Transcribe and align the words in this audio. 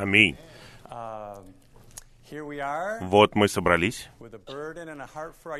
Аминь. 0.00 0.36
Вот 3.00 3.34
мы 3.34 3.48
собрались. 3.48 4.08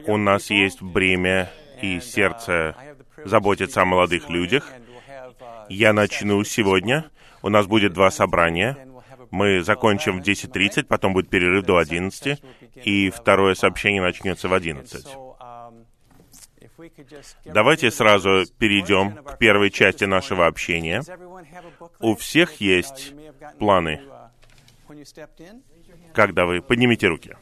У 0.06 0.16
нас 0.16 0.50
есть 0.50 0.80
бремя 0.82 1.50
и 1.82 1.96
uh, 1.96 2.00
сердце 2.00 2.76
заботиться 3.24 3.82
о 3.82 3.84
молодых 3.84 4.30
людях. 4.30 4.70
uh, 4.70 5.66
Я 5.68 5.92
начну 5.92 6.44
сегодня. 6.44 7.10
У 7.42 7.48
нас 7.48 7.66
будет 7.66 7.92
два 7.92 8.10
собрания. 8.10 8.86
Мы 9.30 9.62
закончим 9.62 10.20
в 10.20 10.24
till 10.24 10.48
10.30, 10.48 10.50
11, 10.50 10.88
потом 10.88 11.12
будет 11.12 11.28
перерыв 11.28 11.64
до 11.64 11.78
11, 11.78 12.42
и 12.84 13.10
второе 13.10 13.54
сообщение 13.54 14.02
начнется 14.02 14.48
в 14.48 14.52
And 14.52 14.56
11. 14.56 15.06
so, 15.06 15.36
um, 15.40 15.86
if 16.60 16.70
we 16.78 16.88
could 16.88 17.08
just 17.08 17.36
get 17.44 17.52
Давайте 17.52 17.90
сразу 17.90 18.44
перейдем 18.58 19.22
к 19.24 19.38
первой 19.38 19.70
части 19.70 20.04
нашего 20.04 20.46
общения. 20.46 21.02
У 22.00 22.14
всех 22.14 22.52
uh, 22.52 22.56
есть 22.64 23.14
планы. 23.58 24.00
Когда 26.14 26.46
вы 26.46 26.62
поднимите 26.62 27.06
руки. 27.08 27.36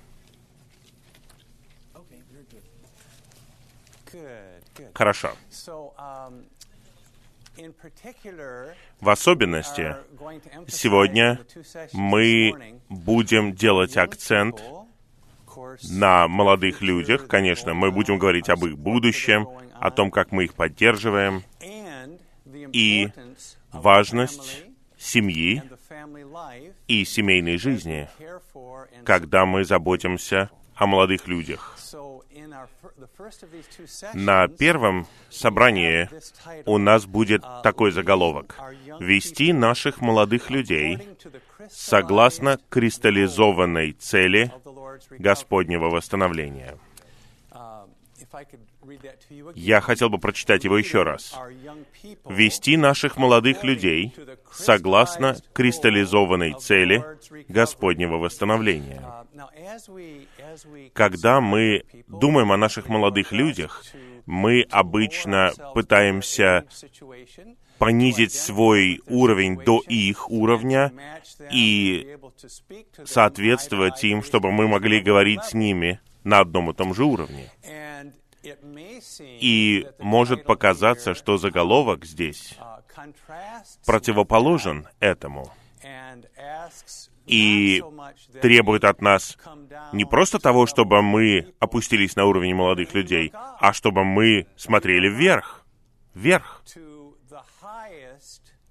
Хорошо. 4.94 5.32
Um, 5.98 6.44
В 9.00 9.08
особенности, 9.10 9.96
сегодня 10.68 11.40
мы 11.92 12.80
будем 12.88 13.52
делать 13.52 13.96
акцент 13.96 14.62
на 15.90 16.28
молодых 16.28 16.82
людях. 16.82 17.26
Конечно, 17.26 17.74
мы 17.74 17.90
будем 17.90 18.18
говорить 18.18 18.48
об 18.48 18.64
их 18.64 18.78
будущем, 18.78 19.48
о 19.74 19.90
том, 19.90 20.10
как 20.10 20.30
мы 20.30 20.44
их 20.44 20.54
поддерживаем, 20.54 21.42
и 22.72 23.08
важность 23.72 24.64
семьи 24.96 25.62
и 26.86 27.04
семейной 27.04 27.58
жизни, 27.58 28.08
когда 29.04 29.46
мы 29.46 29.64
заботимся 29.64 30.50
о 30.74 30.86
молодых 30.86 31.26
людях. 31.26 31.76
На 34.14 34.48
первом 34.48 35.06
собрании 35.28 36.08
у 36.66 36.78
нас 36.78 37.06
будет 37.06 37.42
uh, 37.42 37.62
такой 37.62 37.90
заголовок 37.90 38.56
«Вести 39.00 39.52
наших 39.52 40.00
молодых 40.00 40.50
людей 40.50 40.98
согласно 41.70 42.58
кристаллизованной 42.68 43.92
цели. 43.92 44.52
Господнего 45.18 45.90
восстановления». 45.90 46.78
Я 49.54 49.80
хотел 49.80 50.10
бы 50.10 50.18
прочитать 50.18 50.64
его 50.64 50.78
еще 50.78 51.02
раз. 51.02 51.34
«Вести 52.28 52.76
наших 52.76 53.16
молодых 53.16 53.64
людей 53.64 54.14
согласно 54.52 55.36
кристаллизованной 55.52 56.54
цели 56.54 57.04
Господнего 57.48 58.16
восстановления». 58.16 59.02
Uh, 59.34 60.26
Когда 60.92 61.40
мы 61.40 61.84
думаем 62.08 62.52
о 62.52 62.56
наших 62.56 62.88
молодых 62.88 63.32
людях, 63.32 63.84
мы 64.26 64.66
обычно 64.70 65.52
пытаемся 65.74 66.66
понизить 67.78 68.32
свой 68.32 69.00
уровень 69.06 69.56
до 69.56 69.80
их 69.86 70.30
уровня 70.30 70.92
и 71.52 72.18
соответствовать 73.04 74.02
им, 74.04 74.22
чтобы 74.22 74.50
мы 74.50 74.68
могли 74.68 75.00
говорить 75.00 75.44
с 75.44 75.54
ними 75.54 76.00
на 76.24 76.40
одном 76.40 76.70
и 76.70 76.74
том 76.74 76.94
же 76.94 77.04
уровне. 77.04 77.50
И 79.20 79.86
может 79.98 80.44
показаться, 80.44 81.14
что 81.14 81.38
заголовок 81.38 82.04
здесь 82.04 82.56
противоположен 83.84 84.88
этому 85.00 85.52
и 87.26 87.82
требует 88.40 88.84
от 88.84 89.02
нас 89.02 89.36
не 89.92 90.04
просто 90.04 90.38
того, 90.38 90.66
чтобы 90.66 91.02
мы 91.02 91.52
опустились 91.58 92.16
на 92.16 92.24
уровень 92.24 92.54
молодых 92.54 92.94
людей, 92.94 93.32
а 93.34 93.72
чтобы 93.72 94.04
мы 94.04 94.46
смотрели 94.56 95.08
вверх, 95.08 95.66
вверх, 96.14 96.64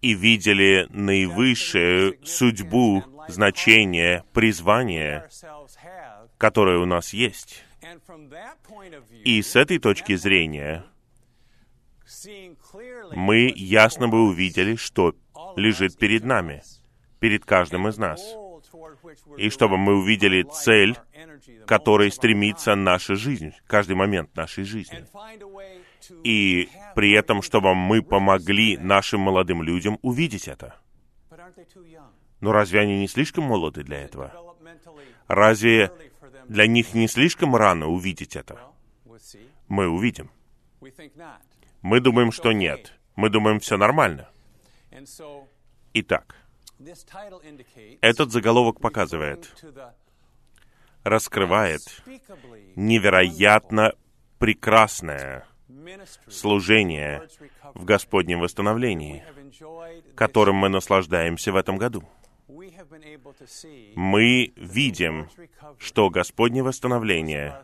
и 0.01 0.13
видели 0.13 0.88
наивысшую 0.89 2.19
судьбу, 2.23 3.03
значение, 3.27 4.23
призвание, 4.33 5.27
которое 6.38 6.77
у 6.77 6.85
нас 6.85 7.13
есть. 7.13 7.63
И 9.23 9.41
с 9.41 9.55
этой 9.55 9.79
точки 9.79 10.15
зрения 10.15 10.85
мы 13.15 13.51
ясно 13.55 14.07
бы 14.07 14.27
увидели, 14.27 14.75
что 14.75 15.15
лежит 15.55 15.97
перед 15.97 16.23
нами, 16.23 16.63
перед 17.19 17.45
каждым 17.45 17.88
из 17.88 17.97
нас. 17.97 18.21
И 19.38 19.49
чтобы 19.49 19.77
мы 19.77 19.95
увидели 19.95 20.43
цель, 20.43 20.97
которой 21.65 22.11
стремится 22.11 22.75
наша 22.75 23.15
жизнь, 23.15 23.53
каждый 23.67 23.95
момент 23.95 24.35
нашей 24.35 24.63
жизни. 24.63 25.05
И 26.23 26.69
при 26.95 27.11
этом, 27.11 27.41
чтобы 27.41 27.75
мы 27.75 28.01
помогли 28.01 28.77
нашим 28.77 29.21
молодым 29.21 29.61
людям 29.61 29.99
увидеть 30.01 30.47
это. 30.47 30.75
Но 32.39 32.51
разве 32.51 32.81
они 32.81 32.99
не 32.99 33.07
слишком 33.07 33.45
молоды 33.45 33.83
для 33.83 33.99
этого? 33.99 34.31
Разве 35.27 35.91
для 36.47 36.67
них 36.67 36.93
не 36.93 37.07
слишком 37.07 37.55
рано 37.55 37.87
увидеть 37.87 38.35
это? 38.35 38.59
Мы 39.67 39.87
увидим. 39.87 40.31
Мы 41.81 41.99
думаем, 41.99 42.31
что 42.31 42.51
нет. 42.51 42.93
Мы 43.15 43.29
думаем, 43.29 43.59
все 43.59 43.77
нормально. 43.77 44.29
Итак, 45.93 46.35
этот 48.01 48.31
заголовок 48.31 48.79
показывает, 48.79 49.51
раскрывает 51.03 51.81
невероятно 52.75 53.93
прекрасное 54.37 55.47
служение 56.27 57.27
в 57.73 57.83
Господнем 57.83 58.39
восстановлении, 58.39 59.23
которым 60.15 60.57
мы 60.57 60.69
наслаждаемся 60.69 61.51
в 61.51 61.55
этом 61.55 61.77
году. 61.77 62.03
Мы 63.95 64.53
видим, 64.55 65.29
что 65.79 66.09
Господне 66.09 66.63
восстановление 66.63 67.63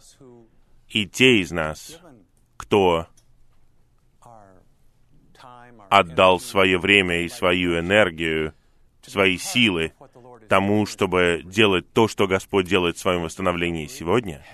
и 0.89 1.07
те 1.07 1.39
из 1.39 1.51
нас, 1.51 1.99
кто 2.57 3.07
отдал 5.89 6.39
свое 6.39 6.77
время 6.79 7.21
и 7.21 7.29
свою 7.29 7.79
энергию, 7.79 8.53
свои 9.01 9.38
силы 9.38 9.94
тому, 10.49 10.85
чтобы 10.85 11.41
делать 11.45 11.91
то, 11.94 12.07
что 12.07 12.27
Господь 12.27 12.67
делает 12.67 12.97
в 12.97 13.00
своем 13.00 13.23
восстановлении 13.23 13.88
сегодня, 13.88 14.45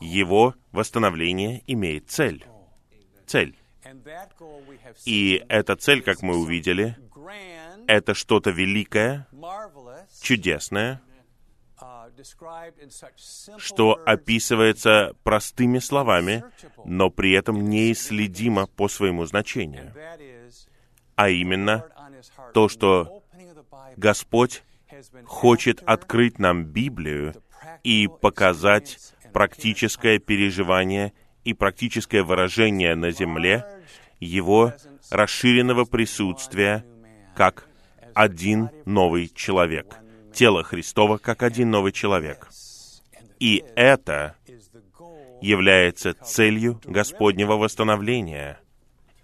его 0.00 0.54
восстановление 0.72 1.62
имеет 1.66 2.08
цель. 2.10 2.44
Цель. 3.26 3.56
И 5.04 5.44
эта 5.48 5.76
цель, 5.76 6.02
как 6.02 6.22
мы 6.22 6.36
увидели, 6.36 6.96
это 7.86 8.14
что-то 8.14 8.50
великое, 8.50 9.26
чудесное, 10.20 11.00
что 13.58 14.00
описывается 14.04 15.14
простыми 15.22 15.78
словами, 15.78 16.44
но 16.84 17.10
при 17.10 17.32
этом 17.32 17.68
неисследимо 17.68 18.66
по 18.66 18.88
своему 18.88 19.24
значению. 19.26 19.92
А 21.14 21.28
именно 21.30 21.86
то, 22.54 22.68
что 22.68 23.22
Господь 23.96 24.62
хочет 25.24 25.82
открыть 25.82 26.38
нам 26.38 26.64
Библию 26.64 27.34
и 27.84 28.08
показать 28.08 28.98
практическое 29.32 30.18
переживание 30.18 31.12
и 31.44 31.54
практическое 31.54 32.22
выражение 32.22 32.94
на 32.94 33.10
земле 33.10 33.64
Его 34.18 34.72
расширенного 35.10 35.84
присутствия 35.84 36.84
как 37.36 37.68
один 38.14 38.70
новый 38.84 39.28
человек. 39.28 39.98
Тело 40.38 40.62
Христова 40.62 41.18
как 41.18 41.42
один 41.42 41.72
новый 41.72 41.90
человек. 41.90 42.48
И 43.40 43.64
это 43.74 44.36
является 45.42 46.14
целью 46.14 46.80
Господнего 46.84 47.54
восстановления. 47.54 48.60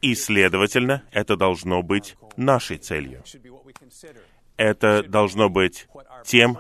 И, 0.00 0.16
следовательно, 0.16 1.04
это 1.12 1.36
должно 1.36 1.84
быть 1.84 2.16
нашей 2.36 2.78
целью. 2.78 3.22
Это 4.56 5.04
должно 5.04 5.48
быть 5.48 5.86
тем, 6.24 6.58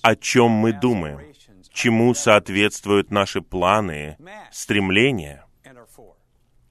о 0.00 0.16
чем 0.16 0.52
мы 0.52 0.72
думаем, 0.72 1.20
чему 1.70 2.14
соответствуют 2.14 3.10
наши 3.10 3.42
планы, 3.42 4.16
стремления. 4.50 5.44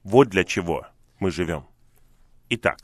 Вот 0.02 0.26
для 0.26 0.42
чего 0.42 0.88
мы 1.20 1.30
живем. 1.30 1.66
Итак, 2.48 2.80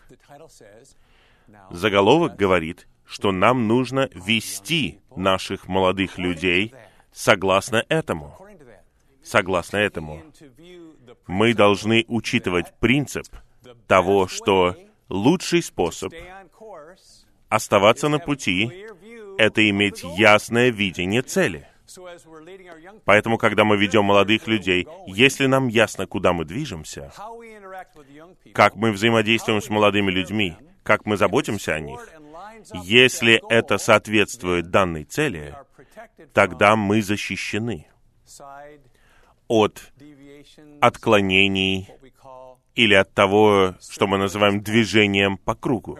заголовок 1.72 2.36
говорит, 2.36 2.86
что 3.06 3.32
нам 3.32 3.68
нужно 3.68 4.08
вести 4.14 5.00
наших 5.14 5.68
молодых 5.68 6.18
людей 6.18 6.74
согласно 7.12 7.84
этому. 7.88 8.36
Согласно 9.22 9.78
этому. 9.78 10.22
Мы 11.26 11.54
должны 11.54 12.04
учитывать 12.08 12.72
принцип 12.78 13.26
того, 13.86 14.28
что 14.28 14.76
лучший 15.08 15.62
способ 15.62 16.12
оставаться 17.48 18.08
на 18.08 18.18
пути 18.18 18.86
это 19.38 19.68
иметь 19.68 20.02
ясное 20.02 20.70
видение 20.70 21.22
цели. 21.22 21.66
Поэтому, 23.04 23.38
когда 23.38 23.64
мы 23.64 23.76
ведем 23.76 24.04
молодых 24.04 24.46
людей, 24.46 24.86
если 25.06 25.46
нам 25.46 25.68
ясно, 25.68 26.06
куда 26.06 26.32
мы 26.32 26.44
движемся, 26.44 27.12
как 28.52 28.76
мы 28.76 28.92
взаимодействуем 28.92 29.60
с 29.60 29.68
молодыми 29.68 30.10
людьми, 30.10 30.56
как 30.82 31.06
мы 31.06 31.16
заботимся 31.16 31.74
о 31.74 31.80
них, 31.80 32.00
если 32.84 33.40
это 33.48 33.78
соответствует 33.78 34.70
данной 34.70 35.04
цели, 35.04 35.54
тогда 36.32 36.76
мы 36.76 37.02
защищены 37.02 37.86
от 39.48 39.92
отклонений 40.80 41.88
или 42.74 42.94
от 42.94 43.12
того, 43.12 43.74
что 43.80 44.06
мы 44.06 44.18
называем 44.18 44.62
движением 44.62 45.38
по 45.38 45.54
кругу, 45.54 45.98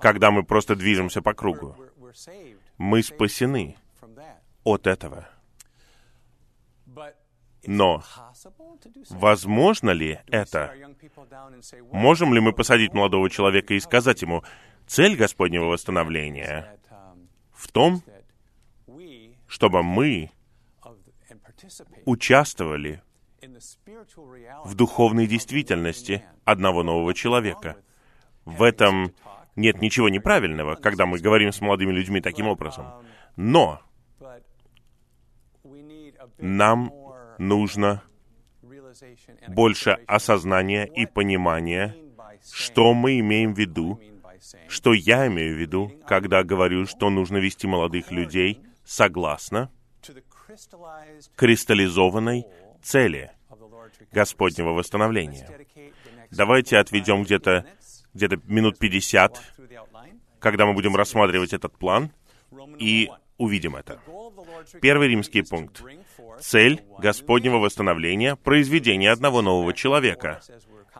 когда 0.00 0.30
мы 0.30 0.42
просто 0.42 0.76
движемся 0.76 1.22
по 1.22 1.34
кругу. 1.34 1.76
Мы 2.78 3.02
спасены. 3.02 3.76
От 4.64 4.86
этого. 4.86 5.28
Но 7.66 8.02
возможно 9.10 9.90
ли 9.90 10.18
это? 10.28 10.74
Можем 11.92 12.32
ли 12.34 12.40
мы 12.40 12.52
посадить 12.52 12.94
молодого 12.94 13.28
человека 13.28 13.74
и 13.74 13.80
сказать 13.80 14.22
ему, 14.22 14.42
цель 14.86 15.16
Господнего 15.16 15.66
восстановления 15.66 16.78
um, 16.90 17.28
в 17.52 17.68
том, 17.68 18.02
чтобы 19.46 19.82
мы 19.82 20.30
участвовали 22.06 23.02
в 24.64 24.74
духовной 24.74 25.26
действительности 25.26 26.24
одного 26.44 26.82
нового 26.82 27.14
человека. 27.14 27.76
В 28.44 28.62
этом 28.62 29.12
нет 29.56 29.80
ничего 29.80 30.08
неправильного, 30.08 30.76
когда 30.76 31.06
мы 31.06 31.18
говорим 31.18 31.52
с 31.52 31.60
молодыми 31.60 31.92
людьми 31.92 32.20
таким 32.20 32.48
образом. 32.48 32.86
Но 33.36 33.80
нам 36.40 36.92
нужно 37.38 38.02
больше 39.48 39.90
осознания 40.06 40.84
и 40.84 41.06
понимания, 41.06 41.96
что 42.52 42.94
мы 42.94 43.18
имеем 43.20 43.54
в 43.54 43.58
виду, 43.58 44.00
что 44.68 44.92
я 44.92 45.26
имею 45.26 45.56
в 45.56 45.58
виду, 45.58 45.92
когда 46.06 46.42
говорю, 46.42 46.86
что 46.86 47.10
нужно 47.10 47.38
вести 47.38 47.66
молодых 47.66 48.10
людей 48.10 48.60
согласно 48.84 49.70
кристаллизованной 51.36 52.46
цели. 52.82 53.32
Господнего 54.12 54.70
восстановления. 54.70 55.46
Давайте 56.30 56.78
отведем 56.78 57.22
где-то 57.22 57.66
где-то 58.14 58.40
минут 58.46 58.78
50, 58.78 59.32
through 59.56 59.68
the 59.68 59.76
outline. 59.76 60.18
когда 60.40 60.66
мы 60.66 60.74
будем 60.74 60.96
рассматривать 60.96 61.52
этот 61.52 61.76
план, 61.78 62.10
и 62.78 63.10
увидим 63.38 63.76
это. 63.76 64.00
Первый 64.80 65.08
римский 65.08 65.42
пункт. 65.42 65.82
Цель 66.40 66.82
Господнего 66.98 67.58
восстановления— 67.58 68.36
произведение 68.44 69.10
одного 69.10 69.42
нового 69.42 69.72
человека. 69.72 70.40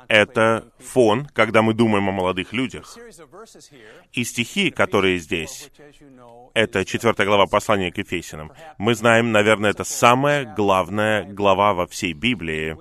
Это 0.08 0.67
фон, 0.78 1.26
когда 1.32 1.62
мы 1.62 1.72
думаем 1.75 2.08
о 2.08 2.12
молодых 2.12 2.52
людях. 2.52 2.96
И 4.12 4.25
стихи, 4.25 4.70
которые 4.70 5.19
здесь, 5.19 5.70
это 6.55 6.84
четвертая 6.84 7.26
глава 7.26 7.46
послания 7.46 7.93
к 7.93 7.99
Ефесянам. 7.99 8.52
Мы 8.78 8.94
знаем, 8.94 9.31
наверное, 9.32 9.70
это 9.70 9.84
самая 9.84 10.44
главная 10.44 11.25
глава 11.25 11.75
во 11.75 11.87
всей 11.87 12.12
Библии, 12.12 12.76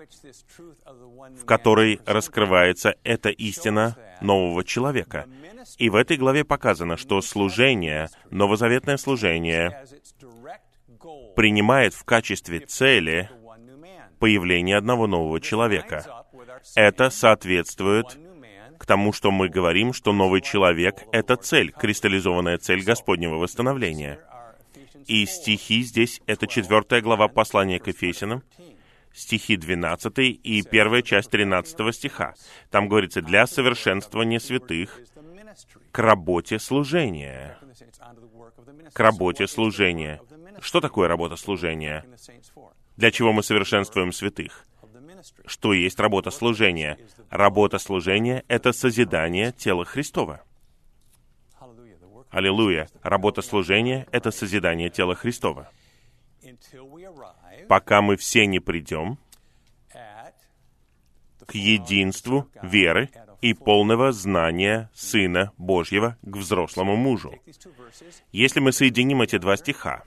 в 1.40 1.46
которой 1.46 2.00
раскрывается 2.06 2.96
эта 3.04 3.30
истина 3.30 3.96
нового 4.22 4.64
человека. 4.64 5.28
И 5.78 5.90
в 5.90 5.96
этой 5.96 6.18
главе 6.18 6.44
показано, 6.44 6.98
что 6.98 7.22
служение, 7.22 8.10
новозаветное 8.32 8.98
служение, 8.98 9.84
принимает 11.36 11.94
в 11.94 12.04
качестве 12.04 12.60
цели 12.60 13.30
появление 14.20 14.78
одного 14.78 15.08
нового 15.08 15.40
человека. 15.40 16.26
Это 16.76 17.10
соответствует 17.10 18.18
к 18.78 18.86
тому, 18.86 19.14
что 19.14 19.32
мы 19.32 19.50
говорим, 19.50 19.94
что 19.94 20.14
новый 20.14 20.42
человек— 20.42 21.04
это 21.12 21.36
цель, 21.36 21.72
кристаллизованная 21.72 22.58
цель 22.58 22.84
Господнего 22.84 23.36
восстановления. 23.36 24.20
И 25.06 25.26
стихи 25.26 25.82
здесь— 25.82 26.22
это 26.28 26.48
четвертая 26.48 27.02
глава 27.02 27.28
послания 27.28 27.80
к 27.80 27.88
Ефесянам, 27.88 28.42
15. 28.58 28.76
стихи 29.14 29.58
12 29.58 30.20
и 30.20 30.64
первая 30.64 31.02
часть 31.02 31.30
13 31.32 31.94
стиха. 31.94 32.36
Там 32.70 32.88
говорится 32.88 33.22
«для 33.22 33.48
совершенствования 33.48 34.40
святых 34.40 35.00
к 35.92 36.00
работе 36.00 36.60
служения». 36.60 37.58
К 38.94 39.00
работе 39.00 39.48
служения. 39.48 40.22
Что 40.62 40.82
такое 40.82 41.08
работа 41.08 41.36
служения? 41.36 42.06
Для 42.98 43.12
чего 43.12 43.32
мы 43.32 43.44
совершенствуем 43.44 44.12
святых? 44.12 44.66
Что 45.46 45.74
есть 45.74 46.00
работа 46.00 46.32
служения? 46.32 46.98
Работа 47.30 47.78
служения— 47.78 48.44
это 48.48 48.72
созидание 48.72 49.52
тела 49.52 49.86
Христова. 49.86 50.42
Аллилуйя. 52.30 52.88
Работа 53.02 53.42
служения— 53.42 54.08
это 54.12 54.32
созидание 54.32 54.90
тела 54.90 55.16
Христова. 55.16 55.70
Пока 57.68 58.02
мы 58.02 58.18
все 58.18 58.46
не 58.46 58.60
придем 58.60 59.18
к 61.46 61.56
единству 61.56 62.48
веры 62.62 63.10
и 63.42 63.54
полного 63.54 64.12
знания 64.12 64.90
Сына 64.94 65.52
Божьего 65.58 66.18
к 66.22 66.38
взрослому 66.38 66.96
мужу. 66.96 67.34
Если 68.32 68.60
мы 68.60 68.72
соединим 68.72 69.22
эти 69.22 69.38
два 69.38 69.58
стиха, 69.58 70.04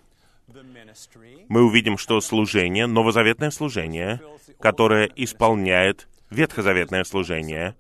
мы 1.49 1.65
увидим, 1.65 1.99
что 1.99 2.21
служение, 2.21 2.87
новозаветное 2.87 3.51
служение, 3.51 4.21
которое 4.61 5.11
исполняет 5.17 6.09
ветхозаветное 6.31 7.05
служение, 7.05 7.75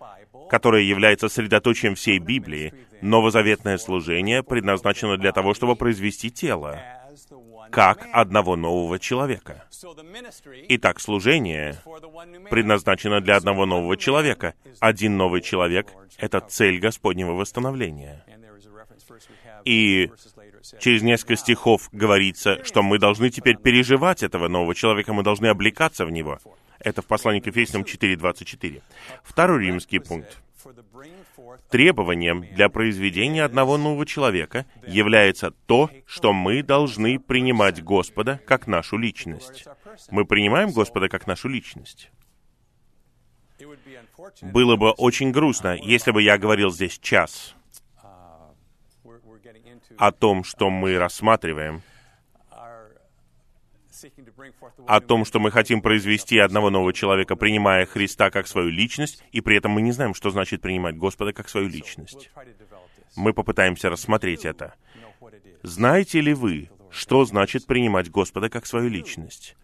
которое 0.50 0.82
является 0.82 1.28
средоточием 1.28 1.94
всей 1.94 2.19
Библии, 2.19 2.74
новозаветное 3.00 3.78
служение 3.78 4.42
предназначено 4.42 5.16
для 5.16 5.32
того, 5.32 5.54
чтобы 5.54 5.76
произвести 5.76 6.30
тело, 6.30 6.78
как 7.70 8.06
одного 8.12 8.56
нового 8.56 8.98
человека. 8.98 9.64
Итак, 10.69 11.00
служение 11.00 11.78
предназначено 12.50 13.20
для 13.20 13.36
одного 13.36 13.64
нового 13.66 13.96
человека. 13.96 14.54
Один 14.80 15.16
новый 15.16 15.40
человек— 15.40 15.88
это 16.19 16.40
цель 16.40 16.78
Господнего 16.78 17.32
восстановления. 17.32 18.24
И 19.64 20.10
через 20.78 21.02
несколько 21.02 21.36
стихов 21.36 21.88
говорится, 21.92 22.64
что 22.64 22.82
мы 22.82 22.98
должны 22.98 23.31
теперь 23.31 23.56
переживать 23.56 24.22
этого 24.22 24.48
нового 24.48 24.74
человека, 24.74 25.12
мы 25.12 25.22
должны 25.22 25.46
облекаться 25.46 26.04
в 26.06 26.10
него. 26.10 26.38
Это 26.78 27.02
в 27.02 27.06
послании 27.06 27.40
к 27.40 27.46
Ефесянам 27.46 27.84
4.24. 27.84 28.82
Второй 29.22 29.66
римский 29.66 29.98
пункт. 29.98 30.38
Требованием 31.70 32.44
для 32.54 32.69
произведения 32.69 33.44
одного 33.44 33.78
нового 33.78 34.06
человека 34.06 34.66
является 34.86 35.50
то, 35.66 35.90
что 36.06 36.32
мы 36.32 36.62
должны 36.62 37.19
принимать 37.19 37.82
Господа 37.82 38.40
как 38.46 38.66
нашу 38.66 38.96
личность. 38.96 39.66
Мы 40.10 40.24
принимаем 40.24 40.70
Господа 40.70 41.08
как 41.08 41.26
нашу 41.26 41.48
личность. 41.48 42.10
Было 44.42 44.76
бы 44.76 44.90
очень 44.90 45.31
грустно, 45.31 45.76
если 45.81 46.10
бы 46.10 46.22
я 46.22 46.36
говорил 46.36 46.70
здесь 46.70 46.98
час 46.98 47.54
о 49.99 50.13
том, 50.13 50.44
что 50.44 50.70
мы 50.70 50.99
рассматриваем, 50.99 51.82
о 54.87 55.01
том, 55.01 55.25
что 55.25 55.39
мы 55.39 55.51
хотим 55.51 55.81
произвести 55.81 56.39
одного 56.39 56.70
нового 56.70 56.93
человека, 56.93 57.37
принимая 57.37 57.87
Христа 57.87 58.31
как 58.31 58.46
свою 58.46 58.70
личность, 58.70 59.22
и 59.32 59.41
при 59.41 59.56
этом 59.56 59.72
мы 59.72 59.82
не 59.82 59.93
знаем, 59.93 60.15
что 60.15 60.31
значит 60.31 60.61
принимать 60.61 60.96
Господа 60.96 61.32
как 61.32 61.49
свою 61.49 61.69
личность. 61.69 62.31
Мы 63.17 63.32
попытаемся 63.32 63.91
рассмотреть 63.91 64.44
это. 64.44 64.75
Знаете 65.63 66.20
ли 66.20 66.34
вы, 66.34 66.70
что 66.91 67.25
значит 67.25 67.67
принимать 67.67 68.11
Господа 68.11 68.49
как 68.49 68.67
свою 68.67 68.89
личность? 68.89 69.56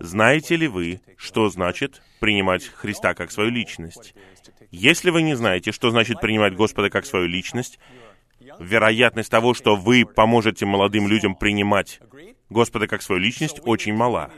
Знаете 0.00 0.56
ли 0.56 0.66
вы, 0.66 1.00
что 1.16 1.48
значит 1.48 2.02
принимать 2.20 2.66
Христа 2.66 3.14
как 3.14 3.30
свою 3.30 3.50
личность? 3.50 4.14
Если 4.70 5.10
вы 5.10 5.22
не 5.22 5.34
знаете, 5.34 5.70
что 5.70 5.90
значит 5.90 6.20
принимать 6.20 6.56
Господа 6.56 6.90
как 6.90 7.06
свою 7.06 7.26
личность, 7.26 7.78
вероятность 8.58 9.30
того, 9.30 9.54
что 9.54 9.76
вы 9.76 10.04
поможете 10.04 10.66
молодым 10.66 11.08
людям 11.08 11.34
принимать. 11.34 12.00
Господа 12.50 12.86
как 12.86 13.02
свою 13.02 13.20
личность, 13.20 13.60
очень 13.64 13.94
мала. 13.94 14.30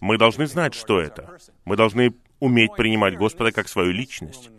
Мы 0.00 0.18
должны 0.18 0.46
знать, 0.46 0.74
что 0.74 1.00
это. 1.00 1.38
Мы 1.64 1.76
должны 1.76 2.14
уметь 2.40 2.74
принимать 2.76 3.16
Господа 3.16 3.52
как 3.52 3.68
свою 3.68 3.92
личность. 3.92 4.50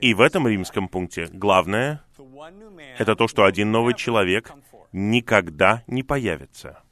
И 0.00 0.14
в 0.14 0.20
этом 0.20 0.46
римском 0.46 0.88
пункте 0.88 1.28
главное 1.32 2.02
это 2.98 3.16
то, 3.16 3.28
что 3.28 3.44
один 3.44 3.70
новый 3.70 3.94
человек 3.94 4.52
никогда 4.92 5.82
не 5.86 6.02
появится. 6.02 6.82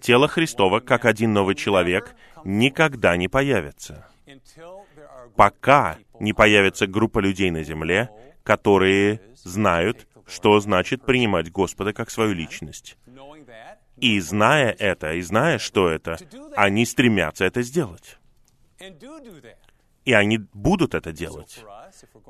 Тело 0.00 0.28
Христова, 0.28 0.80
как 0.80 1.04
один 1.04 1.32
новый 1.32 1.54
человек, 1.54 2.14
никогда 2.44 3.16
не 3.16 3.28
появится, 3.28 4.08
пока 5.36 5.98
не 6.20 6.32
появится 6.32 6.86
группа 6.86 7.18
людей 7.18 7.50
на 7.50 7.62
земле, 7.62 8.10
которые 8.46 9.20
знают 9.34 10.06
что 10.26 10.58
значит 10.60 11.04
принимать 11.04 11.50
Господа 11.52 11.92
как 11.92 12.10
свою 12.10 12.32
личность. 12.32 12.96
И 13.96 14.20
зная 14.20 14.72
это, 14.72 15.14
и 15.14 15.22
зная, 15.22 15.58
что 15.58 15.88
это, 15.88 16.18
они 16.54 16.84
стремятся 16.84 17.44
это 17.44 17.62
сделать. 17.62 18.18
И 20.04 20.12
они 20.12 20.38
будут 20.52 20.94
это 20.94 21.12
делать. 21.12 21.64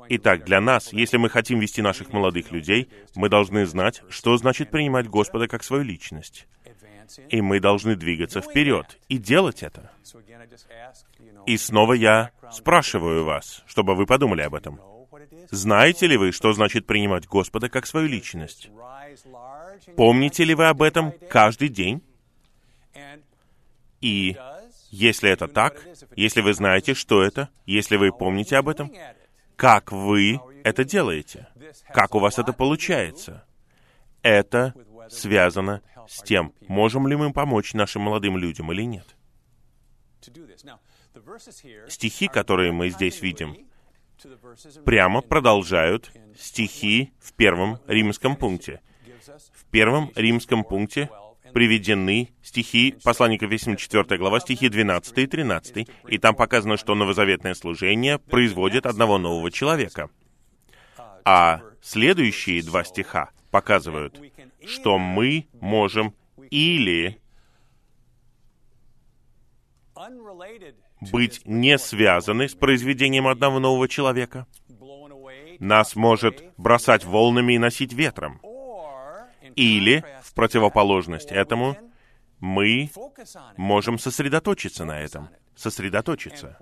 Итак, 0.09 0.45
для 0.45 0.61
нас, 0.61 0.93
если 0.93 1.17
мы 1.17 1.29
хотим 1.29 1.59
вести 1.59 1.81
наших 1.81 2.13
молодых 2.13 2.51
людей, 2.51 2.89
мы 3.15 3.29
должны 3.29 3.65
знать, 3.65 4.01
что 4.09 4.37
значит 4.37 4.71
принимать 4.71 5.09
Господа 5.09 5.47
как 5.47 5.63
свою 5.63 5.83
личность. 5.83 6.47
И 7.29 7.41
мы 7.41 7.59
должны 7.59 7.95
двигаться 7.95 8.41
вперед 8.41 8.97
и 9.09 9.17
делать 9.17 9.63
это. 9.63 9.91
И 11.45 11.57
снова 11.57 11.93
я 11.93 12.31
спрашиваю 12.51 13.25
вас, 13.25 13.63
чтобы 13.65 13.95
вы 13.95 14.05
подумали 14.05 14.41
об 14.41 14.55
этом. 14.55 14.79
Знаете 15.49 16.07
ли 16.07 16.17
вы, 16.17 16.31
что 16.31 16.53
значит 16.53 16.85
принимать 16.85 17.27
Господа 17.27 17.69
как 17.69 17.85
свою 17.85 18.07
личность? 18.07 18.69
Помните 19.95 20.43
ли 20.43 20.53
вы 20.53 20.67
об 20.67 20.81
этом 20.81 21.13
каждый 21.29 21.69
день? 21.69 22.01
И 24.01 24.37
если 24.91 25.29
это 25.29 25.47
так, 25.47 25.81
если 26.15 26.41
вы 26.41 26.53
знаете, 26.53 26.93
что 26.93 27.23
это, 27.23 27.49
если 27.65 27.97
вы 27.97 28.11
помните 28.11 28.57
об 28.57 28.69
этом, 28.69 28.91
как 29.55 29.91
вы 29.91 30.39
это 30.63 30.83
делаете? 30.83 31.47
Как 31.93 32.15
у 32.15 32.19
вас 32.19 32.39
это 32.39 32.53
получается? 32.53 33.45
Это 34.21 34.73
связано 35.09 35.81
с 36.07 36.21
тем, 36.21 36.53
можем 36.67 37.07
ли 37.07 37.15
мы 37.15 37.33
помочь 37.33 37.73
нашим 37.73 38.03
молодым 38.03 38.37
людям 38.37 38.71
или 38.71 38.83
нет. 38.83 39.05
Стихи, 41.89 42.27
которые 42.27 42.71
мы 42.71 42.89
здесь 42.89 43.21
видим, 43.21 43.66
прямо 44.85 45.21
продолжают 45.21 46.11
стихи 46.37 47.11
в 47.19 47.33
первом 47.33 47.79
римском 47.87 48.35
пункте. 48.35 48.81
В 49.53 49.65
первом 49.71 50.11
римском 50.15 50.63
пункте 50.63 51.09
приведены 51.53 52.29
стихи 52.41 52.95
посланника 53.03 53.45
Ефесянам 53.45 53.77
4 53.77 54.17
глава, 54.17 54.39
стихи 54.39 54.69
12 54.69 55.17
и 55.17 55.27
13, 55.27 55.89
и 56.07 56.17
там 56.17 56.35
показано, 56.35 56.77
что 56.77 56.95
новозаветное 56.95 57.53
служение 57.53 58.19
производит 58.19 58.85
одного 58.85 59.17
нового 59.17 59.51
человека. 59.51 60.09
А 61.25 61.61
следующие 61.81 62.63
два 62.63 62.83
стиха 62.83 63.31
показывают, 63.51 64.19
что 64.65 64.97
мы 64.97 65.47
можем 65.53 66.13
или 66.49 67.19
быть 71.01 71.41
не 71.45 71.77
связаны 71.77 72.49
с 72.49 72.55
произведением 72.55 73.27
одного 73.27 73.59
нового 73.59 73.87
человека. 73.87 74.47
Нас 75.59 75.95
может 75.95 76.43
бросать 76.57 77.05
волнами 77.05 77.53
и 77.53 77.57
носить 77.57 77.93
ветром. 77.93 78.41
Или, 79.55 80.03
в 80.23 80.33
противоположность 80.33 81.31
этому, 81.31 81.77
мы 82.39 82.91
можем 83.57 83.97
сосредоточиться 83.97 84.85
на 84.85 84.99
этом. 84.99 85.29
Сосредоточиться. 85.55 86.57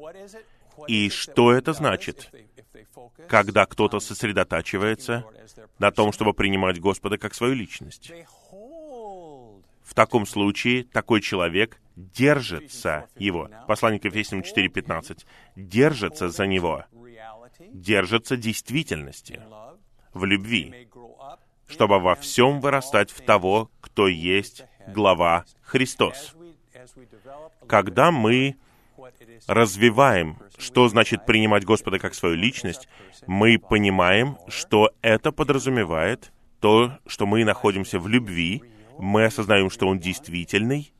И 0.87 1.09
что 1.09 1.51
это 1.51 1.73
значит? 1.73 2.31
Когда 3.27 3.65
кто-то 3.65 3.99
сосредотачивается 3.99 5.25
на 5.79 5.91
том, 5.91 6.11
чтобы 6.11 6.33
принимать 6.33 6.79
Господа 6.79 7.17
как 7.17 7.33
свою 7.33 7.53
личность. 7.53 8.11
В 9.85 9.93
таком 9.93 10.25
случае 10.25 10.83
такой 10.83 11.21
человек 11.21 11.79
держится 11.95 13.07
его. 13.17 13.49
Послание 13.67 13.99
к 13.99 14.05
Ефесянам 14.05 14.43
4.15. 14.43 15.25
Держится 15.55 16.29
за 16.29 16.47
него. 16.47 16.83
Держится 17.71 18.35
действительности, 18.35 19.39
в 20.13 20.25
любви, 20.25 20.89
чтобы 21.67 21.99
во 21.99 22.15
всем 22.15 22.59
вырастать 22.59 23.11
в 23.11 23.21
того, 23.21 23.69
кто 23.79 24.07
есть 24.07 24.63
глава 24.87 25.45
Христос. 25.61 26.35
Когда 27.67 28.11
мы 28.11 28.55
развиваем, 29.47 30.37
что 30.57 30.87
значит 30.87 31.25
принимать 31.25 31.63
Господа 31.63 31.99
как 31.99 32.13
свою 32.13 32.35
личность, 32.35 32.87
мы 33.27 33.59
понимаем, 33.59 34.37
что 34.47 34.91
это 35.01 35.31
подразумевает 35.31 36.31
то, 36.59 36.97
что 37.05 37.25
мы 37.25 37.43
находимся 37.43 37.99
в 37.99 38.07
любви, 38.07 38.63
мы 38.99 39.25
осознаем, 39.25 39.69
что 39.69 39.87
Он 39.87 39.99
действительный, 39.99 40.93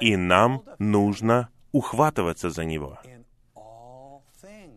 и 0.00 0.16
нам 0.16 0.62
нужно 0.78 1.50
ухватываться 1.72 2.50
за 2.50 2.64
Него 2.64 2.98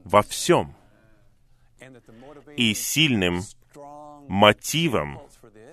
во 0.03 0.22
всем. 0.24 0.75
И 2.56 2.74
сильным 2.74 3.41
мотивом 4.27 5.20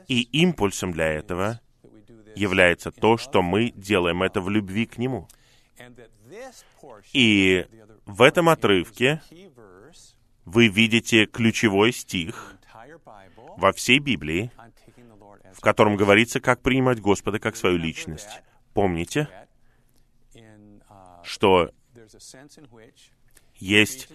и 0.08 0.22
импульсом 0.22 0.92
для 0.92 1.06
этого 1.06 1.60
является 2.34 2.90
то, 2.90 3.16
что 3.16 3.42
мы 3.42 3.70
делаем 3.70 4.22
это 4.22 4.40
в 4.40 4.50
любви 4.50 4.86
к 4.86 4.98
Нему. 4.98 5.26
И 7.12 7.66
в 8.04 8.22
этом 8.22 8.48
отрывке 8.48 9.22
вы 10.44 10.68
видите 10.68 11.26
ключевой 11.26 11.92
стих 11.92 12.56
во 13.56 13.72
всей 13.72 13.98
Библии, 13.98 14.50
в 15.54 15.60
котором 15.60 15.96
говорится, 15.96 16.40
как 16.40 16.60
принимать 16.62 17.00
Господа 17.00 17.38
как 17.38 17.56
свою 17.56 17.78
личность. 17.78 18.42
Помните, 18.74 19.28
что 21.22 21.70
есть 23.56 24.08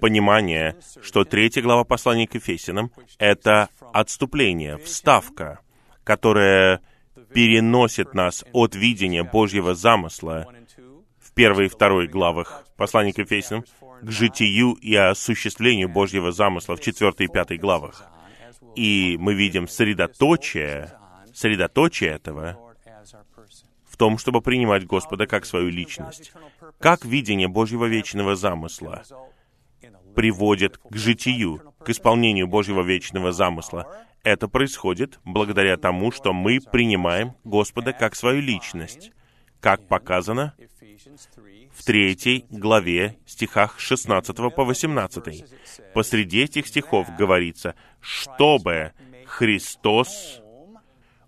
понимание, 0.00 0.76
что 1.02 1.24
третья 1.24 1.62
глава 1.62 1.84
послания 1.84 2.26
к 2.26 2.34
Ефесянам— 2.34 2.92
это 3.18 3.68
отступление, 3.92 4.78
вставка, 4.78 5.60
которая 6.04 6.80
переносит 7.32 8.14
нас 8.14 8.44
от 8.52 8.76
видения 8.76 9.24
Божьего 9.24 9.74
замысла 9.74 10.46
в 11.18 11.32
первой 11.32 11.66
и 11.66 11.68
второй 11.68 12.06
главах 12.06 12.64
послания 12.76 13.12
к 13.12 13.18
Ефесянам 13.18 13.64
к 14.02 14.10
житию 14.10 14.74
и 14.74 14.94
осуществлению 14.94 15.88
Божьего 15.88 16.30
замысла 16.30 16.76
в 16.76 16.80
четвертой 16.80 17.26
и 17.26 17.28
пятой 17.28 17.58
главах. 17.58 18.04
И 18.76 19.16
мы 19.18 19.34
видим 19.34 19.68
средоточие, 19.68 20.92
средоточие 21.32 22.10
этого 22.10 22.58
в 23.84 23.96
том, 23.96 24.18
чтобы 24.18 24.40
принимать 24.40 24.86
Господа 24.86 25.26
как 25.26 25.44
свою 25.44 25.68
личность. 25.68 26.32
Как 26.80 27.04
видение 27.04 27.48
Божьего 27.48 27.84
вечного 27.84 28.34
замысла 28.34 29.04
приводит 30.14 30.78
к 30.78 30.96
житию, 30.96 31.74
к 31.78 31.90
исполнению 31.90 32.48
Божьего 32.48 32.82
вечного 32.82 33.32
замысла. 33.32 33.86
Это 34.22 34.48
происходит 34.48 35.20
благодаря 35.24 35.76
тому, 35.76 36.10
что 36.10 36.32
мы 36.32 36.58
принимаем 36.60 37.34
Господа 37.44 37.92
как 37.92 38.16
свою 38.16 38.40
личность, 38.40 39.12
как 39.64 39.88
показано 39.88 40.54
Ephesians 40.58 41.26
3 41.36 41.70
в 41.72 41.84
третьей 41.84 42.44
главе 42.50 43.16
стихах 43.24 43.80
16 43.80 44.36
по 44.54 44.62
18. 44.62 45.42
Посреди 45.94 46.42
этих 46.42 46.66
стихов 46.66 47.08
говорится, 47.16 47.74
чтобы 47.98 48.92
Христос 49.24 50.42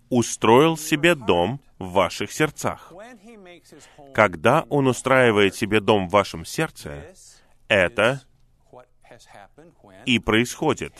устроил 0.09 0.77
себе 0.77 1.15
дом 1.15 1.59
в 1.79 1.93
ваших 1.93 2.31
сердцах. 2.31 2.93
Когда 4.13 4.67
Он 4.69 4.85
устраивает 4.85 5.55
себе 5.55 5.79
дом 5.79 6.07
в 6.07 6.11
вашем 6.11 6.45
сердце, 6.45 7.15
это 7.67 8.21
и 10.05 10.19
происходит, 10.19 10.93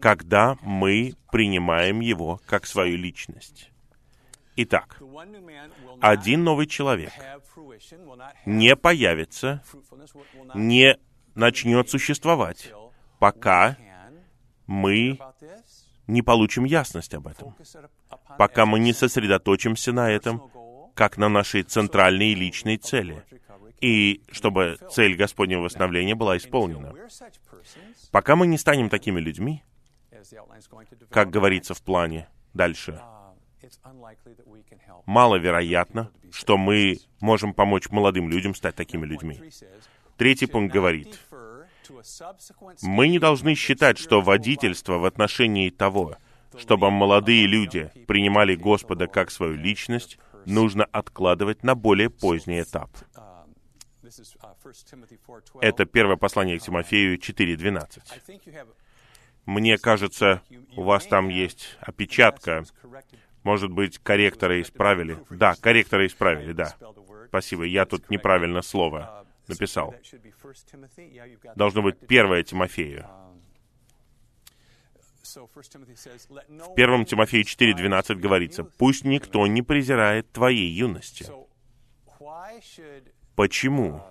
когда 0.00 0.56
мы 0.62 1.14
принимаем 1.30 2.00
Его 2.00 2.40
как 2.44 2.66
свою 2.66 2.96
личность. 2.96 3.71
Итак, 4.56 5.00
один 6.00 6.44
новый 6.44 6.66
человек 6.66 7.12
не 8.44 8.76
появится, 8.76 9.62
не 10.54 10.98
начнет 11.34 11.88
существовать, 11.88 12.72
пока 13.18 13.76
мы 14.66 15.18
не 16.06 16.22
получим 16.22 16.64
ясность 16.64 17.14
об 17.14 17.28
этом, 17.28 17.54
пока 18.38 18.66
мы 18.66 18.78
не 18.78 18.92
сосредоточимся 18.92 19.92
на 19.92 20.10
этом, 20.10 20.50
как 20.94 21.16
на 21.16 21.28
нашей 21.28 21.62
центральной 21.62 22.32
и 22.32 22.34
личной 22.34 22.76
цели, 22.76 23.24
и 23.80 24.22
чтобы 24.30 24.78
цель 24.90 25.16
Господнего 25.16 25.62
восстановления 25.62 26.14
была 26.14 26.36
исполнена. 26.36 26.94
Пока 28.10 28.36
мы 28.36 28.46
не 28.46 28.58
станем 28.58 28.90
такими 28.90 29.18
людьми, 29.18 29.62
как 31.10 31.30
говорится 31.30 31.74
в 31.74 31.82
плане 31.82 32.28
дальше, 32.52 33.00
маловероятно, 35.06 36.10
что 36.30 36.56
мы 36.56 36.98
можем 37.20 37.54
помочь 37.54 37.90
молодым 37.90 38.28
людям 38.28 38.54
стать 38.54 38.74
такими 38.74 39.06
людьми. 39.06 39.40
Третий 40.16 40.46
пункт 40.46 40.72
говорит, 40.72 41.18
мы 42.82 43.08
не 43.08 43.18
должны 43.18 43.54
считать, 43.54 43.98
что 43.98 44.20
водительство 44.20 44.98
в 44.98 45.04
отношении 45.04 45.70
того, 45.70 46.16
чтобы 46.58 46.90
молодые 46.90 47.46
люди 47.46 47.90
принимали 48.06 48.54
Господа 48.54 49.06
как 49.06 49.30
свою 49.30 49.54
личность, 49.54 50.18
нужно 50.46 50.84
откладывать 50.84 51.62
на 51.62 51.74
более 51.74 52.10
поздний 52.10 52.62
этап. 52.62 52.90
Um, 53.14 53.54
uh, 54.04 54.54
1 54.62 54.72
Timothy 54.72 55.18
4:12. 55.26 55.58
Это 55.60 55.84
первое 55.86 56.16
послание 56.16 56.58
к 56.58 56.62
Тимофею 56.62 57.16
4.12. 57.18 58.02
I 58.10 58.18
think 58.26 58.42
you 58.44 58.52
have 58.52 58.68
Мне 59.46 59.78
кажется, 59.78 60.42
У 60.76 60.82
вас 60.82 61.06
там 61.06 61.28
есть 61.28 61.76
опечатка. 61.80 62.64
Может 63.42 63.70
быть, 63.72 63.98
корректоры 63.98 64.60
исправили. 64.62 65.18
Да, 65.30 65.54
корректоры 65.60 66.06
исправили, 66.06 66.52
да. 66.52 66.74
Спасибо, 67.28 67.64
я 67.64 67.86
тут 67.86 68.10
неправильно 68.10 68.62
слово 68.62 69.26
написал. 69.48 69.94
Должно 71.56 71.82
быть 71.82 71.98
первое 72.06 72.42
Тимофею. 72.42 73.06
В 75.24 76.72
1 76.76 77.04
Тимофею 77.06 77.44
4.12 77.44 78.16
говорится, 78.16 78.64
«Пусть 78.64 79.04
никто 79.04 79.46
не 79.46 79.62
презирает 79.62 80.30
твоей 80.30 80.70
юности». 80.70 81.26
Почему? 83.34 84.02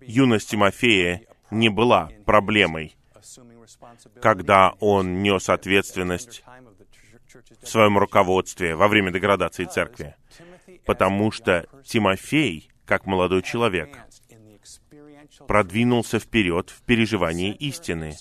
Юность 0.00 0.50
Тимофея 0.50 1.26
не 1.50 1.68
была 1.68 2.10
проблемой, 2.24 2.94
когда 4.20 4.72
он 4.80 5.22
нес 5.22 5.48
ответственность 5.48 6.44
в 7.62 7.68
своем 7.68 7.98
руководстве 7.98 8.76
во 8.76 8.88
время 8.88 9.12
деградации 9.12 9.64
церкви, 9.64 10.14
потому 10.86 11.30
что 11.30 11.66
Тимофей, 11.84 12.70
как 12.84 13.06
молодой 13.06 13.42
человек, 13.42 13.98
продвинулся 15.46 16.18
вперед 16.18 16.70
в 16.70 16.82
переживании 16.82 17.52
истины. 17.54 18.16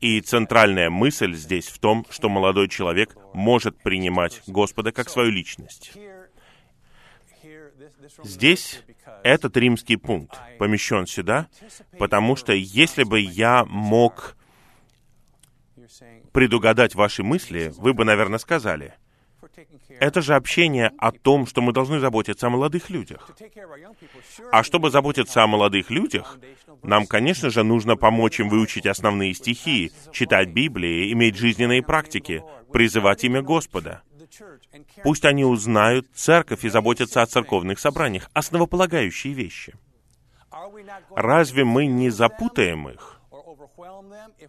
И 0.00 0.20
центральная 0.20 0.90
мысль 0.90 1.34
здесь 1.34 1.68
в 1.68 1.78
том, 1.78 2.04
что 2.10 2.28
молодой 2.28 2.68
человек 2.68 3.16
может 3.34 3.80
принимать 3.82 4.42
Господа 4.46 4.90
как 4.90 5.08
свою 5.08 5.30
личность. 5.30 5.92
Здесь 8.22 8.82
этот 9.22 9.56
римский 9.56 9.96
пункт 9.96 10.38
помещен 10.58 11.06
сюда, 11.06 11.48
потому 11.98 12.36
что 12.36 12.52
если 12.52 13.04
бы 13.04 13.20
я 13.20 13.64
мог 13.64 14.36
предугадать 16.32 16.94
ваши 16.94 17.22
мысли, 17.22 17.72
вы 17.76 17.92
бы, 17.94 18.04
наверное, 18.04 18.38
сказали, 18.38 18.94
это 20.00 20.22
же 20.22 20.34
общение 20.34 20.92
о 20.98 21.12
том, 21.12 21.46
что 21.46 21.60
мы 21.60 21.72
должны 21.72 22.00
заботиться 22.00 22.46
о 22.46 22.50
молодых 22.50 22.90
людях. 22.90 23.30
А 24.50 24.62
чтобы 24.62 24.90
заботиться 24.90 25.42
о 25.42 25.46
молодых 25.46 25.90
людях, 25.90 26.38
нам, 26.82 27.06
конечно 27.06 27.50
же, 27.50 27.62
нужно 27.62 27.96
помочь 27.96 28.40
им 28.40 28.48
выучить 28.48 28.86
основные 28.86 29.34
стихи, 29.34 29.92
читать 30.12 30.48
Библии, 30.48 31.12
иметь 31.12 31.36
жизненные 31.36 31.82
практики, 31.82 32.42
призывать 32.72 33.24
имя 33.24 33.42
Господа. 33.42 34.02
Пусть 35.02 35.24
они 35.24 35.44
узнают 35.44 36.06
церковь 36.14 36.64
и 36.64 36.68
заботятся 36.68 37.22
о 37.22 37.26
церковных 37.26 37.78
собраниях, 37.78 38.30
основополагающие 38.32 39.32
вещи. 39.32 39.74
Разве 41.14 41.64
мы 41.64 41.86
не 41.86 42.10
запутаем 42.10 42.88
их? 42.88 43.20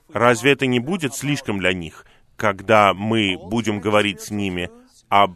Разве 0.09 0.51
это 0.51 0.65
не 0.65 0.79
будет 0.79 1.13
слишком 1.13 1.59
для 1.59 1.73
них, 1.73 2.05
когда 2.35 2.93
мы 2.93 3.37
будем 3.37 3.79
говорить 3.79 4.21
с 4.21 4.31
ними 4.31 4.69
об 5.09 5.35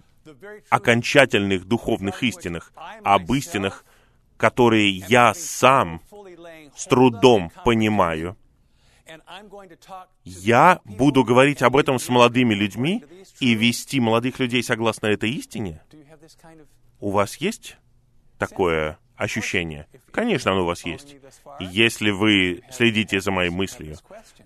окончательных 0.69 1.65
духовных 1.65 2.23
истинах, 2.23 2.71
об 3.03 3.31
истинах, 3.33 3.85
которые 4.37 4.89
я 4.91 5.33
сам 5.33 6.01
с 6.75 6.85
трудом 6.85 7.51
понимаю. 7.63 8.37
Я 10.23 10.81
буду 10.85 11.23
говорить 11.23 11.61
об 11.61 11.77
этом 11.77 11.99
с 11.99 12.09
молодыми 12.09 12.53
людьми 12.53 13.03
и 13.39 13.53
вести 13.53 13.99
молодых 13.99 14.39
людей 14.39 14.63
согласно 14.63 15.07
этой 15.07 15.31
истине. 15.31 15.81
У 16.99 17.11
вас 17.11 17.37
есть 17.37 17.77
такое 18.37 18.97
ощущение? 19.15 19.87
Конечно, 20.11 20.51
оно 20.51 20.63
у 20.63 20.65
вас 20.65 20.85
есть. 20.85 21.15
Если 21.59 22.11
вы 22.11 22.63
следите 22.71 23.19
за 23.19 23.31
моей 23.31 23.49
мыслью, 23.49 23.97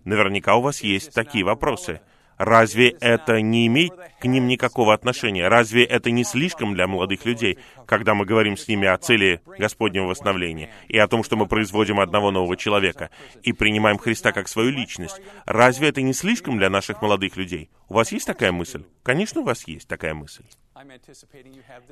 наверняка 0.06 0.56
у 0.56 0.62
вас 0.62 0.82
есть 0.82 1.14
такие 1.14 1.44
вопросы. 1.44 2.02
Разве 2.42 2.90
это 2.90 3.40
не 3.40 3.68
имеет 3.68 3.94
к 4.20 4.26
ним 4.26 4.48
никакого 4.48 4.96
отношения? 4.96 5.48
Разве 5.48 5.86
это 5.86 6.10
не 6.10 6.24
слишком 6.24 6.74
для 6.74 6.88
молодых 6.88 7.24
людей, 7.24 7.60
когда 7.86 8.16
мы 8.16 8.26
говорим 8.26 8.58
с 8.58 8.68
ними 8.68 8.88
о 8.88 8.98
цели 8.98 9.42
Господнего 9.60 10.06
восстановления 10.06 10.74
и 10.88 10.98
о 10.98 11.08
том, 11.08 11.24
что 11.24 11.38
мы 11.38 11.46
производим 11.46 12.00
одного 12.00 12.32
нового 12.32 12.58
человека 12.58 13.12
и 13.44 13.54
принимаем 13.54 14.00
Христа 14.00 14.32
как 14.32 14.48
свою 14.48 14.72
личность? 14.72 15.22
Разве 15.46 15.90
это 15.90 16.02
не 16.02 16.14
слишком 16.14 16.58
для 16.58 16.72
наших 16.72 17.04
молодых 17.04 17.38
людей? 17.38 17.70
У 17.88 17.94
вас 17.94 18.12
есть 18.12 18.26
такая 18.26 18.52
мысль? 18.52 18.86
Конечно, 19.04 19.42
у 19.42 19.44
вас 19.44 19.68
есть 19.68 19.88
такая 19.88 20.16
мысль. 20.16 20.44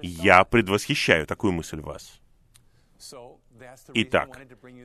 Я 0.02 0.44
предвосхищаю 0.46 1.28
такую 1.28 1.54
мысль 1.54 1.80
в 1.80 1.84
вас. 1.84 2.20
Итак, 3.94 4.40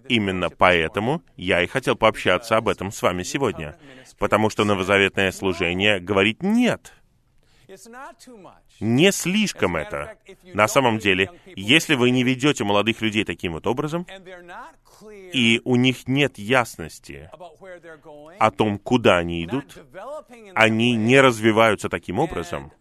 именно 0.08 0.50
поэтому 0.50 1.22
я 1.36 1.62
и 1.62 1.66
хотел 1.66 1.96
пообщаться 1.96 2.56
об 2.56 2.68
этом 2.68 2.90
с 2.90 3.02
вами 3.02 3.22
сегодня, 3.22 3.76
потому 4.18 4.50
что 4.50 4.64
новозаветное 4.64 5.32
служение 5.32 6.00
говорит 6.00 6.42
«нет». 6.42 6.92
Не 8.80 9.12
слишком 9.12 9.76
это. 9.76 10.16
На 10.52 10.68
самом 10.68 10.98
деле, 10.98 11.30
если 11.46 11.94
вы 11.94 12.10
не 12.10 12.22
ведете 12.22 12.64
молодых 12.64 13.00
людей 13.00 13.24
таким 13.24 13.52
вот 13.52 13.66
образом, 13.66 14.06
и 15.32 15.60
у 15.64 15.76
них 15.76 16.06
нет 16.06 16.38
ясности 16.38 17.30
о 18.38 18.50
том, 18.50 18.78
куда 18.78 19.18
они 19.18 19.44
идут, 19.44 19.82
они 20.54 20.94
не 20.94 21.20
развиваются 21.20 21.88
таким 21.88 22.18
образом 22.18 22.72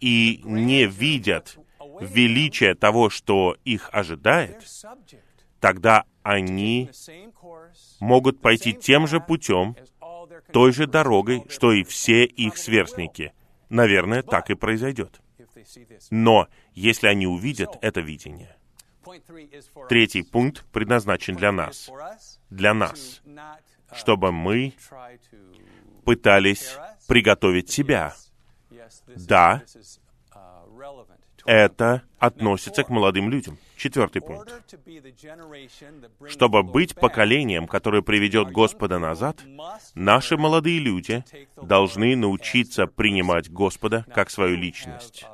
и 0.00 0.40
не 0.44 0.86
видят 0.86 1.58
величие 2.00 2.74
того, 2.74 3.10
что 3.10 3.56
их 3.64 3.88
ожидает, 3.92 4.66
тогда 5.60 6.04
они 6.22 6.90
могут 8.00 8.40
пойти 8.40 8.72
тем 8.72 9.06
же 9.06 9.20
путем, 9.20 9.76
той 10.52 10.72
же 10.72 10.86
дорогой, 10.86 11.44
что 11.48 11.72
и 11.72 11.84
все 11.84 12.24
их 12.24 12.56
сверстники. 12.56 13.32
Наверное, 13.68 14.22
так 14.22 14.50
и 14.50 14.54
произойдет. 14.54 15.20
Но 16.10 16.48
если 16.74 17.06
они 17.06 17.26
увидят 17.26 17.78
это 17.82 18.00
видение, 18.00 18.56
третий 19.88 20.22
пункт 20.22 20.64
предназначен 20.72 21.36
для 21.36 21.52
нас. 21.52 21.90
Для 22.48 22.74
нас. 22.74 23.22
Чтобы 23.92 24.32
мы 24.32 24.74
пытались 26.04 26.76
приготовить 27.06 27.70
себя. 27.70 28.14
Да, 29.16 29.62
это 31.46 32.02
относится 32.18 32.84
к 32.84 32.90
молодым 32.90 33.30
людям. 33.30 33.58
Четвертый 33.76 34.20
пункт. 34.20 34.52
Чтобы 36.28 36.62
быть 36.62 36.94
поколением, 36.94 37.66
которое 37.66 38.02
приведет 38.02 38.50
Господа 38.50 38.98
назад, 38.98 39.38
наши 39.94 40.36
молодые 40.36 40.78
люди 40.78 41.24
должны 41.60 42.16
научиться 42.16 42.86
принимать 42.86 43.50
Господа 43.50 44.04
как 44.14 44.30
свою 44.30 44.56
личность. 44.56 45.24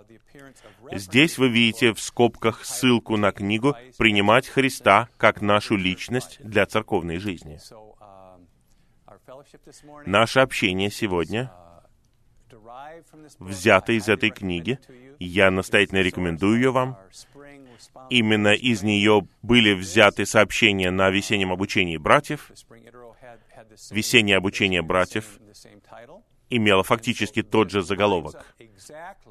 Здесь 0.93 1.39
вы 1.39 1.49
видите 1.49 1.93
в 1.93 2.01
скобках 2.01 2.65
ссылку 2.65 3.17
на 3.17 3.33
книгу 3.33 3.75
«Принимать 3.99 4.47
Христа 4.47 5.09
как 5.17 5.41
нашу 5.41 5.77
личность 5.77 6.39
для 6.41 6.67
церковной 6.67 7.19
жизни». 7.19 7.59
Наше 10.07 10.41
общение 10.41 10.91
сегодня 10.91 11.51
взято 13.39 13.93
из 13.93 14.09
этой 14.09 14.31
книги. 14.31 14.79
Я 15.19 15.51
настоятельно 15.51 16.01
рекомендую 16.01 16.57
ее 16.57 16.71
вам. 16.71 16.99
Именно 18.11 18.55
из 18.55 18.83
нее 18.83 19.27
были 19.43 19.75
взяты 19.75 20.27
сообщения 20.27 20.91
на 20.91 21.11
весеннем 21.11 21.53
обучении 21.53 21.97
братьев. 21.97 22.51
Весеннее 23.91 24.37
обучение 24.37 24.83
братьев 24.83 25.39
имело 26.49 26.83
фактически 26.83 27.43
тот 27.43 27.71
же 27.71 27.83
заголовок. 27.83 28.55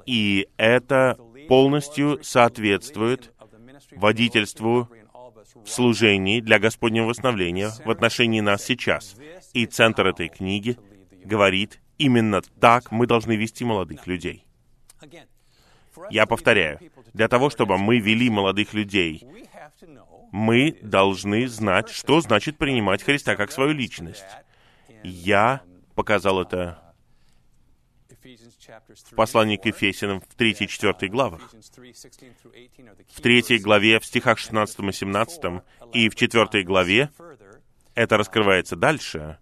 И 0.05 0.47
это 0.57 1.17
полностью 1.47 2.23
соответствует 2.23 3.33
водительству 3.91 4.89
в 5.63 5.67
служении 5.69 6.41
для 6.41 6.59
Господнего 6.59 7.05
восстановления 7.05 7.71
в 7.83 7.89
отношении 7.89 8.41
нас 8.41 8.63
сейчас. 8.63 9.15
И 9.53 9.65
центр 9.65 10.07
этой 10.07 10.27
книги 10.27 10.77
говорит, 11.23 11.81
именно 11.97 12.41
так 12.41 12.91
мы 12.91 13.07
должны 13.07 13.35
вести 13.35 13.65
молодых 13.65 14.07
людей. 14.07 14.45
Я 16.09 16.25
повторяю, 16.25 16.79
для 17.13 17.27
того, 17.27 17.49
чтобы 17.49 17.77
мы 17.77 17.99
вели 17.99 18.29
молодых 18.29 18.73
людей, 18.73 19.23
мы 20.31 20.77
должны 20.81 21.47
знать, 21.47 21.89
что 21.89 22.19
значит 22.21 22.57
принимать 22.57 23.03
Христа 23.03 23.35
как 23.35 23.51
свою 23.51 23.71
личность. 23.71 24.25
Я 25.03 25.61
показал 25.95 26.41
это 26.41 26.81
в 29.11 29.15
послании 29.15 29.57
к 29.57 29.65
Ефесянам 29.65 30.19
в 30.19 30.35
3 30.35 30.51
и 30.59 30.67
4 30.67 31.09
главах. 31.09 31.53
В 33.13 33.21
3 33.21 33.59
главе, 33.59 33.99
в 33.99 34.05
стихах 34.05 34.39
16 34.39 34.79
и 34.79 34.91
17, 34.91 35.43
и 35.93 36.09
в 36.09 36.15
4 36.15 36.63
главе 36.63 37.11
это 37.95 38.17
раскрывается 38.17 38.75
дальше. 38.75 39.39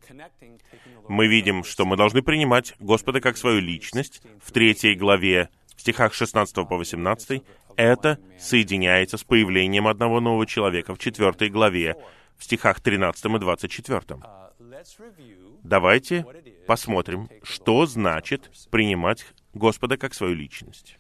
Мы 1.10 1.28
видим, 1.28 1.64
что 1.64 1.86
мы 1.86 1.98
должны 1.98 2.22
принимать 2.22 2.76
Господа 2.80 3.20
как 3.20 3.36
свою 3.38 3.60
личность 3.60 4.22
в 4.42 4.52
3 4.52 4.96
главе, 4.96 5.50
в 5.76 5.82
стихах 5.82 6.14
16 6.14 6.56
по 6.68 6.78
18, 6.78 7.44
это 7.76 8.20
соединяется 8.40 9.18
с 9.18 9.24
появлением 9.24 9.88
одного 9.88 10.22
нового 10.22 10.46
человека 10.46 10.96
в 10.96 11.00
4 11.00 11.50
главе, 11.50 11.98
в 12.38 12.44
стихах 12.44 12.80
13 12.80 13.26
и 13.26 13.40
24. 13.40 14.00
Uh, 14.00 14.52
let's 14.60 14.98
review 15.00 15.44
Давайте 15.64 16.26
посмотрим, 16.68 17.30
что 17.42 17.86
значит 17.86 18.52
принимать 18.70 19.26
Господа 19.54 19.98
как 19.98 20.14
свою 20.14 20.36
личность. 20.36 20.98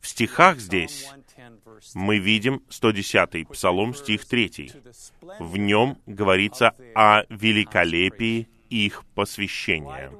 В 0.00 0.08
стихах 0.08 0.58
здесь 0.58 1.06
110, 1.06 1.64
verse 1.64 1.90
мы 1.94 2.18
видим 2.18 2.62
110 2.68 3.48
Псалом, 3.48 3.94
стих 3.94 4.24
3. 4.24 4.46
to 4.46 4.82
the 4.82 4.92
splendor. 4.92 5.44
В 5.44 5.56
нем 5.56 5.98
говорится 6.06 6.74
о 6.94 7.24
великолепии 7.28 8.48
их 8.70 9.04
посвящения. 9.14 10.12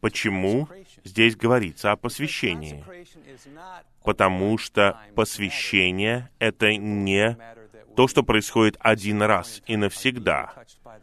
Почему 0.00 0.68
здесь 1.04 1.36
говорится 1.36 1.92
о 1.92 1.96
посвящении? 1.96 2.84
Потому 4.02 4.56
что 4.56 4.98
посвящение— 5.14 6.30
это 6.38 6.74
не 6.76 7.36
то, 7.96 8.08
что 8.08 8.22
происходит 8.22 8.76
один 8.80 9.20
раз 9.22 9.62
и 9.66 9.76
навсегда. 9.76 10.54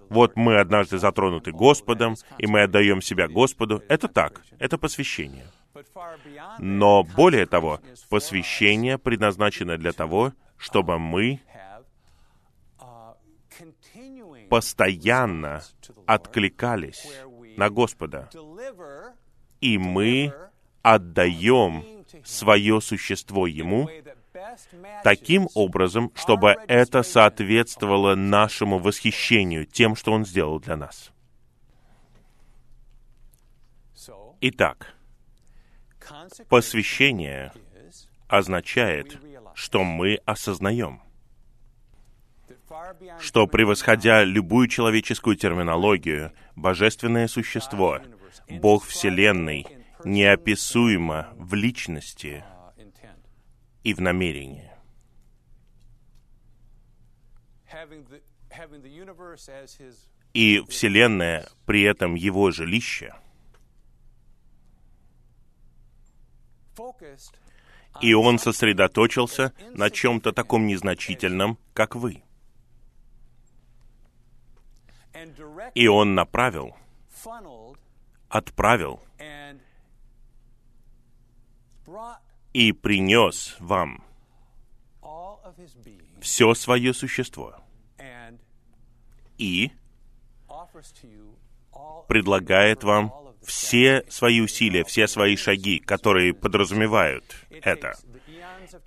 Вот 0.10 0.36
мы 0.36 0.58
однажды 0.60 0.98
затронуты 0.98 1.52
Господом, 1.52 2.16
и 2.40 2.48
мы 2.48 2.64
отдаем 2.64 3.02
себя 3.02 3.28
Господу. 3.28 3.84
Это 3.88 4.08
так, 4.08 4.42
это 4.58 4.78
посвящение. 4.78 5.46
Но 6.60 7.04
более 7.04 7.46
того, 7.46 7.80
посвящение 8.10 8.98
предназначено 8.98 9.78
для 9.78 9.92
того, 9.92 10.34
чтобы 10.58 11.00
мы 11.00 11.42
постоянно 14.50 15.62
откликались 16.06 17.08
на 17.58 17.70
Господа, 17.70 18.30
и 19.62 19.78
мы 19.78 20.34
отдаем 20.82 21.84
свое 22.24 22.80
существо 22.82 23.48
Ему 23.48 23.90
таким 25.04 25.48
образом, 25.56 26.12
чтобы 26.16 26.56
это 26.68 27.04
соответствовало 27.04 28.16
нашему 28.16 28.80
восхищению 28.80 29.66
тем, 29.66 29.96
что 29.96 30.14
Он 30.14 30.26
сделал 30.26 30.60
для 30.60 30.78
нас. 30.78 31.12
Итак, 34.40 34.97
посвящение 36.50 37.52
означает, 38.28 39.18
что 39.54 39.84
мы 39.84 40.20
осознаем, 40.26 41.02
что, 43.20 43.48
превосходя 43.48 44.24
любую 44.24 44.68
человеческую 44.68 45.36
терминологию, 45.36 46.34
божественное 46.56 47.28
существо, 47.28 48.00
Бог 48.50 48.86
Вселенной, 48.86 49.66
неописуемо 50.04 51.34
в 51.38 51.54
личности 51.54 52.44
и 53.84 53.94
в 53.94 54.02
намерении. 54.02 54.70
И 60.34 60.62
Вселенная 60.68 61.48
при 61.66 61.84
этом 61.84 62.16
Его 62.16 62.52
жилище, 62.52 63.14
и 68.02 68.14
Он 68.14 68.40
сосредоточился 68.40 69.54
на 69.74 69.90
чем-то 69.90 70.32
таком 70.32 70.68
незначительном, 70.68 71.58
как 71.74 71.96
вы. 71.96 72.24
И 75.74 75.88
Он 75.88 76.16
направил, 76.16 76.76
отправил 78.30 79.02
и 82.54 82.72
принес 82.72 83.56
вам 83.60 84.04
все 86.22 86.54
свое 86.54 86.94
существо 86.94 87.56
и 89.38 89.72
предлагает 92.08 92.84
вам 92.84 93.27
все 93.48 94.04
свои 94.10 94.42
усилия, 94.42 94.84
все 94.84 95.08
свои 95.08 95.38
шаги, 95.38 95.80
которые 95.80 96.34
подразумевают 96.34 97.24
это. 97.50 97.94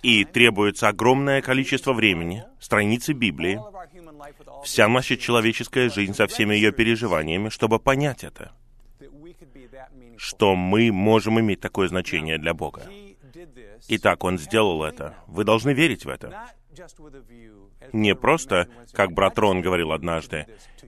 И 0.03 0.23
требуется 0.23 0.87
огромное 0.87 1.41
количество 1.41 1.93
времени, 1.93 2.43
страницы 2.59 3.13
Библии, 3.13 3.59
вся 4.63 4.87
наша 4.87 5.17
человеческая 5.17 5.89
жизнь 5.89 6.13
со 6.13 6.27
всеми 6.27 6.53
ее 6.53 6.71
переживаниями, 6.71 7.49
чтобы 7.49 7.79
понять 7.79 8.23
это, 8.23 8.51
что 10.17 10.55
мы 10.55 10.91
можем 10.91 11.39
иметь 11.39 11.59
такое 11.59 11.87
значение 11.87 12.37
для 12.37 12.53
Бога. 12.53 12.83
Итак, 13.87 14.23
Он 14.23 14.37
сделал 14.37 14.83
это. 14.83 15.15
Вы 15.25 15.43
должны 15.43 15.73
верить 15.73 16.05
в 16.05 16.09
это. 16.09 16.49
Не 17.93 18.15
просто, 18.15 18.67
как 18.93 19.11
брат 19.11 19.37
Рон 19.37 19.61
говорил 19.61 19.91
однажды, 19.91 20.45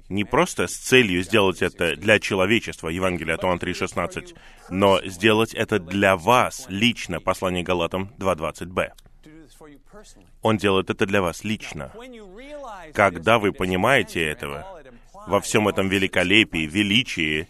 не 0.10 0.24
просто 0.24 0.68
с 0.68 0.76
целью 0.76 1.24
сделать 1.24 1.62
это 1.62 1.96
для 1.96 2.20
человечества, 2.20 2.90
Евангелие 2.90 3.36
от 3.36 3.44
Иоанна 3.44 3.60
3,16, 3.60 4.36
но 4.70 5.02
сделать 5.06 5.54
это 5.54 5.80
для 5.80 6.16
вас 6.16 6.66
лично, 6.70 7.20
послание 7.20 7.64
Галатам 7.64 8.12
2.20b. 8.18 8.92
to 9.24 9.30
do 9.30 9.42
this 9.42 9.56
for 9.58 9.70
you 9.70 9.80
personally. 9.92 10.26
Он 10.42 10.58
делает 10.58 10.90
это 10.90 11.06
для 11.06 11.22
вас 11.22 11.44
лично. 11.44 11.92
Когда 12.94 13.40
вы 13.40 13.54
понимаете 13.54 14.24
этого, 14.24 14.68
во 15.28 15.40
всем 15.40 15.68
этом 15.68 15.88
великолепии, 15.88 16.68
величии, 16.68 17.48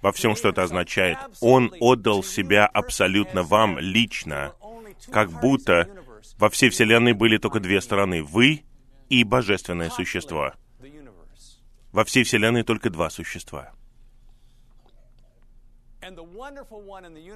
во 0.00 0.12
всем, 0.12 0.34
что 0.34 0.48
это 0.48 0.64
означает, 0.64 1.18
Он 1.40 1.72
отдал 1.80 2.24
себя 2.24 2.66
абсолютно 2.66 3.42
вам 3.42 3.78
лично, 3.78 4.52
как 5.10 5.30
будто 5.30 5.88
во 6.38 6.50
всей 6.50 6.70
Вселенной 6.70 7.12
были 7.12 7.38
только 7.38 7.60
две 7.60 7.80
стороны— 7.80 8.22
вы 8.24 8.64
и 9.08 9.24
божественное 9.24 9.90
существо. 9.90 10.52
Во 11.92 12.04
всей 12.04 12.24
Вселенной 12.24 12.62
только 12.62 12.90
два 12.90 13.10
существа. 13.10 13.72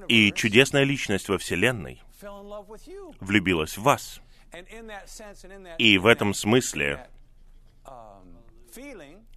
И 0.09 0.33
чудесная 0.33 0.85
личность 0.85 1.29
во 1.29 1.39
Вселенной 1.39 2.03
влюбилась 3.21 3.77
в 3.77 3.83
вас. 3.83 4.21
И 5.79 5.99
в 5.99 6.07
этом 6.07 6.35
смысле, 6.35 7.09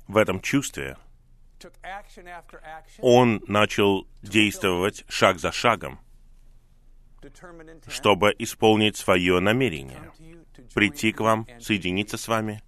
в 0.07 0.17
этом 0.17 0.41
чувстве, 0.41 0.97
он 2.99 3.43
начал 3.47 4.07
действовать 4.21 5.05
шаг 5.09 5.39
за 5.39 5.51
шагом, 5.51 5.99
чтобы 7.87 8.33
исполнить 8.39 8.97
свое 8.97 9.39
намерение, 9.39 10.11
прийти 10.73 11.11
к 11.11 11.19
вам, 11.19 11.47
соединиться 11.59 12.17
с 12.17 12.27
вами 12.27 12.61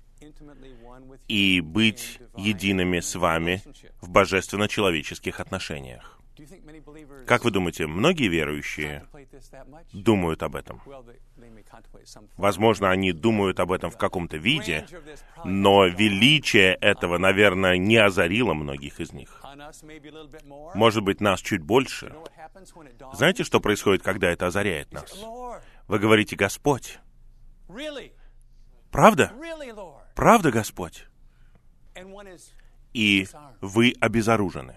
и 1.27 1.61
быть 1.61 2.19
едиными 2.37 2.99
с 2.99 3.15
вами 3.15 3.61
в 4.01 4.09
божественно-человеческих 4.09 5.39
отношениях. 5.39 6.19
Как 7.27 7.43
вы 7.43 7.51
думаете, 7.51 7.87
многие 7.87 8.27
верующие 8.27 9.05
думают 9.93 10.43
об 10.43 10.55
этом? 10.55 10.81
Возможно, 12.37 12.89
они 12.89 13.11
думают 13.11 13.59
об 13.59 13.71
этом 13.71 13.91
в 13.91 13.97
каком-то 13.97 14.37
виде, 14.37 14.85
но 15.45 15.85
величие 15.85 16.73
этого, 16.75 17.17
наверное, 17.17 17.77
не 17.77 17.97
озарило 17.97 18.53
многих 18.53 18.99
из 18.99 19.13
них. 19.13 19.41
Может 20.73 21.03
быть, 21.03 21.21
нас 21.21 21.41
чуть 21.41 21.61
больше. 21.61 22.13
Знаете, 23.13 23.43
что 23.43 23.59
происходит, 23.59 24.01
когда 24.03 24.31
это 24.31 24.47
озаряет 24.47 24.91
нас? 24.91 25.13
Вы 25.87 25.99
говорите, 25.99 26.35
Господь, 26.35 26.99
правда? 28.91 29.33
Правда, 30.15 30.51
Господь? 30.51 31.07
И 32.93 33.27
вы 33.61 33.93
обезоружены. 33.99 34.75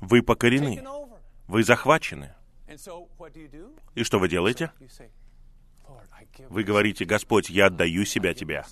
Вы 0.00 0.22
покорены. 0.22 0.82
Вы 1.46 1.62
захвачены. 1.62 2.34
И 3.94 4.04
что 4.04 4.18
вы 4.18 4.28
делаете? 4.28 4.72
Вы 6.48 6.64
говорите, 6.64 7.04
Господь, 7.04 7.50
я 7.50 7.66
отдаю 7.66 8.04
себя 8.04 8.34
Тебе. 8.34 8.64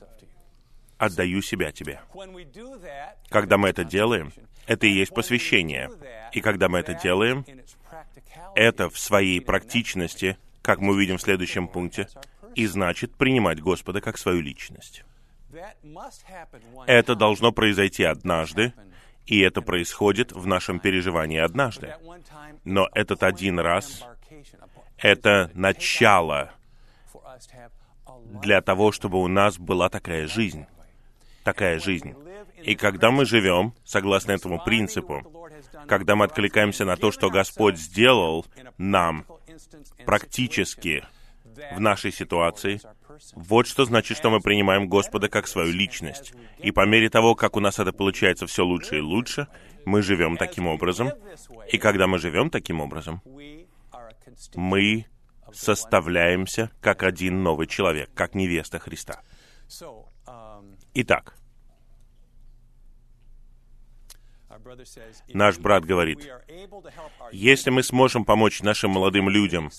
Отдаю 0.99 1.43
себя 1.43 1.73
Тебе. 1.73 2.01
Когда 3.29 3.59
мы 3.59 3.69
это 3.69 3.85
делаем, 3.85 4.33
это 4.67 4.87
и 4.87 4.93
есть 4.93 5.13
посвящение. 5.13 5.91
И 6.33 6.41
когда 6.41 6.69
мы 6.69 6.79
это 6.79 6.95
делаем, 6.95 7.45
это 8.55 8.89
в 8.89 8.99
своей 8.99 9.41
практичности, 9.41 10.39
как 10.63 10.81
мы 10.81 10.95
увидим 10.95 11.19
в 11.19 11.23
следующем 11.23 11.69
пункте, 11.69 12.09
и 12.55 12.67
значит 12.67 13.15
принимать 13.17 13.61
Господа 13.61 14.01
как 14.01 14.19
свою 14.19 14.41
личность. 14.41 15.05
Это 16.87 17.15
должно 17.15 17.53
произойти 17.53 18.05
однажды, 18.05 18.73
и 19.27 19.41
это 19.41 19.61
происходит 19.63 20.33
в 20.33 20.47
нашем 20.47 20.81
переживании 20.81 21.39
однажды. 21.39 21.95
Но 22.65 22.89
этот 22.95 23.23
один 23.23 23.59
раз 23.61 24.05
это 24.99 25.51
начало 25.55 26.53
для 28.41 28.61
того, 28.61 28.93
чтобы 28.93 29.21
у 29.21 29.29
нас 29.29 29.59
была 29.59 29.89
такая 29.89 30.27
жизнь. 30.27 30.67
Такая 31.45 31.79
жизнь. 31.81 32.15
И 32.63 32.77
когда 32.77 33.11
мы 33.11 33.25
живем, 33.25 33.75
согласно 33.85 34.33
этому 34.33 34.63
принципу, 34.63 35.23
когда 35.89 36.15
мы 36.15 36.25
откликаемся 36.27 36.85
на 36.85 36.97
то, 36.97 37.11
что 37.11 37.31
Господь 37.31 37.79
сделал 37.79 38.47
нам 38.79 39.25
практически 40.05 41.05
в 41.75 41.81
нашей 41.81 42.13
ситуации, 42.13 42.81
вот 43.35 43.67
что 43.67 43.85
значит, 43.85 44.17
что 44.17 44.31
мы 44.31 44.41
принимаем 44.41 44.89
Господа 44.89 45.29
как 45.29 45.47
свою 45.47 45.73
личность. 45.73 46.33
И 46.59 46.71
по 46.71 46.87
мере 46.87 47.11
того, 47.11 47.35
как 47.35 47.57
у 47.57 47.61
нас 47.61 47.79
это 47.79 47.93
получается 47.93 48.47
все 48.47 48.65
лучше 48.65 48.99
и 48.99 49.01
лучше, 49.01 49.49
мы 49.85 50.03
живем 50.03 50.37
таким 50.37 50.67
образом. 50.67 51.11
И 51.71 51.79
когда 51.79 52.07
мы 52.07 52.19
живем 52.19 52.51
таким 52.51 52.81
образом, 52.81 53.23
мы 54.55 55.07
составляемся 55.53 56.71
как 56.81 57.03
один 57.03 57.43
новый 57.43 57.67
человек, 57.67 58.11
как 58.15 58.35
невеста 58.35 58.79
Христа. 58.79 59.21
Итак, 60.95 61.35
наш 65.33 65.59
брат 65.59 65.85
говорит, 65.85 66.29
если 67.33 67.71
мы 67.71 67.83
сможем 67.83 68.25
помочь 68.25 68.63
нашим 68.63 68.93
молодым 68.93 69.29
людям 69.29 69.71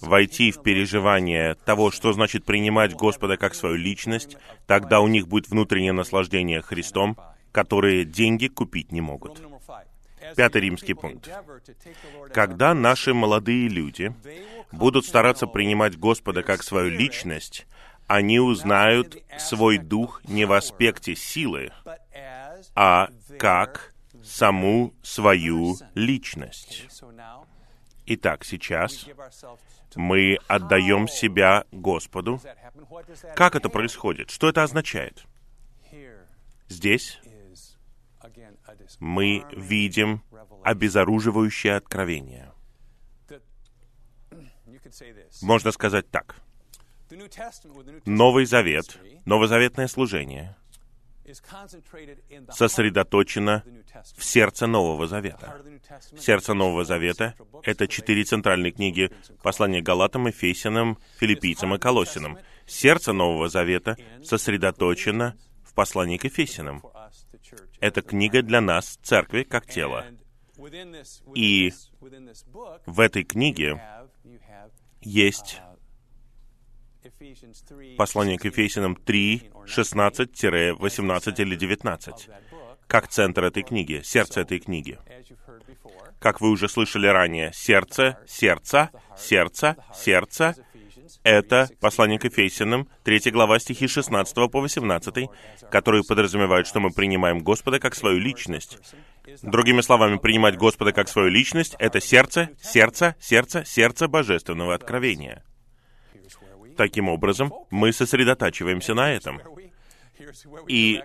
войти 0.00 0.50
в 0.50 0.62
переживание 0.62 1.54
того, 1.54 1.90
что 1.90 2.12
значит 2.12 2.44
принимать 2.44 2.94
Господа 2.94 3.36
как 3.36 3.54
свою 3.54 3.76
личность, 3.76 4.36
тогда 4.66 5.00
у 5.00 5.08
них 5.08 5.28
будет 5.28 5.48
внутреннее 5.48 5.92
наслаждение 5.92 6.62
Христом, 6.62 7.16
которое 7.52 8.04
деньги 8.04 8.48
купить 8.48 8.92
не 8.92 9.00
могут. 9.00 9.40
Пятый 10.36 10.62
римский 10.62 10.94
пункт. 10.94 11.28
Когда 12.32 12.74
наши 12.74 13.12
молодые 13.12 13.68
люди 13.68 14.14
будут 14.70 15.04
стараться 15.04 15.46
принимать 15.46 15.98
Господа 15.98 16.42
как 16.42 16.62
свою 16.62 16.90
личность, 16.90 17.66
они 18.06 18.40
узнают 18.40 19.16
свой 19.38 19.78
дух 19.78 20.22
не 20.24 20.44
в 20.44 20.52
аспекте 20.52 21.14
силы, 21.14 21.72
а 22.74 23.08
как 23.38 23.91
саму 24.22 24.94
свою 25.02 25.76
личность. 25.94 26.86
Итак, 28.06 28.44
сейчас 28.44 29.06
мы 29.94 30.38
отдаем 30.48 31.08
себя 31.08 31.64
Господу. 31.70 32.40
Как 33.34 33.54
это 33.54 33.68
происходит? 33.68 34.30
Что 34.30 34.48
это 34.48 34.62
означает? 34.62 35.24
Здесь 36.68 37.20
мы 38.98 39.44
видим 39.52 40.22
обезоруживающее 40.64 41.76
откровение. 41.76 42.52
Можно 45.42 45.70
сказать 45.72 46.10
так. 46.10 46.36
Новый 48.06 48.46
Завет, 48.46 48.98
новозаветное 49.26 49.86
служение 49.86 50.56
сосредоточено 52.50 53.64
в 54.16 54.24
сердце 54.24 54.66
Нового 54.66 55.06
Завета. 55.06 55.62
Сердце 56.18 56.54
Нового 56.54 56.84
Завета— 56.84 57.34
это 57.62 57.86
четыре 57.86 58.24
центральные 58.24 58.72
книги 58.72 59.10
послания 59.42 59.80
Галатам, 59.80 60.26
Ефесянам, 60.26 60.98
Филиппийцам 61.18 61.74
и 61.74 61.78
Колосинам. 61.78 62.38
Сердце 62.66 63.12
Нового 63.12 63.48
Завета 63.48 63.96
сосредоточено 64.24 65.36
в 65.64 65.74
послании 65.74 66.18
к 66.18 66.24
Ефесянам. 66.24 66.82
Это 67.80 68.02
книга 68.02 68.42
для 68.42 68.60
нас, 68.60 68.98
церкви, 69.02 69.42
как 69.42 69.66
тело. 69.66 70.06
И 71.34 71.72
в 72.86 73.00
этой 73.00 73.24
книге 73.24 73.80
есть 75.00 75.60
послание 77.96 78.38
к 78.38 78.44
Ефесянам 78.44 78.96
3, 78.96 79.50
16-18 79.66 81.42
или 81.42 81.56
19, 81.56 82.28
как 82.86 83.08
центр 83.08 83.44
этой 83.44 83.62
книги, 83.62 84.00
сердце 84.04 84.40
этой 84.40 84.58
книги. 84.58 84.98
Как 86.18 86.40
вы 86.40 86.50
уже 86.50 86.68
слышали 86.68 87.06
ранее, 87.06 87.52
сердце, 87.52 88.18
сердце, 88.28 88.90
сердце, 89.18 89.76
сердце— 89.94 90.54
это 91.24 91.68
послание 91.80 92.18
к 92.18 92.24
Ефесянам, 92.24 92.88
3 93.04 93.30
глава 93.30 93.58
стихи 93.58 93.86
16 93.88 94.48
по 94.50 94.60
18, 94.60 95.28
которые 95.70 96.04
подразумевают, 96.04 96.66
что 96.66 96.80
мы 96.80 96.90
принимаем 96.90 97.40
Господа 97.40 97.78
как 97.80 97.94
свою 97.94 98.18
личность. 98.18 98.78
Другими 99.42 99.80
словами, 99.80 100.18
принимать 100.18 100.56
Господа 100.56 100.92
как 100.92 101.08
свою 101.08 101.28
личность— 101.28 101.76
это 101.78 102.00
сердце, 102.00 102.50
сердце, 102.60 103.16
сердце, 103.20 103.64
сердце 103.64 104.08
божественного 104.08 104.74
откровения. 104.74 105.44
Таким 106.76 107.08
образом, 107.08 107.52
мы 107.70 107.92
сосредотачиваемся 107.92 108.94
на 108.94 109.12
этом. 109.12 109.40
И 110.68 111.02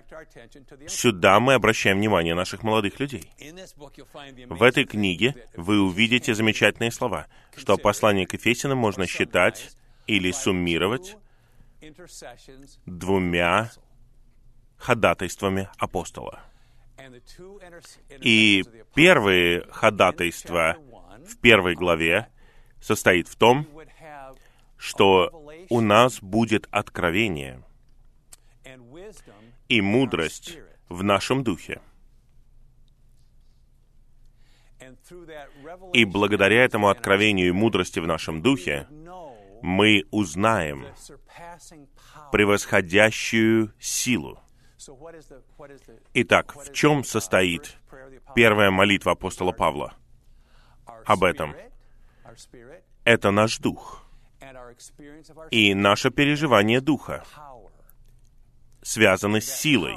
сюда 0.86 1.40
мы 1.40 1.54
обращаем 1.54 1.98
внимание 1.98 2.34
наших 2.34 2.62
молодых 2.62 3.00
людей. 3.00 3.30
В 4.48 4.62
этой 4.62 4.84
книге 4.84 5.34
вы 5.56 5.80
увидите 5.80 6.34
замечательные 6.34 6.92
слова, 6.92 7.26
что 7.56 7.76
послание 7.76 8.26
к 8.26 8.34
Ефесянам 8.34 8.78
можно 8.78 9.06
считать 9.06 9.70
или 10.06 10.30
суммировать 10.30 11.16
двумя 12.86 13.70
ходатайствами 14.76 15.68
апостола. 15.78 16.40
И 18.20 18.64
первые 18.94 19.64
ходатайства 19.70 20.76
в 21.26 21.36
первой 21.38 21.74
главе 21.74 22.28
состоит 22.80 23.28
в 23.28 23.36
том, 23.36 23.66
что 24.76 25.47
у 25.70 25.80
нас 25.80 26.20
будет 26.20 26.66
откровение 26.70 27.62
и 29.68 29.80
мудрость 29.80 30.58
в 30.88 31.02
нашем 31.02 31.44
духе. 31.44 31.80
И 35.92 36.04
благодаря 36.04 36.64
этому 36.64 36.88
откровению 36.88 37.48
и 37.48 37.52
мудрости 37.52 37.98
в 37.98 38.06
нашем 38.06 38.42
духе 38.42 38.86
мы 39.62 40.04
узнаем 40.10 40.86
превосходящую 42.32 43.72
силу. 43.78 44.38
Итак, 46.14 46.54
в 46.54 46.72
чем 46.72 47.04
состоит 47.04 47.76
первая 48.34 48.70
молитва 48.70 49.12
апостола 49.12 49.52
Павла? 49.52 49.94
Об 51.04 51.24
этом. 51.24 51.54
Это 53.04 53.30
наш 53.30 53.58
дух 53.58 54.07
и 55.50 55.74
наше 55.74 56.10
переживание 56.10 56.80
духа 56.80 57.24
связаны 58.82 59.40
с 59.40 59.50
силой. 59.50 59.96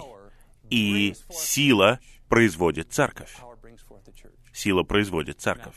И 0.70 1.14
сила 1.30 2.00
производит 2.30 2.94
церковь. 2.94 3.36
Сила 4.54 4.84
производит 4.84 5.42
церковь. 5.42 5.76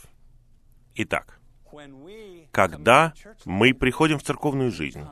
Итак, 0.95 1.39
когда 2.51 3.13
мы 3.43 3.73
приходим 3.73 4.19
в 4.19 4.23
церковную 4.23 4.71
жизнь, 4.71 5.05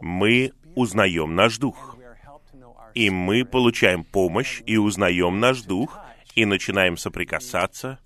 мы 0.00 0.52
узнаем 0.76 1.34
наш 1.34 1.58
дух. 1.58 1.96
И 2.94 3.10
мы 3.10 3.44
получаем 3.44 4.04
помощь 4.04 4.62
и 4.66 4.76
узнаем 4.76 5.40
наш 5.40 5.62
дух, 5.62 5.98
и 6.34 6.44
начинаем 6.44 6.96
соприкасаться 6.96 7.98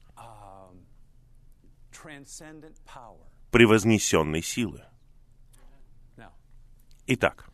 превознесенной 3.53 4.43
силы. 4.43 4.83
Итак, 7.07 7.49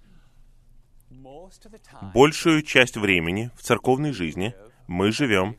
большую 2.15 2.63
часть 2.63 2.97
времени 2.97 3.51
в 3.57 3.63
церковной 3.63 4.13
жизни 4.13 4.55
мы 4.87 5.11
живем 5.13 5.59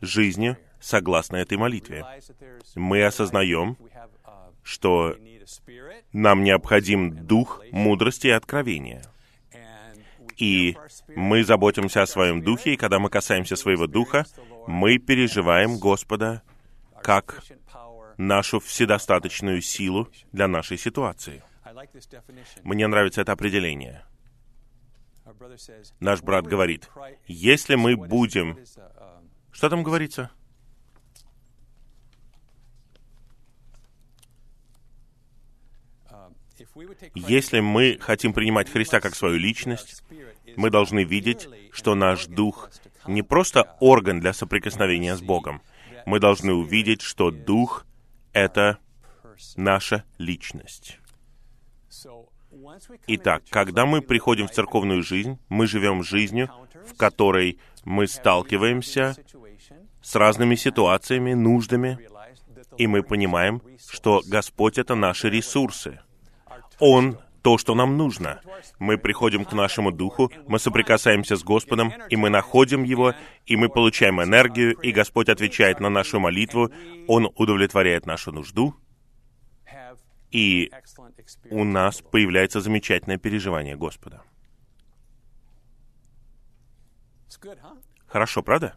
жизнью 0.00 0.56
согласно 0.80 1.36
этой 1.36 1.58
молитве. 1.58 2.04
Мы 2.76 3.04
осознаем, 3.04 3.76
что 4.62 5.16
нам 6.12 6.44
необходим 6.44 7.26
дух 7.26 7.62
мудрости 7.72 8.28
и 8.28 8.30
откровения. 8.30 9.02
И 10.36 10.76
мы 11.08 11.44
заботимся 11.44 12.02
о 12.02 12.06
своем 12.06 12.42
духе, 12.42 12.74
и 12.74 12.76
когда 12.76 12.98
мы 12.98 13.08
касаемся 13.08 13.56
своего 13.56 13.86
духа, 13.86 14.24
мы 14.66 14.98
переживаем 14.98 15.78
Господа 15.78 16.42
как 17.02 17.42
нашу 18.16 18.60
вседостаточную 18.60 19.60
силу 19.62 20.08
для 20.32 20.48
нашей 20.48 20.78
ситуации. 20.78 21.42
Мне 22.62 22.86
нравится 22.86 23.20
это 23.20 23.32
определение. 23.32 24.04
Наш 26.00 26.22
брат 26.22 26.46
говорит, 26.46 26.88
если 27.26 27.74
мы 27.74 27.96
будем... 27.96 28.58
Что 29.52 29.70
там 29.70 29.82
говорится? 29.82 30.30
Если 37.14 37.60
мы 37.60 37.98
хотим 38.00 38.32
принимать 38.32 38.70
Христа 38.70 39.00
как 39.00 39.14
свою 39.14 39.36
личность, 39.36 40.02
мы 40.56 40.70
должны 40.70 41.04
видеть, 41.04 41.48
что 41.72 41.94
наш 41.94 42.26
дух 42.26 42.70
не 43.06 43.22
просто 43.22 43.76
орган 43.80 44.20
для 44.20 44.32
соприкосновения 44.32 45.16
с 45.16 45.20
Богом. 45.20 45.62
Мы 46.06 46.20
должны 46.20 46.52
увидеть, 46.52 47.02
что 47.02 47.30
дух— 47.30 47.86
это 48.34 48.78
наша 49.56 50.04
личность. 50.18 50.98
Итак, 53.06 53.42
когда 53.50 53.86
мы 53.86 54.02
приходим 54.02 54.46
в 54.46 54.50
церковную 54.50 55.02
жизнь, 55.02 55.38
мы 55.48 55.66
живем 55.66 56.02
жизнью, 56.02 56.50
в 56.86 56.96
которой 56.96 57.58
мы 57.84 58.06
сталкиваемся 58.06 59.16
с 60.02 60.14
разными 60.14 60.54
ситуациями, 60.54 61.32
нуждами, 61.34 61.98
и 62.76 62.86
мы 62.86 63.02
понимаем, 63.02 63.62
что 63.90 64.22
Господь— 64.26 64.78
это 64.78 64.94
наши 64.94 65.30
ресурсы. 65.30 66.00
Он— 66.78 67.18
то, 67.44 67.58
что 67.58 67.74
нам 67.74 67.98
нужно. 67.98 68.40
Мы 68.78 68.96
приходим 68.96 69.44
к 69.44 69.52
нашему 69.52 69.92
духу, 69.92 70.32
мы 70.48 70.58
соприкасаемся 70.58 71.36
с 71.36 71.44
Господом, 71.44 71.92
и 72.08 72.16
мы 72.16 72.30
находим 72.30 72.84
Его, 72.84 73.12
и 73.44 73.56
мы 73.56 73.68
получаем 73.68 74.22
энергию, 74.22 74.72
и 74.80 74.92
Господь 74.92 75.28
отвечает 75.28 75.78
на 75.78 75.90
нашу 75.90 76.18
молитву, 76.20 76.70
Он 77.06 77.30
удовлетворяет 77.36 78.06
нашу 78.06 78.32
нужду, 78.32 78.74
и 80.30 80.70
у 81.50 81.64
нас 81.64 82.00
появляется 82.00 82.62
замечательное 82.62 83.18
переживание 83.18 83.76
Господа. 83.76 84.22
Хорошо, 88.06 88.42
правда? 88.42 88.74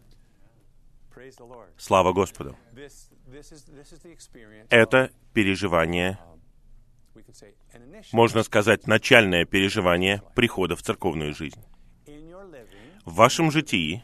Слава 1.77 2.11
Господу. 2.11 2.57
Это 4.69 5.11
переживание, 5.33 6.19
можно 8.11 8.43
сказать, 8.43 8.87
начальное 8.87 9.45
переживание 9.45 10.21
прихода 10.35 10.75
в 10.75 10.81
церковную 10.81 11.33
жизнь. 11.33 11.61
В 13.05 13.15
вашем 13.15 13.51
житии 13.51 14.03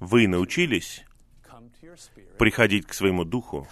вы 0.00 0.26
научились 0.26 1.04
приходить 2.38 2.86
к 2.86 2.94
своему 2.94 3.24
духу, 3.24 3.66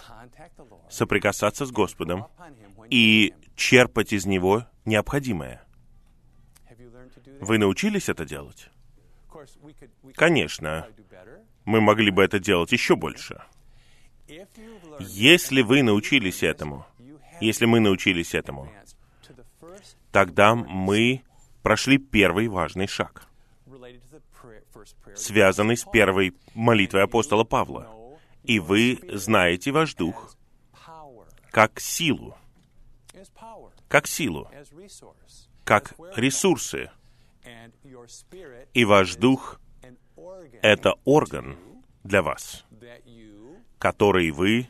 соприкасаться 0.89 1.65
с 1.65 1.71
Господом 1.71 2.27
и 2.89 3.33
черпать 3.55 4.13
из 4.13 4.25
Него 4.25 4.65
необходимое. 4.85 5.63
Вы 7.39 7.57
научились 7.57 8.09
это 8.09 8.25
делать? 8.25 8.69
Конечно, 10.15 10.87
мы 11.65 11.81
могли 11.81 12.11
бы 12.11 12.23
это 12.23 12.39
делать 12.39 12.71
еще 12.71 12.95
больше. 12.95 13.41
Если 14.99 15.61
вы 15.61 15.83
научились 15.83 16.43
этому, 16.43 16.85
если 17.41 17.65
мы 17.65 17.79
научились 17.79 18.33
этому, 18.33 18.69
тогда 20.11 20.55
мы 20.55 21.23
прошли 21.61 21.97
первый 21.97 22.47
важный 22.47 22.87
шаг, 22.87 23.27
связанный 25.15 25.77
с 25.77 25.83
первой 25.83 26.33
молитвой 26.53 27.03
апостола 27.03 27.43
Павла. 27.43 27.93
И 28.43 28.59
вы 28.59 28.99
знаете 29.13 29.71
ваш 29.71 29.95
дух 29.95 30.35
как 31.51 31.79
силу, 31.79 32.37
как 33.87 34.07
силу, 34.07 34.49
как 35.63 35.95
ресурсы. 36.15 36.91
И 38.73 38.85
ваш 38.85 39.15
дух 39.15 39.59
это 40.61 40.93
орган 41.03 41.57
для 42.03 42.21
вас, 42.21 42.65
который 43.79 44.31
вы 44.31 44.67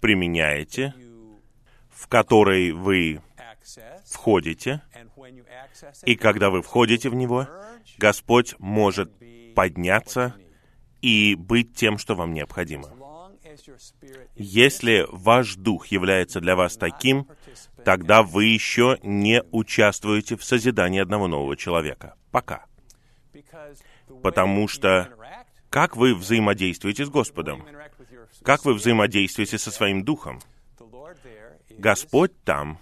применяете, 0.00 0.94
в 2.04 2.08
который 2.08 2.72
вы 2.72 3.22
входите, 4.04 4.82
и 6.04 6.16
когда 6.16 6.50
вы 6.50 6.60
входите 6.60 7.08
в 7.08 7.14
него, 7.14 7.48
Господь 7.96 8.54
может 8.58 9.10
подняться 9.54 10.34
и 11.00 11.34
быть 11.34 11.74
тем, 11.74 11.96
что 11.96 12.14
вам 12.14 12.34
необходимо. 12.34 12.90
Если 14.34 15.06
ваш 15.10 15.54
дух 15.54 15.86
является 15.86 16.40
для 16.40 16.56
вас 16.56 16.76
таким, 16.76 17.26
тогда 17.86 18.22
вы 18.22 18.44
еще 18.46 18.98
не 19.02 19.42
участвуете 19.50 20.36
в 20.36 20.44
созидании 20.44 21.00
одного 21.00 21.26
нового 21.26 21.56
человека. 21.56 22.16
Пока. 22.30 22.66
Потому 24.22 24.68
что 24.68 25.08
как 25.70 25.96
вы 25.96 26.14
взаимодействуете 26.14 27.06
с 27.06 27.08
Господом? 27.08 27.64
Как 28.42 28.66
вы 28.66 28.74
взаимодействуете 28.74 29.56
со 29.56 29.70
своим 29.70 30.04
духом? 30.04 30.40
Господь 31.78 32.32
там, 32.44 32.78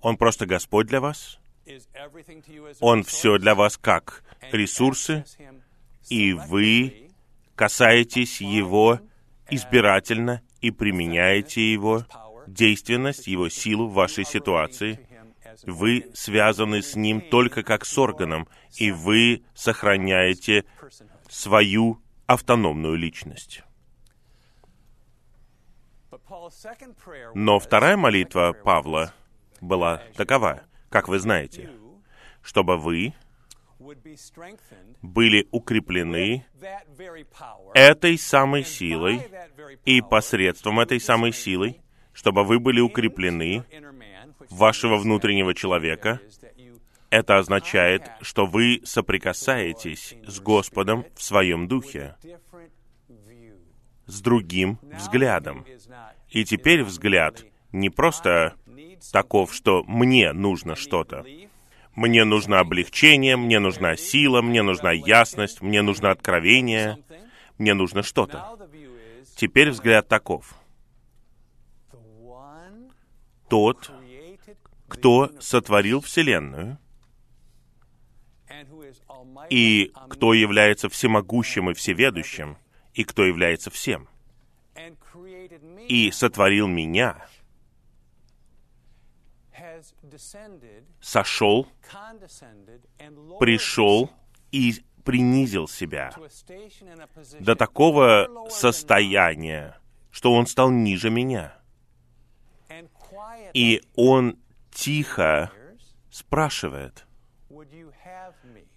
Он 0.00 0.16
просто 0.16 0.46
Господь 0.46 0.86
для 0.86 1.00
вас. 1.00 1.38
Он 2.80 3.04
все 3.04 3.38
для 3.38 3.54
вас 3.54 3.76
как 3.76 4.24
ресурсы, 4.50 5.24
и 6.08 6.32
вы 6.32 7.10
касаетесь 7.54 8.40
Его 8.40 9.00
избирательно 9.50 10.42
и 10.60 10.70
применяете 10.70 11.72
Его 11.72 12.04
действенность, 12.46 13.26
Его 13.26 13.48
силу 13.48 13.88
в 13.88 13.94
вашей 13.94 14.24
ситуации. 14.24 14.98
Вы 15.64 16.10
связаны 16.14 16.82
с 16.82 16.96
Ним 16.96 17.20
только 17.20 17.62
как 17.62 17.84
с 17.84 17.96
органом, 17.98 18.48
и 18.76 18.90
вы 18.90 19.42
сохраняете 19.54 20.64
свою 21.28 22.00
автономную 22.26 22.96
личность. 22.96 23.62
Но 27.34 27.58
вторая 27.58 27.96
молитва 27.96 28.52
Павла 28.52 29.12
была 29.60 30.02
такова, 30.16 30.62
как 30.88 31.08
вы 31.08 31.18
знаете, 31.18 31.70
чтобы 32.42 32.76
вы 32.76 33.14
были 35.02 35.48
укреплены 35.50 36.46
этой 37.74 38.18
самой 38.18 38.64
силой 38.64 39.26
и 39.84 40.00
посредством 40.00 40.80
этой 40.80 41.00
самой 41.00 41.32
силы, 41.32 41.76
чтобы 42.12 42.44
вы 42.44 42.60
были 42.60 42.80
укреплены 42.80 43.64
вашего 44.50 44.96
внутреннего 44.96 45.54
человека. 45.54 46.20
Это 47.10 47.38
означает, 47.38 48.10
что 48.22 48.46
вы 48.46 48.80
соприкасаетесь 48.84 50.14
с 50.26 50.40
Господом 50.40 51.04
в 51.14 51.22
своем 51.22 51.68
духе, 51.68 52.16
с 54.06 54.20
другим 54.20 54.78
взглядом. 54.82 55.66
И 56.32 56.46
теперь 56.46 56.82
взгляд 56.82 57.44
не 57.72 57.90
просто 57.90 58.54
таков, 59.12 59.52
что 59.54 59.84
мне 59.84 60.32
нужно 60.32 60.76
что-то. 60.76 61.26
Мне 61.94 62.24
нужно 62.24 62.58
облегчение, 62.58 63.36
мне 63.36 63.58
нужна 63.58 63.96
сила, 63.96 64.40
мне 64.40 64.62
нужна 64.62 64.92
ясность, 64.92 65.60
мне 65.60 65.82
нужно 65.82 66.10
откровение, 66.10 66.96
мне 67.58 67.74
нужно 67.74 68.02
что-то. 68.02 68.58
Теперь 69.36 69.70
взгляд 69.70 70.08
таков. 70.08 70.54
Тот, 73.50 73.92
кто 74.88 75.30
сотворил 75.38 76.00
Вселенную, 76.00 76.78
и 79.50 79.92
кто 80.08 80.32
является 80.32 80.88
всемогущим 80.88 81.70
и 81.70 81.74
всеведущим, 81.74 82.56
и 82.94 83.04
кто 83.04 83.26
является 83.26 83.70
всем, 83.70 84.08
и 85.88 86.10
сотворил 86.10 86.66
меня, 86.66 87.26
сошел, 91.00 91.68
пришел 93.38 94.10
и 94.50 94.74
принизил 95.04 95.68
себя 95.68 96.12
до 97.40 97.56
такого 97.56 98.48
состояния, 98.50 99.78
что 100.10 100.32
он 100.32 100.46
стал 100.46 100.70
ниже 100.70 101.10
меня. 101.10 101.56
И 103.52 103.82
он 103.94 104.38
тихо 104.70 105.50
спрашивает, 106.10 107.06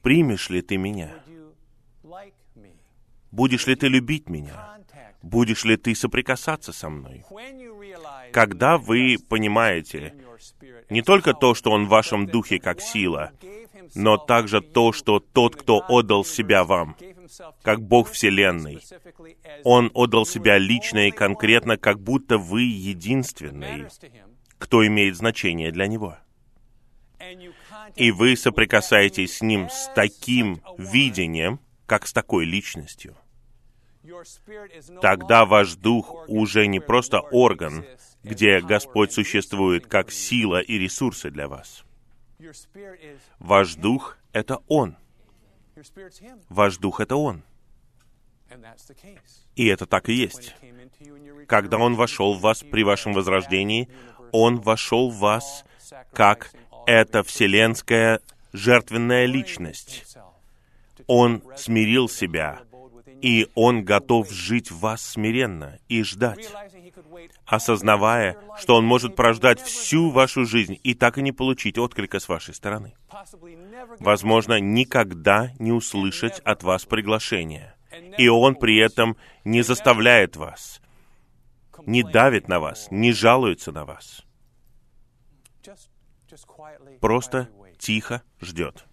примешь 0.02 0.50
ли 0.50 0.62
ты 0.62 0.78
меня? 0.78 1.13
Будешь 3.32 3.67
ли 3.67 3.76
ты 3.76 3.88
любить 3.88 4.30
меня? 4.30 4.80
Будешь 5.26 5.66
ли 5.66 5.76
ты 5.76 5.96
соприкасаться 5.96 6.72
со 6.72 6.88
мной? 6.88 7.26
Когда 8.32 8.78
вы 8.78 9.18
понимаете 9.28 10.14
не 10.92 11.02
только 11.02 11.34
то, 11.34 11.56
что 11.56 11.72
Он 11.72 11.86
в 11.86 11.90
вашем 11.90 12.28
духе 12.28 12.60
как 12.60 12.80
сила, 12.80 13.32
но 13.96 14.18
также 14.18 14.62
то, 14.62 14.92
что 14.92 15.20
тот, 15.20 15.56
кто 15.56 15.84
отдал 15.90 16.24
себя 16.24 16.64
вам, 16.64 16.96
как 17.64 17.82
Бог 17.82 18.12
Вселенной, 18.12 18.84
Он 19.63 19.90
отдал 19.96 20.28
себя 20.28 20.60
лично 20.60 21.08
и 21.08 21.12
конкретно, 21.12 21.78
как 21.78 22.00
будто 22.00 22.38
вы 22.38 22.62
единственный, 22.62 23.88
кто 24.60 24.86
имеет 24.86 25.15
значение 25.15 25.71
для 25.71 25.88
Него. 25.88 26.17
И 27.96 28.12
вы 28.12 28.38
соприкасаетесь 28.38 29.38
с 29.38 29.42
Ним 29.42 29.69
с 29.71 29.90
таким 29.96 30.62
видением, 30.78 31.60
как 31.88 32.06
с 32.06 32.13
такой 32.13 32.46
личностью. 32.46 33.15
Тогда 35.01 35.45
ваш 35.45 35.75
дух 35.75 36.27
уже 36.27 36.67
не 36.67 36.79
просто 36.79 37.19
орган, 37.19 37.85
где 38.23 38.60
Господь 38.62 39.12
существует 39.12 39.87
как 39.87 40.12
сила 40.12 40.62
и 40.62 40.77
ресурсы 40.77 41.29
для 41.29 41.47
вас. 41.47 41.83
Ваш 43.39 43.75
дух— 43.75 44.17
это 44.33 44.60
Он. 44.67 44.97
Ваш 46.49 46.77
дух— 46.77 46.99
это 47.01 47.15
Он. 47.15 47.43
И 49.56 49.67
это 49.67 49.85
так 49.85 50.10
и 50.10 50.13
есть. 50.13 50.56
Когда 51.47 51.77
Он 51.77 51.95
вошел 51.95 52.33
в 52.33 52.41
вас 52.41 52.63
при 52.63 52.83
вашем 52.83 53.13
возрождении, 53.13 53.89
Он 54.31 54.60
вошел 54.60 55.10
в 55.10 55.17
вас 55.17 55.65
как 56.13 56.51
эта 56.85 57.23
вселенская 57.23 58.21
жертвенная 58.53 59.25
личность, 59.25 60.17
Он 61.08 61.43
смирил 61.58 62.10
себя, 62.10 62.62
и 63.22 63.48
Он 63.56 63.84
готов 63.84 64.32
жить 64.32 64.72
в 64.72 64.80
вас 64.80 65.02
смиренно 65.02 65.80
и 65.88 66.04
ждать, 66.04 66.52
осознавая, 67.46 68.38
что 68.58 68.76
Он 68.76 68.86
может 68.86 69.16
прождать 69.16 69.62
всю 69.62 70.10
вашу 70.10 70.46
жизнь 70.46 70.80
и 70.84 70.94
так 70.94 71.18
и 71.18 71.22
не 71.22 71.32
получить 71.32 71.78
отклика 71.78 72.20
с 72.20 72.28
вашей 72.28 72.54
стороны. 72.54 72.96
Возможно, 74.00 74.60
никогда 74.60 75.52
не 75.60 75.72
услышать 75.72 76.40
от 76.40 76.63
вас 76.63 76.86
приглашения. 76.86 77.76
И 78.18 78.28
Он 78.28 78.56
при 78.56 78.78
этом 78.78 79.16
не 79.44 79.62
заставляет 79.62 80.36
вас, 80.36 80.82
не 81.86 82.04
давит 82.04 82.48
на 82.48 82.60
вас, 82.60 82.88
не 82.92 83.13
жалуется 83.13 83.72
на 83.72 83.86
вас. 83.86 84.24
Просто 87.00 87.50
тихо 87.78 88.22
ждет. 88.42 88.86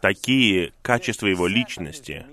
Такие 0.00 0.72
качества 0.82 1.26
его 1.26 1.46
личности, 1.46 2.26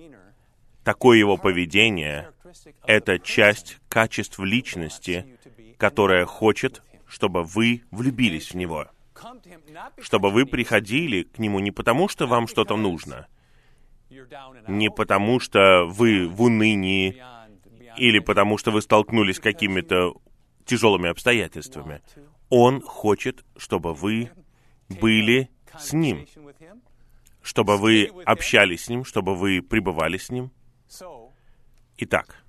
такое 0.83 1.17
его 1.17 1.37
поведение— 1.37 2.31
это 2.85 3.19
часть 3.19 3.77
качеств 3.89 4.39
личности, 4.39 5.37
которая 5.77 6.25
хочет, 6.25 6.81
чтобы 7.07 7.43
вы 7.43 7.83
влюбились 7.91 8.51
в 8.51 8.55
него. 8.55 8.87
Чтобы 9.99 10.29
вы 10.31 10.45
приходили 10.45 11.23
к 11.23 11.39
нему 11.39 11.59
не 11.59 11.71
потому, 11.71 12.07
что 12.07 12.27
вам 12.27 12.47
что-то 12.47 12.75
нужно, 12.75 13.27
не 14.67 14.89
потому, 14.89 15.39
что 15.39 15.85
вы 15.85 16.27
в 16.27 16.41
унынии, 16.41 17.21
или 17.97 18.19
потому, 18.19 18.57
что 18.57 18.71
вы 18.71 18.81
столкнулись 18.81 19.37
с 19.37 19.39
какими-то 19.39 20.13
тяжелыми 20.65 21.09
обстоятельствами. 21.09 22.01
Он 22.49 22.81
хочет, 22.81 23.45
чтобы 23.57 23.93
вы 23.93 24.31
были 24.89 25.49
с 25.79 25.93
Ним, 25.93 26.27
чтобы 27.41 27.77
вы 27.77 28.11
общались 28.25 28.85
с 28.85 28.89
Ним, 28.89 29.05
чтобы 29.05 29.35
вы 29.35 29.61
пребывали 29.61 30.17
с 30.17 30.29
Ним. 30.29 30.51
Итак, 31.97 32.43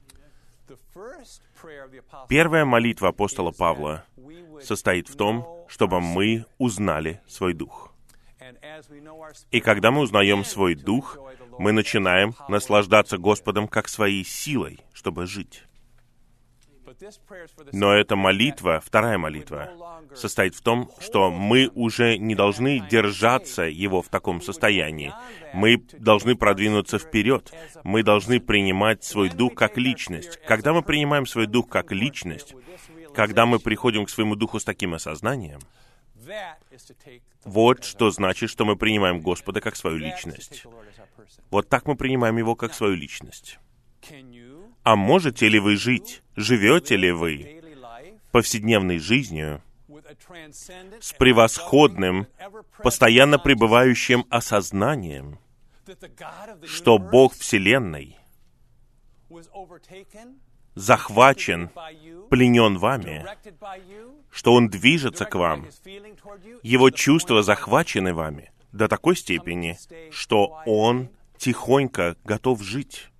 первая 2.28 2.64
молитва 2.64 3.08
апостола 3.08 3.52
Павла 3.52 4.04
состоит 4.62 5.08
в 5.08 5.16
том, 5.16 5.66
чтобы 5.68 6.00
мы 6.00 6.46
узнали 6.58 7.20
свой 7.26 7.54
дух. 7.54 7.92
И 9.50 9.60
когда 9.60 9.90
мы 9.90 10.02
узнаем 10.02 10.44
свой 10.44 10.74
дух, 10.74 11.18
мы 11.58 11.72
начинаем 11.72 12.34
наслаждаться 12.48 13.18
Господом 13.18 13.66
как 13.66 13.88
своей 13.88 14.24
силой, 14.24 14.80
чтобы 14.92 15.26
жить. 15.26 15.64
Но 17.72 17.92
эта 17.92 18.16
молитва, 18.16 18.80
вторая 18.84 19.18
молитва, 19.18 19.70
состоит 20.14 20.54
в 20.54 20.62
том, 20.62 20.90
что 21.00 21.30
мы 21.30 21.70
уже 21.74 22.18
не 22.18 22.34
должны 22.34 22.80
держаться 22.80 23.62
его 23.62 24.02
в 24.02 24.08
таком 24.08 24.40
состоянии. 24.40 25.12
Мы 25.52 25.78
должны 25.98 26.36
продвинуться 26.36 26.98
вперед. 26.98 27.52
Мы 27.84 28.02
должны 28.02 28.40
принимать 28.40 29.04
свой 29.04 29.28
дух 29.28 29.54
как 29.54 29.76
личность. 29.78 30.38
Когда 30.46 30.72
мы 30.72 30.82
принимаем 30.82 31.26
свой 31.26 31.46
дух 31.46 31.68
как 31.68 31.92
личность, 31.92 32.54
когда 33.14 33.46
мы 33.46 33.58
приходим 33.58 34.04
к 34.04 34.10
своему 34.10 34.36
духу 34.36 34.58
с 34.58 34.64
таким 34.64 34.94
осознанием, 34.94 35.60
вот 37.44 37.84
что 37.84 38.10
значит, 38.10 38.50
что 38.50 38.64
мы 38.64 38.76
принимаем 38.76 39.20
Господа 39.20 39.60
как 39.60 39.76
свою 39.76 39.96
личность. 39.96 40.66
Вот 41.50 41.68
так 41.68 41.86
мы 41.86 41.96
принимаем 41.96 42.36
Его 42.36 42.56
как 42.56 42.74
свою 42.74 42.94
личность. 42.94 43.58
А 44.86 44.94
можете 44.94 45.48
ли 45.48 45.58
вы 45.58 45.74
жить, 45.74 46.22
живете 46.36 46.94
ли 46.94 47.10
вы? 47.10 47.60
Повседневной 48.30 49.00
жизнью 49.00 49.60
с 51.00 51.12
превосходным, 51.12 52.28
постоянно 52.84 53.40
пребывающим 53.40 54.24
осознанием, 54.30 55.40
что 56.64 56.98
Бог 56.98 57.34
Вселенной 57.34 58.16
захвачен, 60.76 61.68
пленен 62.30 62.78
вами, 62.78 63.26
что 64.30 64.52
Он 64.52 64.68
движется 64.68 65.24
к 65.24 65.34
вам, 65.34 65.66
Его 66.62 66.90
чувства 66.90 67.42
захвачены 67.42 68.14
вами 68.14 68.52
до 68.70 68.86
такой 68.86 69.16
степени, 69.16 69.80
что 70.12 70.60
Он 70.64 71.10
тихонько 71.38 72.16
готов 72.22 72.62
жить 72.62 73.10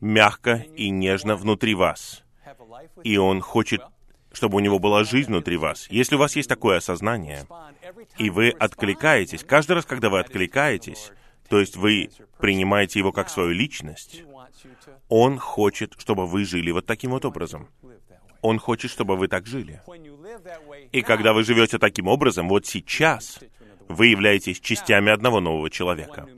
мягко 0.00 0.64
и 0.76 0.90
нежно 0.90 1.36
внутри 1.36 1.74
вас. 1.74 2.24
И 3.02 3.16
Он 3.16 3.40
хочет, 3.40 3.82
чтобы 4.32 4.56
у 4.56 4.60
Него 4.60 4.78
была 4.78 5.04
жизнь 5.04 5.28
внутри 5.28 5.56
вас. 5.56 5.86
Если 5.90 6.16
у 6.16 6.18
вас 6.18 6.36
есть 6.36 6.48
такое 6.48 6.78
осознание, 6.78 7.46
и 8.18 8.30
вы 8.30 8.50
откликаетесь, 8.50 9.44
каждый 9.44 9.72
раз, 9.72 9.86
когда 9.86 10.08
вы 10.08 10.20
откликаетесь, 10.20 11.12
то 11.48 11.58
есть 11.58 11.76
вы 11.76 12.10
принимаете 12.38 12.98
Его 12.98 13.12
как 13.12 13.28
свою 13.28 13.50
личность, 13.50 14.22
Он 15.08 15.38
хочет, 15.38 15.94
чтобы 15.98 16.26
вы 16.26 16.44
жили 16.44 16.70
вот 16.70 16.86
таким 16.86 17.10
вот 17.10 17.24
образом. 17.24 17.68
Он 18.42 18.58
хочет, 18.58 18.90
чтобы 18.90 19.16
вы 19.16 19.28
так 19.28 19.46
жили. 19.46 19.80
И 20.92 21.02
когда 21.02 21.32
вы 21.32 21.42
живете 21.42 21.78
таким 21.78 22.06
образом, 22.06 22.48
вот 22.48 22.66
сейчас 22.66 23.40
вы 23.88 24.08
являетесь 24.08 24.60
частями 24.60 25.10
одного 25.10 25.40
нового 25.40 25.70
человека. 25.70 26.28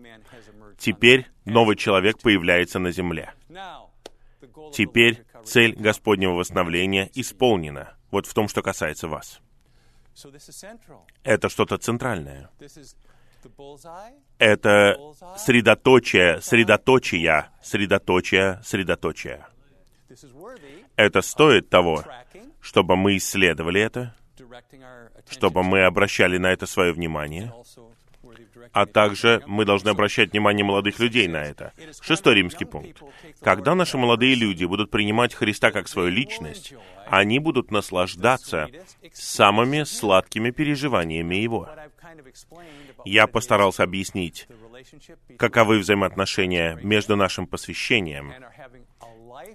Теперь 0.79 1.27
новый 1.49 1.77
человек 1.77 2.21
появляется 2.21 2.79
на 2.79 2.91
земле. 2.91 3.33
Теперь 4.73 5.25
цель 5.45 5.75
Господнего 5.75 6.33
восстановления 6.33 7.11
исполнена. 7.15 7.97
Вот 8.11 8.27
в 8.27 8.35
том, 8.35 8.49
что 8.49 8.63
касается 8.63 9.09
вас. 9.09 9.41
Это 11.23 11.49
что-то 11.49 11.79
центральное. 11.79 12.51
Это 14.39 14.97
средоточие, 15.37 16.41
средоточия, 16.41 17.51
средоточие, 17.63 18.61
средоточие. 18.65 19.47
Это 20.97 21.21
стоит 21.21 21.69
того, 21.69 22.05
чтобы 22.61 22.97
мы 22.97 23.17
исследовали 23.17 23.81
это, 23.81 24.15
чтобы 25.31 25.63
мы 25.63 25.85
обращали 25.85 26.39
на 26.39 26.49
это 26.49 26.67
свое 26.67 26.93
внимание, 26.93 27.53
а 28.73 28.87
также 28.87 29.43
мы 29.47 29.65
должны 29.65 29.91
обращать 29.91 30.33
внимание 30.33 30.65
молодых 30.65 30.99
людей 30.99 31.29
на 31.29 31.45
это. 31.45 31.73
Шестой 32.01 32.37
римский 32.37 32.65
пункт. 32.65 33.03
Когда 33.41 33.75
наши 33.75 33.97
молодые 33.97 34.35
люди 34.35 34.65
будут 34.65 34.91
принимать 34.91 35.35
Христа 35.35 35.71
как 35.71 35.89
свою 35.89 36.11
личность, 36.11 36.75
они 37.07 37.39
будут 37.39 37.71
наслаждаться 37.71 38.69
самыми 39.13 39.85
сладкими 39.85 40.51
переживаниями 40.51 41.37
Его. 41.37 41.69
Я 43.05 43.27
постарался 43.27 43.83
объяснить, 43.85 44.49
каковы 45.37 45.79
взаимоотношения 45.79 46.79
между 46.83 47.17
нашим 47.17 47.47
посвящением 47.47 48.33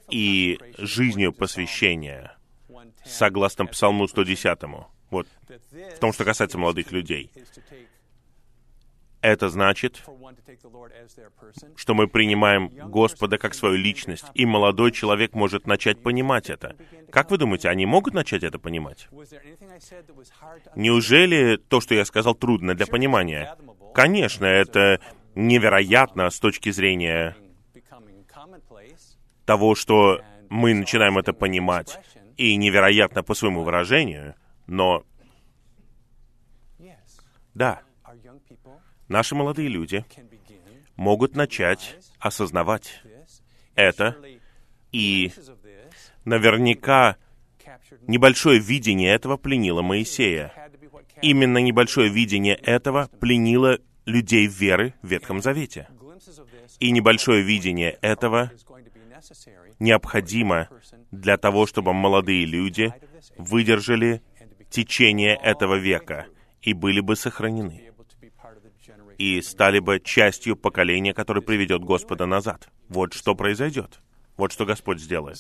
и 0.09 0.59
жизнью 0.77 1.33
посвящения, 1.33 2.37
согласно 3.05 3.65
Псалму 3.65 4.07
110. 4.07 4.59
Вот, 5.09 5.27
в 5.71 5.99
том, 5.99 6.13
что 6.13 6.25
касается 6.25 6.57
молодых 6.57 6.91
людей. 6.91 7.31
Это 9.23 9.47
значит, 9.47 10.03
что 11.77 11.93
мы 11.93 12.07
принимаем 12.09 12.67
Господа 12.67 13.37
как 13.37 13.53
свою 13.53 13.77
личность, 13.77 14.25
и 14.33 14.45
молодой 14.45 14.91
человек 14.91 15.33
может 15.33 15.65
начать 15.65 16.03
понимать 16.03 16.49
это. 16.49 16.75
Как 17.09 17.31
вы 17.31 17.37
думаете, 17.37 17.69
они 17.69 17.85
могут 17.85 18.13
начать 18.13 18.43
это 18.43 18.59
понимать? 18.59 19.07
Неужели 20.75 21.55
то, 21.55 21.79
что 21.79 21.95
я 21.95 22.03
сказал, 22.03 22.35
трудно 22.35 22.75
для 22.75 22.85
понимания? 22.85 23.55
Конечно, 23.93 24.43
это 24.43 24.99
невероятно 25.35 26.29
с 26.29 26.37
точки 26.41 26.71
зрения 26.71 27.37
того, 29.45 29.75
что 29.75 30.19
мы 30.49 30.73
начинаем 30.73 31.17
это 31.17 31.31
понимать, 31.31 31.97
и 32.35 32.57
невероятно 32.57 33.23
по 33.23 33.35
своему 33.35 33.63
выражению, 33.63 34.35
но 34.67 35.05
да, 37.53 37.83
наши 39.07 39.35
молодые 39.35 39.67
люди 39.69 40.05
могут 40.95 41.35
начать 41.35 41.97
осознавать 42.19 43.01
это, 43.75 44.15
и 44.91 45.31
наверняка 46.25 47.17
небольшое 48.07 48.59
видение 48.59 49.13
этого 49.13 49.37
пленило 49.37 49.81
Моисея. 49.81 50.53
Именно 51.21 51.59
небольшое 51.59 52.09
видение 52.09 52.55
этого 52.55 53.09
пленило 53.19 53.79
людей 54.05 54.47
веры 54.47 54.93
в 55.01 55.07
Ветхом 55.07 55.41
Завете. 55.41 55.87
И 56.79 56.91
небольшое 56.91 57.43
видение 57.43 57.97
этого 58.01 58.51
необходимо 59.79 60.69
для 61.11 61.37
того, 61.37 61.65
чтобы 61.65 61.93
молодые 61.93 62.45
люди 62.45 62.93
выдержали 63.37 64.21
течение 64.69 65.35
этого 65.35 65.75
века 65.75 66.25
и 66.61 66.73
были 66.73 66.99
бы 66.99 67.15
сохранены 67.15 67.92
и 69.17 69.41
стали 69.41 69.79
бы 69.79 69.99
частью 69.99 70.55
поколения, 70.55 71.13
которое 71.13 71.41
приведет 71.41 71.83
Господа 71.83 72.25
назад. 72.25 72.69
Вот 72.89 73.13
что 73.13 73.35
произойдет. 73.35 73.99
Вот 74.37 74.51
что 74.51 74.65
Господь 74.65 74.99
сделает. 74.99 75.37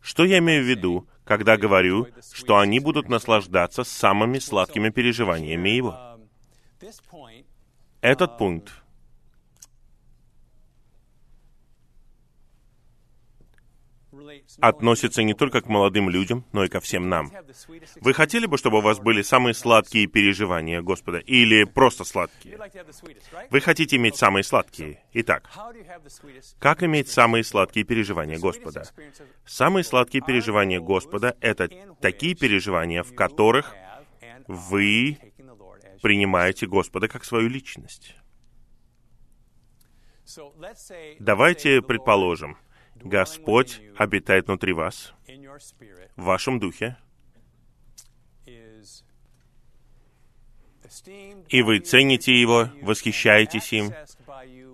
Что 0.00 0.24
я 0.24 0.38
имею 0.38 0.64
в 0.64 0.66
виду, 0.66 1.06
когда 1.24 1.56
говорю, 1.56 2.08
что 2.32 2.58
они 2.58 2.80
будут 2.80 3.08
наслаждаться 3.08 3.84
самыми 3.84 4.38
сладкими 4.38 4.88
переживаниями 4.88 5.68
Его? 5.70 6.18
Point 7.10 7.44
Этот 8.00 8.38
пункт 8.38 8.72
относится 14.60 15.22
не 15.22 15.34
только 15.34 15.60
к 15.60 15.68
молодым 15.68 16.08
людям, 16.08 16.44
но 16.52 16.64
и 16.64 16.68
ко 16.68 16.80
всем 16.80 17.08
нам. 17.08 17.30
Вы 18.00 18.14
хотели 18.14 18.46
бы, 18.46 18.58
чтобы 18.58 18.78
у 18.78 18.80
вас 18.80 18.98
были 18.98 19.22
самые 19.22 19.54
сладкие 19.54 20.06
переживания 20.06 20.82
Господа? 20.82 21.18
Или 21.18 21.64
просто 21.64 22.04
сладкие? 22.04 22.58
Вы 23.50 23.60
хотите 23.60 23.96
иметь 23.96 24.16
самые 24.16 24.44
сладкие. 24.44 25.02
Итак, 25.12 25.50
как 26.58 26.82
иметь 26.82 27.08
самые 27.08 27.44
сладкие 27.44 27.84
переживания 27.84 28.38
Господа? 28.38 28.84
Самые 29.44 29.84
сладкие 29.84 30.22
переживания 30.22 30.80
Господа— 30.80 31.36
это 31.40 31.68
такие 32.00 32.34
переживания, 32.34 33.02
в 33.02 33.14
которых 33.14 33.74
вы 34.46 35.18
принимаете 36.02 36.66
Господа 36.66 37.08
как 37.08 37.24
свою 37.24 37.48
личность. 37.48 38.14
Давайте 41.20 41.82
предположим, 41.82 42.56
Господь 43.02 43.80
обитает 43.96 44.46
внутри 44.46 44.72
вас, 44.72 45.14
в 46.16 46.22
вашем 46.22 46.58
духе, 46.58 46.96
и 51.48 51.62
вы 51.62 51.78
цените 51.80 52.38
Его, 52.40 52.68
восхищаетесь 52.82 53.72
им, 53.72 53.92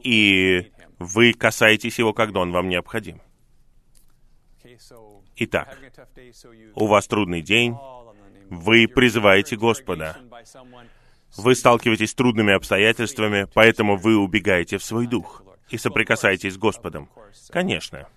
и 0.03 0.73
вы 0.99 1.33
касаетесь 1.33 1.99
Его, 1.99 2.12
когда 2.12 2.41
Он 2.41 2.53
вам 2.53 2.68
необходим. 2.68 3.20
Итак, 5.37 5.79
у 6.75 6.87
вас 6.87 7.07
трудный 7.07 7.43
день, 7.43 7.77
вы 8.49 8.87
призываете 8.87 9.57
Господа. 9.57 10.18
Вы 11.37 11.55
сталкиваетесь 11.55 12.11
с 12.11 12.14
трудными 12.14 12.53
обстоятельствами, 12.53 13.49
поэтому 13.55 13.97
вы 13.97 14.16
убегаете 14.16 14.77
в 14.79 14.85
свой 14.85 15.07
дух 15.07 15.43
и 15.73 15.79
соприкасаетесь 15.79 16.55
с 16.55 16.59
Господом. 16.59 17.09
Конечно, 17.51 18.09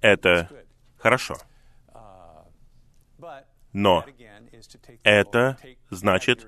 это 0.00 0.48
хорошо. 0.96 1.36
Но 3.72 4.04
это 5.02 5.58
значит, 5.90 6.46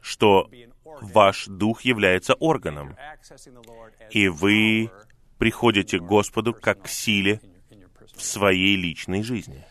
что 0.00 0.48
ваш 0.84 1.46
дух 1.46 1.82
является 1.82 2.34
органом, 2.34 2.96
и 4.10 4.28
вы 4.28 4.90
приходите 5.38 5.98
к 5.98 6.02
Господу 6.02 6.54
как 6.54 6.82
к 6.82 6.88
силе 6.88 7.40
в 8.14 8.22
своей 8.22 8.76
личной 8.76 9.24
жизни. 9.24 9.64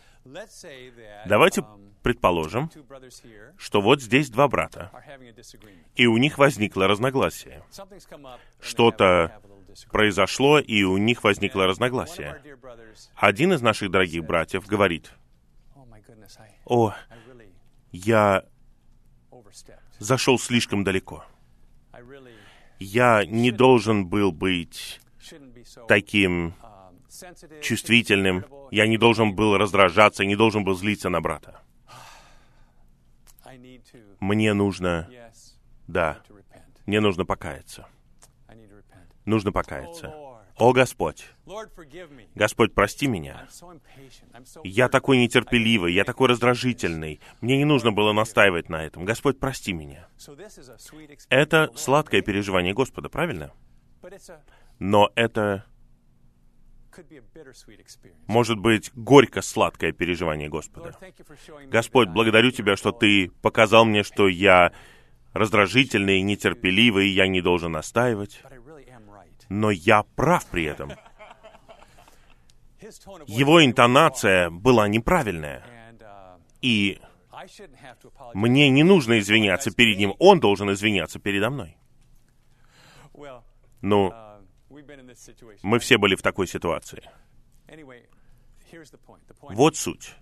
Давайте 1.26 1.62
um, 1.62 1.92
предположим, 2.02 2.70
что 3.56 3.80
вот 3.80 4.00
здесь 4.00 4.30
два 4.30 4.46
брата, 4.48 4.90
и 5.96 6.06
у 6.06 6.16
них 6.16 6.38
возникло 6.38 6.86
разногласие. 6.86 7.62
Что-то. 8.60 9.40
Произошло, 9.90 10.58
и 10.58 10.82
у 10.82 10.98
них 10.98 11.24
возникло 11.24 11.66
разногласие. 11.66 12.42
Один 13.16 13.54
из 13.54 13.62
наших 13.62 13.90
дорогих 13.90 14.22
братьев 14.22 14.66
говорит, 14.66 15.10
oh 16.66 16.90
«О, 16.90 16.94
я 17.90 18.44
зашел 19.98 20.38
слишком 20.38 20.84
далеко. 20.84 21.24
Я 22.78 23.24
не 23.24 23.50
должен 23.50 24.06
был 24.06 24.30
быть 24.30 25.00
таким 25.88 26.48
um, 26.48 26.71
чувствительным, 27.62 28.44
я 28.70 28.86
не 28.86 28.98
должен 28.98 29.34
был 29.34 29.56
раздражаться, 29.56 30.24
не 30.24 30.36
должен 30.36 30.64
был 30.64 30.74
злиться 30.74 31.08
на 31.08 31.20
брата. 31.20 31.60
Мне 34.20 34.54
нужно, 34.54 35.08
да, 35.86 36.22
мне 36.86 37.00
нужно 37.00 37.24
покаяться. 37.24 37.86
Нужно 39.24 39.52
покаяться. 39.52 40.12
О 40.56 40.72
Господь. 40.72 41.26
Господь, 42.34 42.74
прости 42.74 43.06
меня. 43.06 43.48
Я 44.64 44.88
такой 44.88 45.18
нетерпеливый, 45.18 45.92
я 45.92 46.04
такой 46.04 46.28
раздражительный. 46.28 47.20
Мне 47.40 47.56
не 47.56 47.64
нужно 47.64 47.92
было 47.92 48.12
настаивать 48.12 48.68
на 48.68 48.84
этом. 48.84 49.04
Господь, 49.04 49.38
прости 49.38 49.72
меня. 49.72 50.08
Это 51.28 51.70
сладкое 51.74 52.22
переживание 52.22 52.74
Господа, 52.74 53.08
правильно? 53.08 53.52
Но 54.78 55.10
это 55.14 55.64
может 58.26 58.58
быть 58.58 58.90
горько-сладкое 58.94 59.92
переживание 59.92 60.48
Господа. 60.48 60.94
Господь, 61.66 62.08
благодарю 62.08 62.50
Тебя, 62.50 62.76
что. 62.76 62.92
Ты 62.92 63.30
показал 63.42 63.84
мне, 63.84 64.02
что 64.02 64.28
я 64.28 64.72
раздражительный, 65.32 66.20
нетерпеливый, 66.20 67.08
я 67.08 67.26
не 67.26 67.40
должен 67.40 67.72
настаивать. 67.72 68.42
Но 69.48 69.70
я 69.70 70.02
прав 70.02 70.46
при 70.46 70.64
этом. 70.64 70.92
Его 73.26 73.64
интонация 73.64 74.50
была 74.50 74.88
неправильная. 74.88 75.64
uh, 76.00 76.40
И 76.60 77.00
мне 78.34 78.68
не 78.70 78.82
нужно 78.82 79.18
извиняться 79.18 79.70
перед 79.70 79.98
ним. 79.98 80.14
Он 80.18 80.40
должен 80.40 80.70
извиняться 80.72 81.18
передо 81.18 81.50
мной. 81.50 81.76
Ну, 83.80 84.12
мы 85.62 85.78
все 85.78 85.98
были 85.98 86.14
в 86.14 86.22
такой 86.22 86.46
ситуации. 86.46 87.02
Вот 89.40 89.76
суть. 89.76 90.14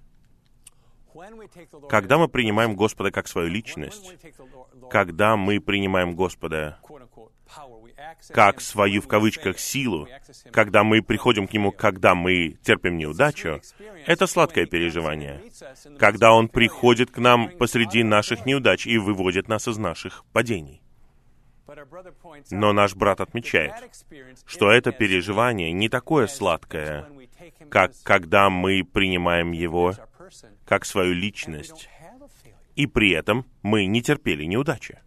Когда 1.89 2.19
мы 2.19 2.29
принимаем 2.29 2.77
Господа 2.77 3.11
как 3.11 3.27
свою 3.27 3.49
личность, 3.49 4.17
когда 4.91 5.37
мы 5.37 5.61
принимаем 5.61 6.15
Господа 6.15 6.79
как 8.29 8.61
свою, 8.61 9.03
в 9.03 9.09
кавычках, 9.09 9.59
силу, 9.59 10.09
когда 10.53 10.85
мы 10.85 11.03
приходим 11.03 11.49
к 11.49 11.53
Нему, 11.53 11.73
когда 11.73 12.15
мы 12.15 12.57
терпим 12.63 12.97
неудачу, 12.97 13.61
это 14.07 14.27
сладкое 14.27 14.67
переживание. 14.67 15.43
Когда 15.99 16.33
Он 16.33 16.49
приходит 16.49 17.11
к 17.11 17.19
нам 17.19 17.51
посреди 17.59 18.03
наших 18.05 18.47
неудач 18.47 18.87
и 18.87 18.99
выводит 18.99 19.49
нас 19.49 19.67
из 19.69 19.79
наших 19.79 20.25
падений. 20.33 20.81
Но 22.51 22.73
наш 22.73 22.95
брат 22.95 23.21
отмечает, 23.21 23.73
что 24.47 24.71
это 24.71 24.93
переживание 24.93 25.73
не 25.73 25.89
такое 25.89 26.27
сладкое, 26.27 27.07
как 27.69 27.93
когда 28.03 28.51
мы 28.51 28.85
принимаем 28.85 29.53
Его 29.53 29.95
как 30.65 30.85
свою 30.85 31.15
личность, 31.15 31.89
и 32.77 32.87
при 32.87 33.11
этом 33.13 33.47
мы 33.63 33.87
не 33.87 34.03
терпели 34.03 34.45
неудачи. 34.45 34.99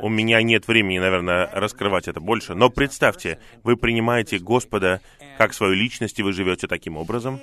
У 0.00 0.08
меня 0.08 0.42
нет 0.42 0.68
времени, 0.68 0.98
наверное, 0.98 1.48
раскрывать 1.52 2.06
это 2.06 2.20
больше, 2.20 2.54
но 2.54 2.70
представьте, 2.70 3.40
вы 3.64 3.76
принимаете 3.76 4.38
Господа 4.38 5.00
как 5.36 5.52
свою 5.52 5.74
личность, 5.74 6.18
и 6.18 6.22
вы 6.22 6.32
живете 6.32 6.68
таким 6.68 6.96
образом, 6.96 7.40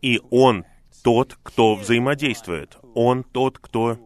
и 0.00 0.20
Он 0.30 0.64
тот, 1.02 1.38
кто 1.42 1.74
взаимодействует. 1.74 2.76
Он 2.94 3.24
тот, 3.24 3.58
кто 3.58 3.98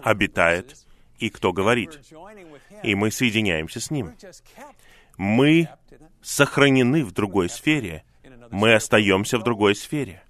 обитает 0.00 0.83
и 1.18 1.30
кто 1.30 1.52
говорит. 1.52 2.00
И 2.82 2.94
мы 2.94 3.10
соединяемся 3.10 3.80
с 3.80 3.90
Ним. 3.90 4.14
Мы 5.16 5.68
сохранены 6.22 7.04
в 7.04 7.12
другой 7.12 7.48
сфере. 7.48 8.04
Мы 8.50 8.74
остаемся 8.74 9.38
в 9.38 9.42
другой 9.42 9.74
сфере. 9.74 10.22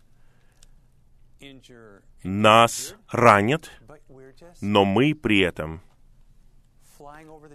Нас 2.22 2.94
ранят, 3.10 3.70
но 4.60 4.84
мы 4.84 5.14
при 5.14 5.40
этом 5.40 5.82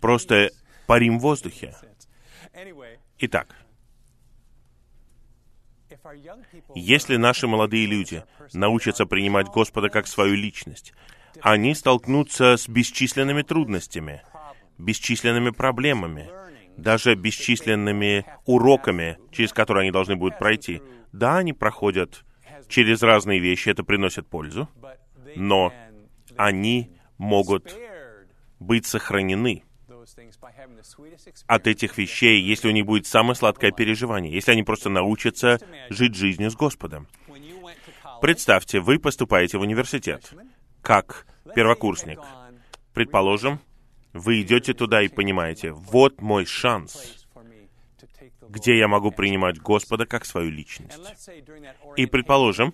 просто 0.02 0.52
парим 0.86 1.20
в 1.20 1.22
воздухе. 1.22 1.76
Итак, 3.20 3.56
если 6.76 7.18
наши 7.18 7.48
молодые 7.48 7.86
люди 7.86 8.24
научатся 8.54 9.06
принимать 9.06 9.48
Господа 9.48 9.90
как 9.90 10.08
свою 10.08 10.36
личность, 10.36 10.94
они 11.42 11.74
столкнутся 11.76 12.58
с 12.58 12.68
бесчисленными 12.68 13.42
трудностями, 13.42 14.22
бесчисленными 14.78 15.52
проблемами, 15.52 16.30
даже 16.78 17.16
бесчисленными 17.16 18.26
уроками, 18.46 19.18
через 19.32 19.54
которые 19.54 19.84
они 19.84 19.92
должны 19.92 20.16
будут 20.16 20.40
пройти. 20.40 20.82
Да, 21.12 21.38
они 21.38 21.54
проходят 21.54 22.24
через 22.68 23.02
разные 23.02 23.40
вещи, 23.40 23.70
это 23.70 23.84
приносит 23.84 24.28
пользу, 24.28 24.70
но 25.36 25.74
они 26.38 26.92
могут 27.18 27.76
быть 28.60 28.86
сохранены 28.86 29.64
от 31.48 31.68
этих 31.68 31.98
вещей, 31.98 32.42
если 32.42 32.68
у 32.68 32.72
них 32.72 32.86
будет 32.86 33.06
самое 33.06 33.36
сладкое 33.36 33.72
переживание, 33.72 34.34
если 34.34 34.52
они 34.52 34.64
просто 34.64 34.90
научатся 34.90 35.60
жить 35.90 36.16
жизнью 36.16 36.50
с 36.50 36.56
Господом. 36.56 37.08
Представьте, 38.22 38.80
вы 38.80 39.00
поступаете 39.00 39.58
в 39.58 39.62
университет 39.62 40.34
как 40.82 41.26
первокурсник. 41.56 42.20
Предположим, 42.94 43.60
вы 44.14 44.42
идете 44.42 44.74
туда 44.74 45.02
и 45.02 45.08
понимаете, 45.08 45.72
вот 45.72 46.22
мой 46.22 46.46
шанс 46.46 47.20
где 48.50 48.78
я 48.78 48.88
могу 48.88 49.12
принимать 49.12 49.60
Господа 49.60 50.06
как 50.06 50.26
свою 50.26 50.50
личность. 50.50 51.00
И 51.96 52.06
предположим, 52.06 52.74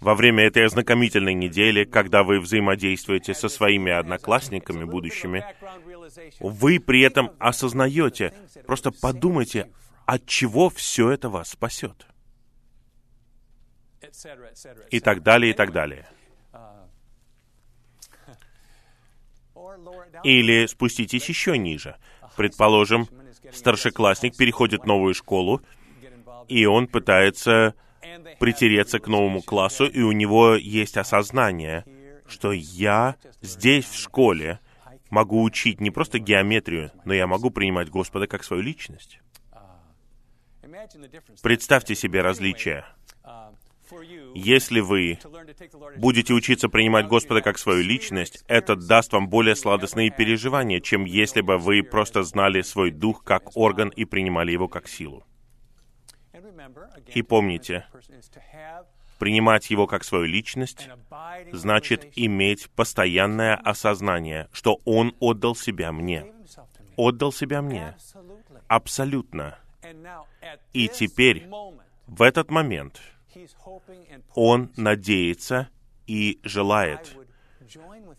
во 0.00 0.14
время 0.14 0.44
этой 0.44 0.66
ознакомительной 0.66 1.34
недели, 1.34 1.84
когда 1.84 2.22
вы 2.22 2.40
взаимодействуете 2.40 3.32
со 3.32 3.48
своими 3.48 3.92
одноклассниками 3.92 4.84
будущими, 4.84 5.44
вы 6.40 6.80
при 6.80 7.02
этом 7.02 7.30
осознаете, 7.38 8.34
просто 8.66 8.90
подумайте, 8.90 9.70
от 10.04 10.26
чего 10.26 10.68
все 10.68 11.10
это 11.10 11.28
вас 11.28 11.50
спасет. 11.50 12.06
И 14.90 15.00
так 15.00 15.22
далее, 15.22 15.52
и 15.52 15.54
так 15.54 15.72
далее. 15.72 16.08
Или 20.22 20.66
спуститесь 20.66 21.28
еще 21.28 21.56
ниже. 21.58 21.96
Предположим, 22.36 23.08
старшеклассник 23.52 24.36
переходит 24.36 24.82
в 24.82 24.86
новую 24.86 25.14
школу, 25.14 25.62
и 26.48 26.66
он 26.66 26.86
пытается 26.86 27.74
притереться 28.38 28.98
к 28.98 29.08
новому 29.08 29.42
классу, 29.42 29.86
и 29.86 30.00
у 30.00 30.12
него 30.12 30.54
есть 30.54 30.96
осознание, 30.96 31.84
что 32.26 32.52
я 32.52 33.16
здесь, 33.40 33.84
в 33.84 33.98
школе, 33.98 34.60
могу 35.10 35.42
учить 35.42 35.80
не 35.80 35.90
просто 35.90 36.18
геометрию, 36.18 36.90
но 37.04 37.14
я 37.14 37.26
могу 37.26 37.50
принимать 37.50 37.88
Господа 37.88 38.26
как 38.26 38.44
свою 38.44 38.62
личность. 38.62 39.20
Представьте 41.42 41.94
себе 41.94 42.22
различия. 42.22 42.84
Если 44.36 44.80
вы 44.80 45.18
будете 45.96 46.34
учиться 46.34 46.68
принимать 46.68 47.08
Господа 47.08 47.40
как 47.40 47.56
свою 47.56 47.82
личность, 47.82 48.44
это 48.48 48.76
даст 48.76 49.14
вам 49.14 49.30
более 49.30 49.56
сладостные 49.56 50.10
переживания, 50.10 50.80
чем 50.80 51.06
если 51.06 51.40
бы 51.40 51.56
вы 51.56 51.82
просто 51.82 52.22
знали 52.22 52.60
свой 52.60 52.90
дух 52.90 53.24
как 53.24 53.56
орган 53.56 53.88
и 53.88 54.04
принимали 54.04 54.52
его 54.52 54.68
как 54.68 54.88
силу. 54.88 55.24
И 57.14 57.22
помните, 57.22 57.86
принимать 59.18 59.70
его 59.70 59.86
как 59.86 60.04
свою 60.04 60.26
личность 60.26 60.90
значит 61.52 62.12
иметь 62.14 62.68
постоянное 62.72 63.54
осознание, 63.54 64.50
что 64.52 64.82
он 64.84 65.14
отдал 65.18 65.56
себя 65.56 65.92
мне. 65.92 66.26
Отдал 66.96 67.32
себя 67.32 67.62
мне. 67.62 67.96
Абсолютно. 68.68 69.58
И 70.74 70.88
теперь, 70.88 71.48
в 72.06 72.20
этот 72.20 72.50
момент, 72.50 73.00
он 74.34 74.70
надеется 74.76 75.68
и 76.06 76.38
желает, 76.42 77.16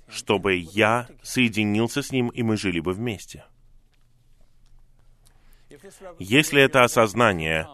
чтобы 0.07 0.55
я 0.55 1.07
соединился 1.21 2.01
с 2.01 2.11
ним, 2.11 2.29
и 2.29 2.43
мы 2.43 2.57
жили 2.57 2.79
бы 2.79 2.93
вместе. 2.93 3.45
Если 6.19 6.61
это 6.61 6.83
осознание 6.83 7.67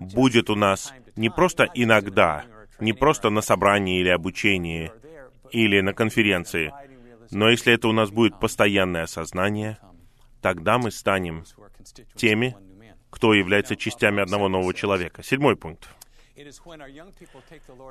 будет 0.00 0.50
у 0.50 0.54
нас 0.54 0.92
не 1.16 1.30
просто 1.30 1.68
иногда, 1.74 2.44
не 2.80 2.92
просто 2.92 3.30
на 3.30 3.40
собрании 3.40 4.00
или 4.00 4.08
обучении, 4.08 4.92
или 5.50 5.80
на 5.80 5.92
конференции, 5.92 6.72
но 7.30 7.48
если 7.48 7.74
это 7.74 7.88
у 7.88 7.92
нас 7.92 8.10
будет 8.10 8.38
постоянное 8.38 9.02
осознание, 9.02 9.78
тогда 10.40 10.78
мы 10.78 10.90
станем 10.90 11.44
теми, 12.14 12.56
кто 13.10 13.34
является 13.34 13.76
частями 13.76 14.22
одного 14.22 14.48
нового 14.48 14.74
человека. 14.74 15.22
Седьмой 15.22 15.56
пункт. 15.56 15.88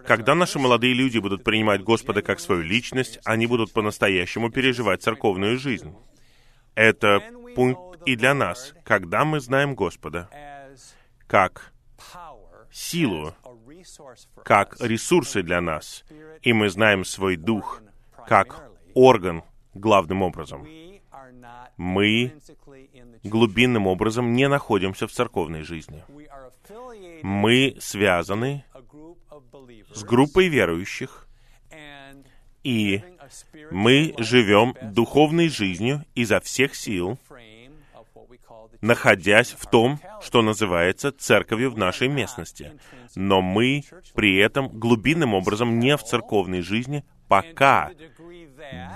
Когда 0.06 0.36
наши 0.36 0.60
молодые 0.60 0.94
люди 0.94 1.20
будут 1.20 1.44
принимать 1.44 1.84
Господа 1.84 2.22
как 2.22 2.40
свою 2.40 2.62
личность, 2.62 3.20
они 3.26 3.48
будут 3.48 3.74
по-настоящему 3.74 4.50
переживать 4.50 5.04
церковную 5.04 5.58
жизнь. 5.58 5.94
Это 6.76 7.22
пункт 7.56 8.02
и 8.06 8.16
для 8.16 8.34
нас. 8.34 8.74
Когда 8.84 9.26
мы 9.26 9.40
знаем 9.40 9.76
Господа 9.76 10.30
как 11.28 11.74
силу, 12.72 13.34
как 14.44 14.78
ресурсы 14.80 15.42
для 15.44 15.60
нас, 15.62 16.06
и 16.42 16.54
мы 16.54 16.70
знаем 16.70 17.04
свой 17.04 17.36
дух 17.36 17.82
как 18.28 18.72
орган 18.94 19.44
главным 19.74 20.22
образом, 20.22 20.68
мы 21.76 22.34
глубинным 23.24 23.88
образом 23.88 24.34
не 24.34 24.48
находимся 24.48 25.08
в 25.08 25.12
церковной 25.12 25.64
жизни 25.64 26.04
мы 27.24 27.76
связаны 27.80 28.64
с 29.94 30.04
группой 30.04 30.48
верующих, 30.48 31.28
и 32.64 33.02
мы 33.72 34.14
живем 34.18 34.76
духовной 34.82 35.50
жизнью 35.50 36.06
изо 36.16 36.40
всех 36.40 36.76
сил, 36.76 37.18
находясь 38.82 39.52
в 39.52 39.70
том, 39.70 40.00
что 40.22 40.42
называется 40.42 41.12
церковью 41.12 41.72
в 41.72 41.78
нашей 41.78 42.08
местности. 42.08 42.74
Но 43.16 43.42
мы 43.42 43.84
при 44.14 44.38
этом 44.38 44.68
глубинным 44.68 45.34
образом 45.34 45.80
не 45.80 45.96
в 45.98 46.04
церковной 46.04 46.62
жизни, 46.62 47.04
пока 47.28 47.92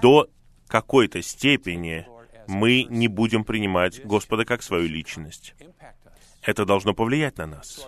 до 0.02 0.30
какой-то 0.68 1.22
степени 1.22 2.06
мы 2.48 2.84
не 2.90 3.08
будем 3.08 3.44
принимать 3.44 4.06
Господа 4.06 4.46
как 4.46 4.64
свою 4.64 4.88
личность 4.88 5.54
это 6.42 6.66
должно 6.66 6.94
повлиять 6.94 7.38
на 7.38 7.46
нас. 7.46 7.88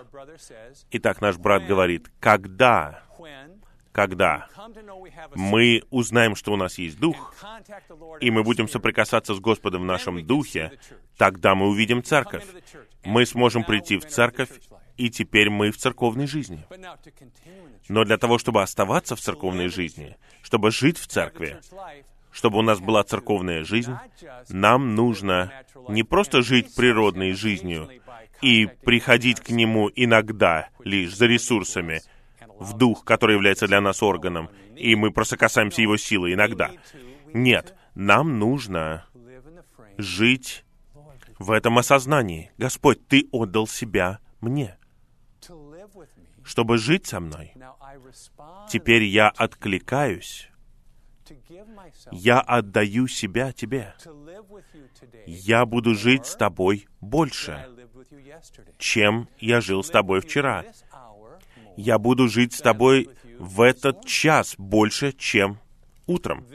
Итак, 0.90 1.20
наш 1.20 1.36
брат 1.36 1.66
говорит, 1.66 2.10
когда, 2.20 3.02
когда 3.92 4.48
мы 5.34 5.82
узнаем, 5.90 6.36
что 6.36 6.52
у 6.52 6.56
нас 6.56 6.78
есть 6.78 6.98
Дух, 6.98 7.34
и 8.20 8.30
мы 8.30 8.42
будем 8.42 8.68
соприкасаться 8.68 9.34
с 9.34 9.40
Господом 9.40 9.82
в 9.82 9.86
нашем 9.86 10.24
Духе, 10.24 10.78
тогда 11.16 11.54
мы 11.54 11.68
увидим 11.68 12.02
Церковь. 12.02 12.44
Мы 13.04 13.26
сможем 13.26 13.64
прийти 13.64 13.98
в 13.98 14.06
Церковь, 14.06 14.50
и 14.96 15.10
теперь 15.10 15.50
мы 15.50 15.70
в 15.70 15.76
церковной 15.76 16.26
жизни. 16.26 16.64
Но 17.88 18.04
для 18.04 18.16
того, 18.16 18.38
чтобы 18.38 18.62
оставаться 18.62 19.16
в 19.16 19.20
церковной 19.20 19.68
жизни, 19.68 20.16
чтобы 20.42 20.70
жить 20.70 20.98
в 20.98 21.06
Церкви, 21.06 21.60
чтобы 22.30 22.58
у 22.58 22.62
нас 22.62 22.80
была 22.80 23.02
церковная 23.04 23.64
жизнь, 23.64 23.94
нам 24.48 24.94
нужно 24.94 25.52
не 25.88 26.02
просто 26.02 26.42
жить 26.42 26.74
природной 26.74 27.32
жизнью, 27.32 27.88
и 28.44 28.66
приходить 28.66 29.40
к 29.40 29.48
Нему 29.48 29.90
иногда 29.94 30.68
лишь 30.80 31.16
за 31.16 31.24
ресурсами, 31.24 32.02
в 32.58 32.76
дух, 32.76 33.02
который 33.04 33.36
является 33.36 33.66
для 33.66 33.80
нас 33.80 34.02
органом, 34.02 34.50
и 34.76 34.94
мы 34.96 35.10
просто 35.10 35.38
касаемся 35.38 35.80
Его 35.80 35.96
силы 35.96 36.34
иногда. 36.34 36.70
Нет, 37.32 37.74
нам 37.94 38.38
нужно 38.38 39.06
жить 39.96 40.64
в 41.38 41.50
этом 41.50 41.78
осознании. 41.78 42.52
Господь, 42.58 43.06
Ты 43.08 43.28
отдал 43.32 43.66
себя 43.66 44.18
мне, 44.42 44.76
чтобы 46.44 46.76
жить 46.76 47.06
со 47.06 47.20
мной. 47.20 47.54
Теперь 48.70 49.04
я 49.04 49.30
откликаюсь. 49.30 50.50
Я 52.12 52.40
отдаю 52.40 53.08
себя 53.08 53.52
Тебе. 53.52 53.94
Я 55.26 55.64
буду 55.64 55.94
жить 55.94 56.26
с 56.26 56.36
Тобой 56.36 56.86
больше 57.00 57.73
чем 58.78 59.28
я 59.40 59.60
жил 59.60 59.82
с 59.82 59.90
тобой 59.90 60.20
вчера. 60.20 60.64
Я 61.76 61.98
буду 61.98 62.28
жить 62.28 62.54
с 62.54 62.60
тобой 62.60 63.08
в 63.38 63.60
этот 63.60 64.06
час 64.06 64.54
больше, 64.58 65.12
чем 65.12 65.58
утром. 66.06 66.46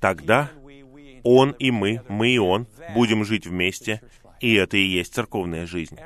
Тогда 0.00 0.50
он 1.22 1.52
и 1.52 1.70
мы, 1.70 2.02
мы 2.08 2.30
и 2.30 2.38
он, 2.38 2.66
будем 2.94 3.24
жить 3.24 3.46
вместе, 3.46 4.02
и 4.40 4.54
это 4.54 4.76
и 4.76 4.84
есть 4.84 5.14
церковная 5.14 5.66
жизнь. 5.66 5.98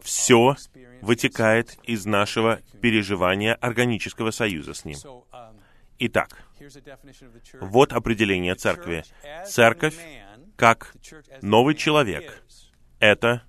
Все 0.00 0.56
вытекает 1.00 1.78
из 1.84 2.06
нашего 2.06 2.60
переживания 2.80 3.54
органического 3.54 4.30
союза 4.30 4.74
с 4.74 4.84
Ним. 4.84 4.96
Итак, 5.98 6.42
вот 7.60 7.92
определение 7.92 8.54
церкви. 8.54 9.04
Церковь 9.46 9.96
как 10.56 10.94
новый 11.40 11.74
человек— 11.74 12.42
это 12.98 13.42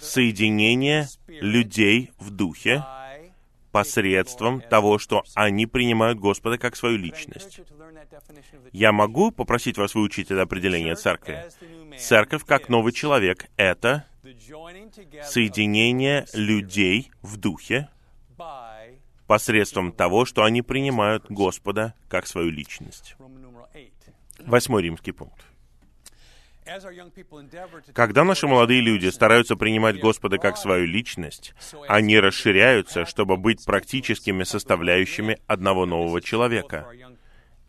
соединение 0.00 1.08
людей 1.26 2.12
в 2.18 2.30
духе 2.30 2.84
посредством 3.72 4.60
того, 4.60 4.98
что 4.98 5.24
они 5.34 5.66
принимают 5.66 6.18
Господа 6.20 6.58
как 6.58 6.76
свою 6.76 6.96
личность. 6.96 7.60
Я 8.72 8.92
могу 8.92 9.32
попросить 9.32 9.78
вас 9.78 9.96
выучить 9.96 10.30
это 10.30 10.42
определение 10.42 10.94
церкви? 10.94 11.44
Церковь 11.98 12.44
как 12.44 12.68
новый 12.68 12.92
человек— 12.92 13.46
это 13.56 14.06
соединение 15.24 16.26
людей 16.34 17.10
в 17.20 17.36
духе 17.36 17.88
посредством 19.26 19.92
того, 19.92 20.24
что 20.24 20.44
они 20.44 20.62
принимают 20.62 21.26
Господа 21.28 21.94
как 22.08 22.26
свою 22.26 22.50
личность. 22.50 23.16
Восьмой 24.40 24.82
римский 24.82 25.12
пункт. 25.12 25.44
Когда 27.92 28.24
наши 28.24 28.46
молодые 28.46 28.80
люди 28.80 29.08
стараются 29.08 29.54
принимать 29.54 30.00
Господа 30.00 30.38
как 30.38 30.56
свою 30.56 30.86
личность, 30.86 31.54
они 31.88 32.18
расширяются, 32.18 33.04
чтобы 33.04 33.36
быть 33.36 33.64
практическими 33.64 34.44
составляющими 34.44 35.38
одного 35.46 35.84
нового 35.84 36.22
человека. 36.22 36.86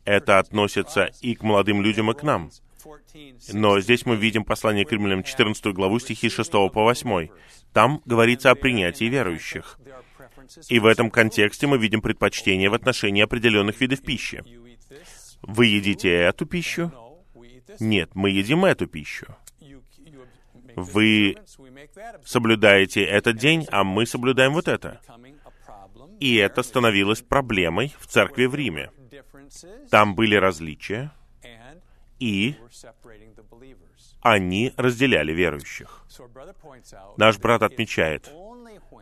Это 0.05 0.39
относится 0.39 1.09
и 1.21 1.35
к 1.35 1.43
молодым 1.43 1.81
людям, 1.81 2.09
и 2.11 2.13
к 2.13 2.23
нам. 2.23 2.51
Но 3.51 3.79
здесь 3.81 4.05
мы 4.05 4.15
видим 4.15 4.45
послание 4.45 4.85
к 4.85 4.91
римлянам 4.91 5.23
14 5.23 5.65
главу 5.73 5.99
стихи 5.99 6.29
6 6.29 6.51
по 6.51 6.69
8. 6.69 7.29
Там 7.73 8.01
говорится 8.05 8.51
о 8.51 8.55
принятии 8.55 9.05
верующих. 9.05 9.77
И 10.69 10.79
в 10.79 10.85
этом 10.85 11.09
контексте 11.09 11.67
мы 11.67 11.77
видим 11.77 12.01
предпочтение 12.01 12.69
в 12.69 12.73
отношении 12.73 13.23
определенных 13.23 13.81
видов 13.81 14.01
пищи. 14.01 14.43
Вы 15.41 15.67
едите 15.67 16.09
эту 16.09 16.45
пищу? 16.45 16.91
Нет, 17.79 18.11
мы 18.13 18.29
едим 18.29 18.65
эту 18.65 18.87
пищу. 18.87 19.27
Вы 20.75 21.37
соблюдаете 22.25 23.03
этот 23.03 23.37
день, 23.37 23.67
а 23.71 23.83
мы 23.83 24.05
соблюдаем 24.05 24.53
вот 24.53 24.67
это. 24.67 24.99
И 26.19 26.35
это 26.35 26.63
становилось 26.63 27.21
проблемой 27.21 27.93
в 27.99 28.07
церкви 28.07 28.45
в 28.45 28.55
Риме. 28.55 28.91
Там 29.89 30.15
были 30.15 30.35
различия, 30.35 31.11
и 32.19 32.55
они 34.21 34.73
разделяли 34.75 35.33
верующих. 35.33 36.05
Наш 37.17 37.37
брат 37.37 37.63
отмечает, 37.63 38.31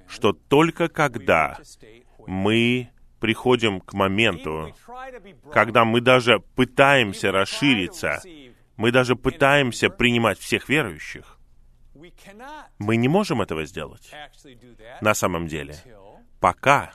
что 0.08 0.34
только 0.34 0.90
когда 0.90 1.58
мы 2.28 2.90
приходим 3.24 3.80
к 3.80 3.94
моменту, 3.94 4.76
когда 5.50 5.86
мы 5.86 6.02
даже 6.02 6.40
пытаемся 6.56 7.32
расшириться, 7.32 8.22
мы 8.76 8.92
даже 8.92 9.16
пытаемся 9.16 9.90
принимать 9.90 10.38
всех 10.40 10.68
верующих, 10.68 11.40
мы 12.80 12.98
не 12.98 13.08
можем 13.08 13.42
этого 13.42 13.64
сделать. 13.64 14.12
на 15.00 15.14
самом 15.14 15.48
деле, 15.48 15.78
пока 16.42 16.92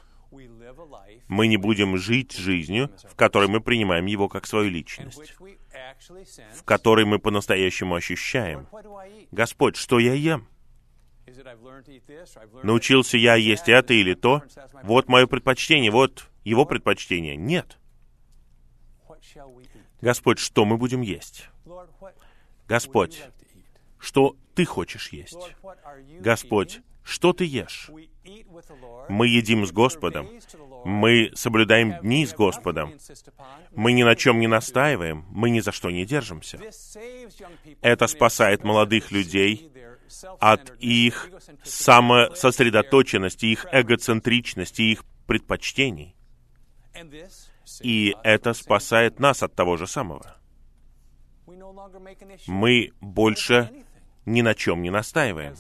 мы 1.29 1.47
не 1.47 1.57
будем 1.57 1.97
жить 1.97 2.37
жизнью, 2.37 2.91
в 3.11 3.17
которой 3.17 3.49
мы 3.49 3.63
принимаем 3.63 4.05
Его 4.05 4.29
как 4.29 4.47
свою 4.47 4.69
личность, 4.69 5.35
в 6.53 6.63
которой 6.63 7.07
мы 7.07 7.19
по-настоящему 7.19 7.95
ощущаем, 7.95 8.67
«Господь, 9.33 9.77
что 9.77 9.99
я 9.99 10.13
ем?» 10.13 10.47
Научился 12.63 13.17
я 13.17 13.35
есть 13.35 13.69
это 13.69 13.95
или 13.95 14.15
то? 14.15 14.43
Вот 14.83 15.09
мое 15.09 15.27
предпочтение, 15.27 15.91
вот 15.91 16.29
его 16.45 16.65
предпочтение. 16.65 17.37
Нет. 17.37 17.79
Господь, 20.01 20.39
что 20.39 20.65
мы 20.65 20.77
будем 20.77 21.03
есть? 21.03 21.49
Господь, 22.67 23.23
что 23.99 24.37
ты 24.55 24.65
хочешь 24.65 25.11
есть? 25.11 25.55
Господь, 26.21 26.81
что 27.03 27.33
ты 27.33 27.45
ешь? 27.45 27.91
Мы 29.09 29.29
едим 29.29 29.67
с 29.67 29.73
Господом. 29.73 30.29
Мы 30.85 31.31
соблюдаем 31.35 32.01
дни 32.03 32.27
с 32.27 32.35
Господом. 32.35 32.93
Мы 33.75 33.93
ни 33.93 34.03
на 34.03 34.15
чем 34.15 34.39
не 34.39 34.47
настаиваем. 34.47 35.25
Мы 35.31 35.51
ни 35.51 35.61
за 35.61 35.73
что 35.73 35.91
не 35.91 36.05
держимся. 36.05 36.61
Это 37.81 38.07
спасает 38.07 38.63
молодых 38.63 39.11
людей 39.11 39.71
от 40.41 40.75
их 40.79 41.31
самососредоточенности, 41.65 43.47
их 43.47 43.67
эгоцентричности, 43.73 44.83
их 44.83 45.05
предпочтений. 45.27 46.17
И 47.83 48.15
это 48.25 48.55
спасает 48.55 49.21
нас 49.21 49.43
от 49.43 49.55
того 49.55 49.77
же 49.77 49.87
самого. 49.87 50.37
Мы 52.47 52.93
больше 53.01 53.85
ни 54.27 54.43
на 54.43 54.55
чем 54.55 54.83
не 54.83 54.91
настаиваем. 54.91 55.55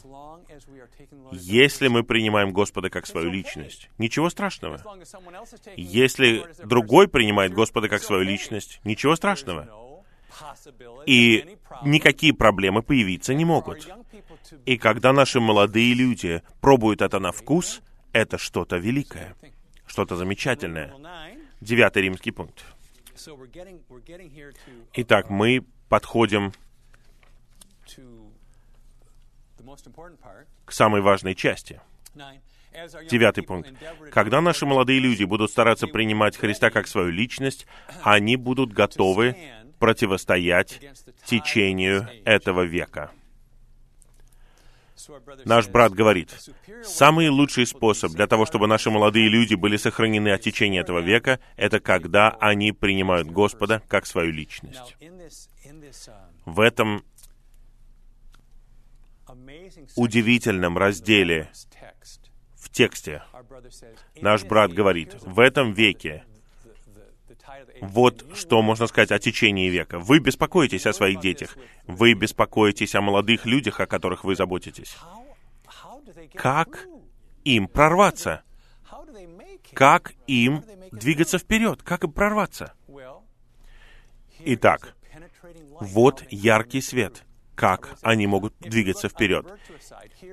Если 1.32 1.88
мы 1.88 2.02
принимаем 2.04 2.52
Господа 2.52 2.90
как 2.90 3.06
свою 3.06 3.30
личность, 3.30 3.90
ничего 3.98 4.30
страшного. 4.30 4.80
Если 5.76 6.44
другой 6.64 7.08
принимает 7.08 7.52
Господа 7.52 7.88
как 7.88 8.02
свою 8.02 8.22
личность, 8.22 8.80
ничего 8.84 9.16
страшного. 9.16 9.68
И 11.06 11.56
никакие 11.82 12.32
проблемы 12.34 12.82
появиться 12.82 13.34
не 13.34 13.44
могут. 13.44 13.88
И 14.64 14.78
когда 14.78 15.12
наши 15.12 15.40
молодые 15.40 15.94
люди 15.94 16.42
пробуют 16.60 17.02
это 17.02 17.18
на 17.18 17.32
вкус, 17.32 17.82
это 18.12 18.38
что-то 18.38 18.76
великое, 18.76 19.34
что-то 19.86 20.16
замечательное. 20.16 20.92
Девятый 21.60 22.02
римский 22.02 22.30
пункт. 22.30 22.64
Итак, 24.94 25.30
мы 25.30 25.64
подходим 25.88 26.52
к 30.64 30.72
самой 30.72 31.00
важной 31.00 31.34
части. 31.34 31.80
Девятый 33.10 33.44
пункт. 33.44 33.72
Когда 34.12 34.40
наши 34.40 34.66
молодые 34.66 35.00
люди 35.00 35.24
будут 35.24 35.50
стараться 35.50 35.86
принимать 35.86 36.36
Христа 36.36 36.70
как 36.70 36.86
свою 36.86 37.10
личность, 37.10 37.66
они 38.02 38.36
будут 38.36 38.72
готовы 38.72 39.36
противостоять 39.78 40.80
течению 41.24 42.08
этого 42.24 42.62
века. 42.62 43.10
Наш 45.44 45.68
брат 45.68 45.92
говорит, 45.92 46.34
самый 46.82 47.28
лучший 47.28 47.66
способ 47.66 48.12
для 48.12 48.26
того, 48.26 48.46
чтобы 48.46 48.66
наши 48.66 48.90
молодые 48.90 49.28
люди 49.28 49.54
были 49.54 49.76
сохранены 49.76 50.30
от 50.30 50.40
течения 50.40 50.80
этого 50.80 51.00
века, 51.00 51.40
это 51.56 51.80
когда 51.80 52.30
они 52.40 52.72
принимают 52.72 53.28
Господа 53.28 53.82
как 53.88 54.06
свою 54.06 54.32
личность. 54.32 54.96
В 56.44 56.60
этом 56.60 57.04
удивительном 59.96 60.78
разделе 60.78 61.50
в 62.56 62.70
тексте 62.70 63.22
наш 64.20 64.44
брат 64.44 64.72
говорит, 64.72 65.14
в 65.22 65.38
этом 65.40 65.72
веке 65.72 66.24
вот 67.80 68.24
что 68.34 68.62
можно 68.62 68.86
сказать 68.86 69.12
о 69.12 69.18
течении 69.18 69.68
века. 69.68 69.98
Вы 69.98 70.18
беспокоитесь 70.18 70.86
о 70.86 70.92
своих 70.92 71.20
детях. 71.20 71.56
Вы 71.86 72.14
беспокоитесь 72.14 72.94
о 72.94 73.00
молодых 73.00 73.46
людях, 73.46 73.80
о 73.80 73.86
которых 73.86 74.24
вы 74.24 74.34
заботитесь. 74.34 74.96
Как 76.34 76.86
им 77.44 77.68
прорваться? 77.68 78.42
Как 79.74 80.12
им 80.26 80.64
двигаться 80.92 81.38
вперед? 81.38 81.82
Как 81.82 82.04
им 82.04 82.12
прорваться? 82.12 82.74
Итак, 84.40 84.94
вот 85.80 86.24
яркий 86.30 86.80
свет. 86.80 87.24
Как 87.54 87.98
они 88.02 88.28
могут 88.28 88.54
двигаться 88.60 89.08
вперед? 89.08 89.46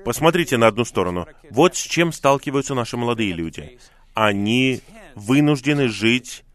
Посмотрите 0.04 0.56
на 0.58 0.68
одну 0.68 0.84
сторону. 0.84 1.26
Вот 1.50 1.74
с 1.74 1.80
чем 1.80 2.12
сталкиваются 2.12 2.74
наши 2.74 2.96
молодые 2.96 3.32
люди. 3.32 3.80
Они 4.14 4.80
вынуждены 5.16 5.88
жить 5.88 6.45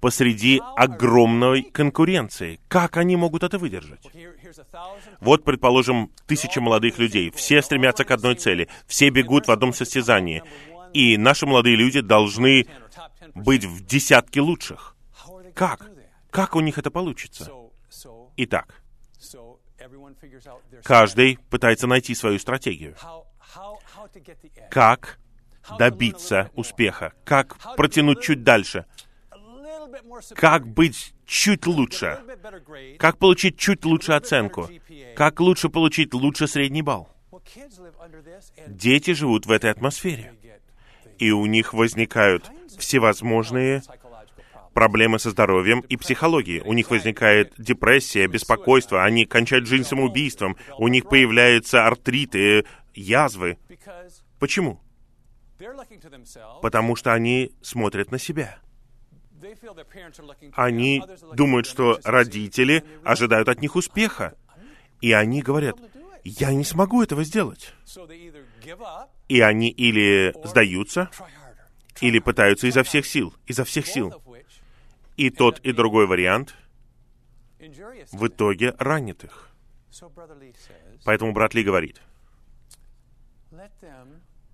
посреди 0.00 0.60
огромной 0.76 1.62
конкуренции. 1.62 2.60
Как 2.68 2.96
они 2.96 3.16
могут 3.16 3.42
это 3.42 3.58
выдержать? 3.58 4.00
Вот, 5.20 5.44
предположим, 5.44 6.10
тысяча 6.26 6.60
молодых 6.60 6.98
людей. 6.98 7.30
Все 7.30 7.62
стремятся 7.62 8.04
к 8.04 8.10
одной 8.10 8.34
цели. 8.34 8.68
Все 8.86 9.10
бегут 9.10 9.48
в 9.48 9.50
одном 9.50 9.72
состязании. 9.72 10.42
И 10.92 11.16
наши 11.16 11.46
молодые 11.46 11.76
люди 11.76 12.00
должны 12.00 12.66
быть 13.34 13.64
в 13.64 13.84
десятке 13.84 14.40
лучших. 14.40 14.96
Как? 15.54 15.90
Как 16.30 16.56
у 16.56 16.60
них 16.60 16.78
это 16.78 16.90
получится? 16.90 17.50
Итак, 18.36 18.82
каждый 20.84 21.38
пытается 21.50 21.86
найти 21.86 22.14
свою 22.14 22.38
стратегию. 22.38 22.94
Как 24.70 25.18
добиться 25.78 26.50
успеха? 26.54 27.12
Как 27.24 27.58
протянуть 27.76 28.22
чуть 28.22 28.42
дальше? 28.42 28.86
Как 30.34 30.66
быть 30.66 31.14
чуть 31.26 31.66
лучше? 31.66 32.20
Как 32.98 33.18
получить 33.18 33.58
чуть 33.58 33.84
лучше 33.84 34.12
оценку? 34.12 34.68
Как 35.14 35.40
лучше 35.40 35.68
получить 35.68 36.14
лучше 36.14 36.46
средний 36.46 36.82
балл? 36.82 37.08
Дети 38.66 39.12
живут 39.12 39.46
в 39.46 39.50
этой 39.50 39.70
атмосфере. 39.70 40.34
И 41.18 41.30
у 41.30 41.46
них 41.46 41.74
возникают 41.74 42.50
всевозможные 42.78 43.82
проблемы 44.72 45.18
со 45.18 45.30
здоровьем 45.30 45.80
и 45.80 45.96
психологией. 45.96 46.60
У 46.60 46.72
них 46.72 46.90
возникает 46.90 47.52
депрессия, 47.58 48.28
беспокойство, 48.28 49.04
они 49.04 49.26
кончают 49.26 49.66
жизнь 49.66 49.84
самоубийством, 49.84 50.56
у 50.78 50.86
них 50.86 51.08
появляются 51.08 51.84
артриты, 51.84 52.64
язвы. 52.94 53.58
Почему? 54.38 54.80
Потому 56.62 56.94
что 56.94 57.12
они 57.12 57.50
смотрят 57.60 58.12
на 58.12 58.18
себя. 58.18 58.58
Они 60.52 61.02
думают, 61.34 61.66
что 61.66 61.98
родители 62.04 62.84
ожидают 63.04 63.48
от 63.48 63.60
них 63.60 63.76
успеха. 63.76 64.36
И 65.00 65.12
они 65.12 65.42
говорят, 65.42 65.76
я 66.24 66.52
не 66.52 66.64
смогу 66.64 67.02
этого 67.02 67.24
сделать. 67.24 67.72
И 69.28 69.40
они 69.40 69.70
или 69.70 70.34
сдаются, 70.46 71.10
или 72.00 72.18
пытаются 72.18 72.66
изо 72.66 72.82
всех 72.82 73.06
сил, 73.06 73.34
изо 73.46 73.64
всех 73.64 73.86
сил. 73.86 74.12
И 75.16 75.30
тот, 75.30 75.60
и 75.60 75.72
другой 75.72 76.06
вариант 76.06 76.54
в 78.12 78.26
итоге 78.26 78.74
ранит 78.78 79.24
их. 79.24 79.50
Поэтому 81.04 81.32
брат 81.32 81.54
Ли 81.54 81.62
говорит, 81.64 82.00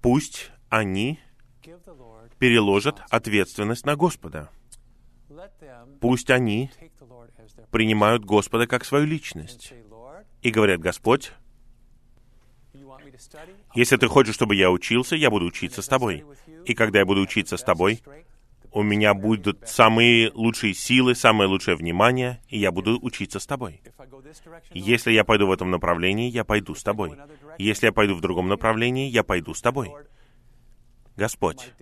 пусть 0.00 0.50
они 0.68 1.20
переложат 2.38 3.00
ответственность 3.10 3.84
на 3.84 3.96
Господа. 3.96 4.50
Пусть 6.00 6.30
они 6.30 6.70
принимают 7.70 8.24
Господа 8.24 8.66
как 8.66 8.84
свою 8.84 9.06
личность 9.06 9.72
и 10.42 10.50
говорят, 10.50 10.80
Господь, 10.80 11.32
если 13.74 13.96
ты 13.96 14.08
хочешь, 14.08 14.34
чтобы 14.34 14.54
я 14.54 14.70
учился, 14.70 15.16
я 15.16 15.30
буду 15.30 15.46
учиться 15.46 15.82
с 15.82 15.88
тобой. 15.88 16.24
И 16.64 16.74
когда 16.74 17.00
я 17.00 17.06
буду 17.06 17.20
учиться 17.20 17.56
с 17.56 17.62
тобой, 17.62 18.02
у 18.72 18.82
меня 18.82 19.14
будут 19.14 19.68
самые 19.68 20.32
лучшие 20.32 20.74
силы, 20.74 21.14
самое 21.14 21.48
лучшее 21.48 21.76
внимание, 21.76 22.40
и 22.48 22.58
я 22.58 22.72
буду 22.72 22.98
учиться 23.00 23.38
с 23.38 23.46
тобой. 23.46 23.80
Если 24.72 25.12
я 25.12 25.24
пойду 25.24 25.46
в 25.46 25.52
этом 25.52 25.70
направлении, 25.70 26.28
я 26.28 26.44
пойду 26.44 26.74
с 26.74 26.82
тобой. 26.82 27.16
Если 27.56 27.86
я 27.86 27.92
пойду 27.92 28.16
в 28.16 28.20
другом 28.20 28.48
направлении, 28.48 29.08
я 29.08 29.22
пойду 29.22 29.54
с 29.54 29.62
тобой. 29.62 29.92
Господь, 31.16 31.72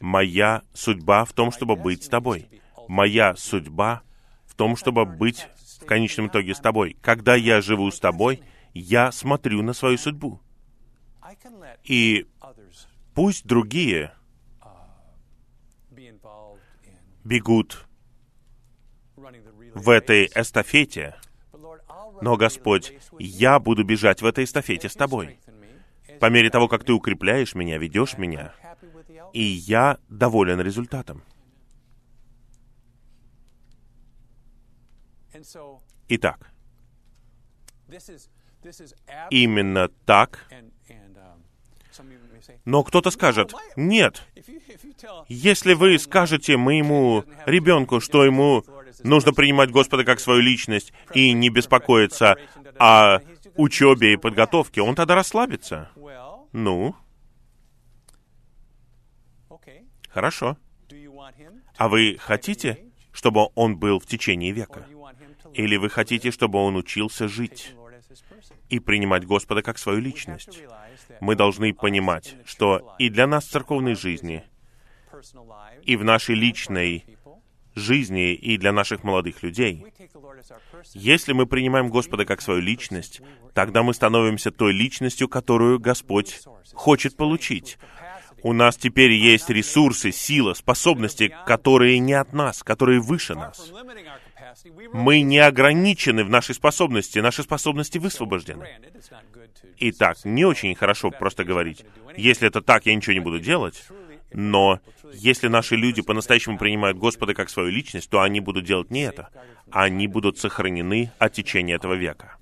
моя 0.00 0.62
судьба 0.74 1.24
в 1.24 1.32
том, 1.32 1.50
чтобы 1.50 1.74
быть 1.74 2.04
с 2.04 2.08
тобой. 2.08 2.48
Моя 2.88 3.34
судьба 3.36 4.02
в 4.46 4.54
том, 4.54 4.76
чтобы 4.76 5.04
быть 5.04 5.46
в 5.80 5.86
конечном 5.86 6.28
итоге 6.28 6.54
с 6.54 6.60
тобой. 6.60 6.96
Когда 7.00 7.34
я 7.34 7.60
живу 7.60 7.90
с 7.90 7.98
тобой, 8.00 8.42
я 8.72 9.12
смотрю 9.12 9.62
на 9.62 9.72
свою 9.72 9.98
судьбу. 9.98 10.40
И 11.84 12.26
пусть 13.14 13.46
другие 13.46 14.12
бегут 17.24 17.86
в 19.74 19.90
этой 19.90 20.26
эстафете, 20.34 21.16
но, 22.20 22.36
Господь, 22.36 22.94
я 23.18 23.58
буду 23.58 23.84
бежать 23.84 24.22
в 24.22 24.26
этой 24.26 24.44
эстафете 24.44 24.88
с 24.88 24.94
тобой. 24.94 25.38
По 26.20 26.30
мере 26.30 26.48
того, 26.50 26.68
как 26.68 26.84
ты 26.84 26.92
укрепляешь 26.92 27.54
меня, 27.54 27.78
ведешь 27.78 28.16
меня, 28.16 28.54
и 29.32 29.42
я 29.42 29.98
доволен 30.08 30.60
результатом. 30.60 31.22
Итак, 36.08 36.50
именно 39.30 39.88
так, 40.06 40.46
um, 40.50 40.70
но 42.64 42.82
кто-то 42.82 43.10
скажет, 43.10 43.52
нет, 43.76 44.26
Если 45.28 45.74
вы 45.74 45.98
скажете 45.98 46.56
моему 46.56 47.24
ребенку, 47.46 48.00
что 48.00 48.24
ему 48.24 48.64
нужно 49.02 49.32
принимать 49.32 49.70
Господа 49.70 50.04
как 50.04 50.20
свою 50.20 50.40
личность 50.40 50.92
и 51.14 51.32
не 51.32 51.50
беспокоиться 51.50 52.36
о 52.78 53.20
учебе 53.56 54.14
и 54.14 54.16
подготовке, 54.16 54.82
он 54.82 54.94
тогда 54.94 55.14
расслабится. 55.14 55.90
Ну, 56.52 56.96
хорошо. 60.08 60.56
А 61.76 61.88
вы 61.88 62.16
хотите, 62.20 62.92
чтобы 63.12 63.48
он 63.54 63.76
был 63.76 63.98
в 63.98 64.06
течение 64.06 64.52
века? 64.52 64.86
Или 65.54 65.76
вы 65.76 65.88
хотите, 65.88 66.30
чтобы 66.30 66.58
он 66.58 66.76
учился 66.76 67.28
жить 67.28 67.74
и 68.68 68.78
принимать 68.80 69.24
Господа 69.26 69.62
как 69.62 69.78
свою 69.78 70.00
личность? 70.00 70.60
Мы 71.20 71.36
должны 71.36 71.72
понимать, 71.72 72.36
что 72.44 72.94
и 72.98 73.08
для 73.08 73.26
нас 73.26 73.46
в 73.46 73.50
церковной 73.50 73.94
жизни, 73.94 74.44
и 75.82 75.96
в 75.96 76.04
нашей 76.04 76.34
личной 76.34 77.04
жизни, 77.74 78.34
и 78.34 78.56
для 78.56 78.72
наших 78.72 79.04
молодых 79.04 79.42
людей. 79.42 79.84
Если 80.92 81.32
мы 81.32 81.46
принимаем 81.46 81.88
Господа 81.88 82.24
как 82.24 82.40
свою 82.40 82.60
личность, 82.60 83.20
тогда 83.52 83.82
мы 83.82 83.94
становимся 83.94 84.50
той 84.50 84.72
личностью, 84.72 85.28
которую 85.28 85.78
Господь 85.78 86.40
хочет 86.72 87.16
получить. 87.16 87.78
У 88.44 88.52
нас 88.52 88.76
теперь 88.76 89.12
есть 89.12 89.48
ресурсы, 89.48 90.12
сила, 90.12 90.52
способности, 90.52 91.34
которые 91.46 91.98
не 91.98 92.12
от 92.12 92.34
нас, 92.34 92.62
которые 92.62 93.00
выше 93.00 93.34
нас. 93.34 93.72
Мы 94.92 95.22
не 95.22 95.38
ограничены 95.38 96.24
в 96.24 96.28
нашей 96.28 96.54
способности, 96.54 97.20
наши 97.20 97.42
способности 97.42 97.96
высвобождены. 97.96 98.68
Итак, 99.78 100.18
не 100.24 100.44
очень 100.44 100.74
хорошо 100.74 101.10
просто 101.10 101.42
говорить, 101.44 101.86
если 102.18 102.46
это 102.46 102.60
так, 102.60 102.84
я 102.84 102.94
ничего 102.94 103.14
не 103.14 103.20
буду 103.20 103.40
делать, 103.40 103.82
но 104.34 104.78
если 105.14 105.48
наши 105.48 105.74
люди 105.74 106.02
по-настоящему 106.02 106.58
принимают 106.58 106.98
Господа 106.98 107.32
как 107.32 107.48
свою 107.48 107.70
личность, 107.70 108.10
то 108.10 108.20
они 108.20 108.40
будут 108.40 108.66
делать 108.66 108.90
не 108.90 109.02
это. 109.04 109.30
Они 109.70 110.06
будут 110.06 110.36
сохранены 110.38 111.12
от 111.18 111.32
течения 111.32 111.76
этого 111.76 111.94
века. 111.94 112.36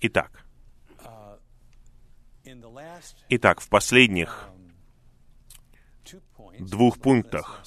Итак, 0.00 0.46
итак, 3.28 3.60
в 3.60 3.68
последних, 3.68 4.48
Двух 6.60 7.00
пунктах. 7.00 7.62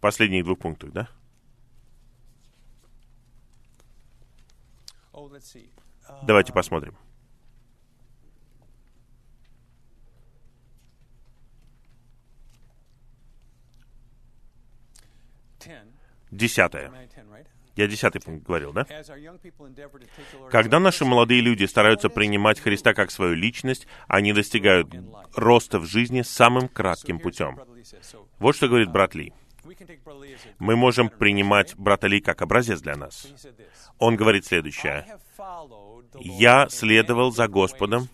последних 0.00 0.44
двух 0.44 0.58
пунктах, 0.58 0.92
да? 0.92 1.08
Давайте 6.22 6.52
посмотрим. 6.52 6.96
Десятое. 16.30 16.90
Я 17.80 17.86
десятый 17.86 18.20
пункт 18.20 18.46
говорил, 18.46 18.74
да? 18.74 18.86
Когда 20.50 20.78
наши 20.78 21.06
молодые 21.06 21.40
люди 21.40 21.64
стараются 21.64 22.10
принимать 22.10 22.60
Христа 22.60 22.92
как 22.92 23.10
свою 23.10 23.32
личность, 23.32 23.86
они 24.06 24.34
достигают 24.34 24.94
роста 25.34 25.78
в 25.78 25.86
жизни 25.86 26.20
самым 26.20 26.68
кратким 26.68 27.18
путем. 27.18 27.58
Вот 28.38 28.54
что 28.54 28.68
говорит 28.68 28.90
брат 28.90 29.14
Ли. 29.14 29.32
Мы 30.58 30.76
можем 30.76 31.08
принимать 31.08 31.74
брата 31.74 32.06
Ли 32.06 32.20
как 32.20 32.42
образец 32.42 32.82
для 32.82 32.96
нас. 32.96 33.26
Он 33.98 34.14
говорит 34.14 34.44
следующее. 34.44 35.06
Я 36.20 36.68
следовал 36.68 37.32
за 37.32 37.48
Господом. 37.48 38.10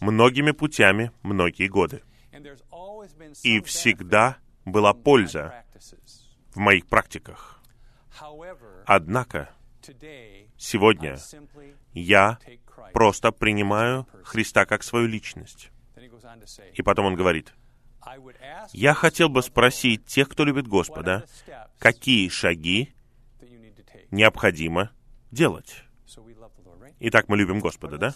Многими 0.00 0.52
путями, 0.52 1.12
многие 1.22 1.68
годы. 1.68 2.02
И 3.42 3.60
всегда 3.60 4.38
была 4.64 4.94
польза 4.94 5.62
в 6.54 6.56
моих 6.56 6.86
практиках. 6.86 7.51
Однако, 8.86 9.50
сегодня 10.56 11.18
я 11.92 12.38
просто 12.92 13.32
принимаю 13.32 14.06
Христа 14.24 14.64
как 14.64 14.82
свою 14.82 15.06
личность. 15.06 15.70
И 16.74 16.82
потом 16.82 17.06
он 17.06 17.14
говорит, 17.14 17.52
я 18.72 18.94
хотел 18.94 19.28
бы 19.28 19.42
спросить 19.42 20.06
тех, 20.06 20.28
кто 20.28 20.44
любит 20.44 20.66
Господа, 20.66 21.24
какие 21.78 22.28
шаги 22.28 22.92
необходимо 24.10 24.90
делать. 25.30 25.84
Итак, 27.00 27.28
мы 27.28 27.36
любим 27.36 27.60
Господа, 27.60 27.98
да? 27.98 28.14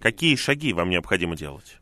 Какие 0.00 0.36
шаги 0.36 0.72
вам 0.72 0.90
необходимо 0.90 1.36
делать? 1.36 1.78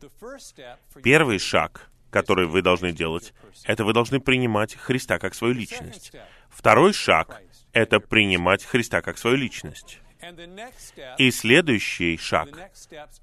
Первый 1.03 1.39
шаг, 1.39 1.89
который 2.11 2.47
вы 2.47 2.61
должны 2.61 2.91
делать, 2.91 3.33
это 3.63 3.83
вы 3.83 3.93
должны 3.93 4.19
принимать 4.19 4.75
Христа 4.75 5.19
как 5.19 5.33
свою 5.33 5.53
личность. 5.53 6.13
Второй 6.55 6.93
шаг— 6.93 7.41
это 7.73 7.99
принимать 7.99 8.63
Христа 8.63 9.01
как 9.01 9.17
свою 9.17 9.35
личность. 9.35 9.99
И 11.17 11.29
следующий 11.29 12.17
шаг, 12.17 12.71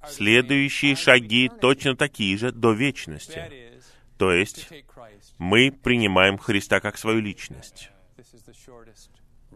следующие 0.07 0.95
шаги 0.95 1.51
точно 1.61 1.97
такие 1.97 2.37
же 2.37 2.53
до 2.53 2.73
вечности. 2.73 3.51
То 4.19 4.31
есть 4.33 4.69
мы 5.39 5.73
принимаем 5.73 6.39
Христа 6.39 6.79
как 6.81 6.99
свою 6.99 7.21
личность. 7.21 7.91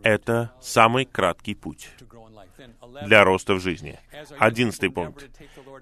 Это 0.03 0.53
самый 0.61 1.05
краткий 1.05 1.55
путь 1.55 1.89
to 1.99 2.07
grow 2.07 2.29
in 2.29 2.35
life. 2.35 2.49
Then 2.59 2.73
11, 2.81 3.07
для 3.09 3.25
роста 3.25 3.55
в 3.55 3.61
жизни. 3.61 3.99
Одиннадцатый 4.39 4.91
пункт. 4.91 5.27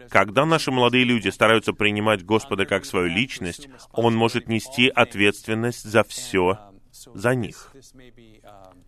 Когда 0.09 0.45
наши 0.47 0.71
молодые 0.71 1.05
люди 1.05 1.29
стараются 1.29 1.73
принимать 1.73 2.25
Господа 2.25 2.65
как 2.65 2.85
свою 2.85 3.09
личность, 3.09 3.69
Он 3.93 4.15
может 4.15 4.49
нести 4.49 4.89
ответственность 4.89 5.83
за 5.83 6.05
все 6.05 6.74
за 7.15 7.35
них. 7.35 7.71
um, 7.75 8.85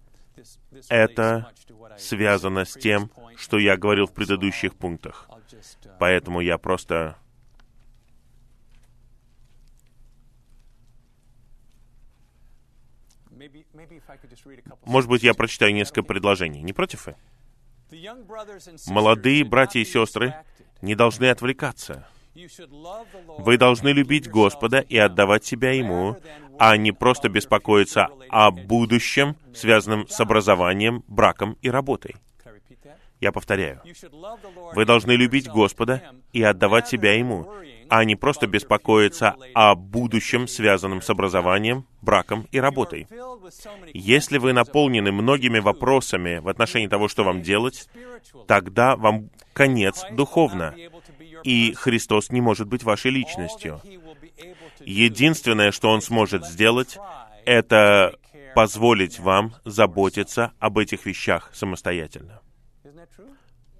Это 0.88 1.52
связано 1.98 2.64
с 2.64 2.74
тем, 2.74 3.10
что 3.36 3.58
я 3.58 3.76
говорил 3.76 4.06
в 4.06 4.12
предыдущих 4.12 4.74
пунктах. 4.74 5.28
Uh, 5.28 5.96
Поэтому 5.98 6.40
я 6.40 6.58
просто... 6.58 7.16
Может 14.84 15.10
быть, 15.10 15.22
я 15.22 15.34
прочитаю 15.34 15.74
несколько 15.74 16.02
предложений. 16.02 16.62
Не 16.62 16.72
против 16.72 17.06
вы? 17.06 17.16
Молодые 18.86 19.44
братья 19.44 19.78
и 19.80 19.84
сестры 19.84 20.34
не 20.82 20.94
должны 20.94 21.26
отвлекаться. 21.26 22.08
Вы 23.38 23.58
должны 23.58 23.88
любить 23.88 24.28
Господа 24.28 24.80
и 24.80 24.98
отдавать 24.98 25.44
себя 25.44 25.72
Ему, 25.72 26.16
а 26.58 26.76
не 26.76 26.92
просто 26.92 27.28
беспокоиться 27.28 28.08
о 28.28 28.50
будущем, 28.50 29.36
связанном 29.54 30.06
с 30.08 30.20
образованием, 30.20 31.02
браком 31.08 31.56
и 31.62 31.70
работой. 31.70 32.16
Я 33.20 33.32
повторяю, 33.32 33.80
вы 34.74 34.84
должны 34.84 35.12
любить 35.12 35.48
Господа 35.48 36.02
и 36.32 36.42
отдавать 36.42 36.86
себя 36.88 37.14
Ему, 37.14 37.50
а 37.88 38.04
не 38.04 38.14
просто 38.14 38.46
беспокоиться 38.46 39.36
о 39.54 39.74
будущем, 39.74 40.46
связанном 40.46 41.00
с 41.00 41.08
образованием, 41.08 41.86
браком 42.02 42.46
и 42.52 42.60
работой. 42.60 43.06
Если 43.94 44.38
вы 44.38 44.52
наполнены 44.52 45.12
многими 45.12 45.60
вопросами 45.60 46.38
в 46.38 46.48
отношении 46.48 46.88
того, 46.88 47.08
что 47.08 47.24
вам 47.24 47.42
делать, 47.42 47.88
тогда 48.46 48.96
вам 48.96 49.30
конец 49.52 50.04
духовно, 50.10 50.74
и. 51.46 51.74
Христос 51.74 52.30
не 52.30 52.40
может 52.40 52.66
быть 52.68 52.82
вашей 52.82 53.10
личностью. 53.10 53.80
Единственное, 54.80 55.70
что 55.72 55.90
Он 55.90 56.02
сможет 56.02 56.44
сделать, 56.44 56.98
это 57.44 58.18
позволить 58.54 59.18
вам 59.18 59.54
заботиться 59.64 60.52
об 60.58 60.78
этих 60.78 61.06
вещах 61.06 61.50
самостоятельно. 61.54 62.40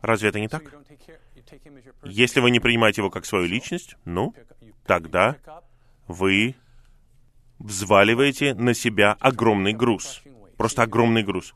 Разве 0.00 0.28
это 0.28 0.40
не 0.40 0.48
так? 0.48 0.62
Если 2.04 2.40
вы 2.40 2.50
не 2.50 2.60
принимаете 2.60 3.00
его 3.00 3.10
как 3.10 3.24
свою 3.24 3.46
личность, 3.46 3.96
ну, 4.04 4.34
тогда 4.86 5.36
вы 6.06 6.54
взваливаете 7.58 8.54
на 8.54 8.74
себя 8.74 9.16
огромный 9.18 9.72
груз. 9.72 10.22
Просто 10.56 10.82
огромный 10.82 11.22
груз. 11.22 11.54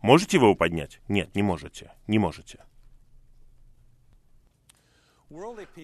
Можете 0.00 0.38
вы 0.38 0.46
его 0.46 0.54
поднять? 0.54 1.00
Нет, 1.08 1.34
не 1.34 1.42
можете. 1.42 1.92
Не 2.06 2.18
можете. 2.18 2.60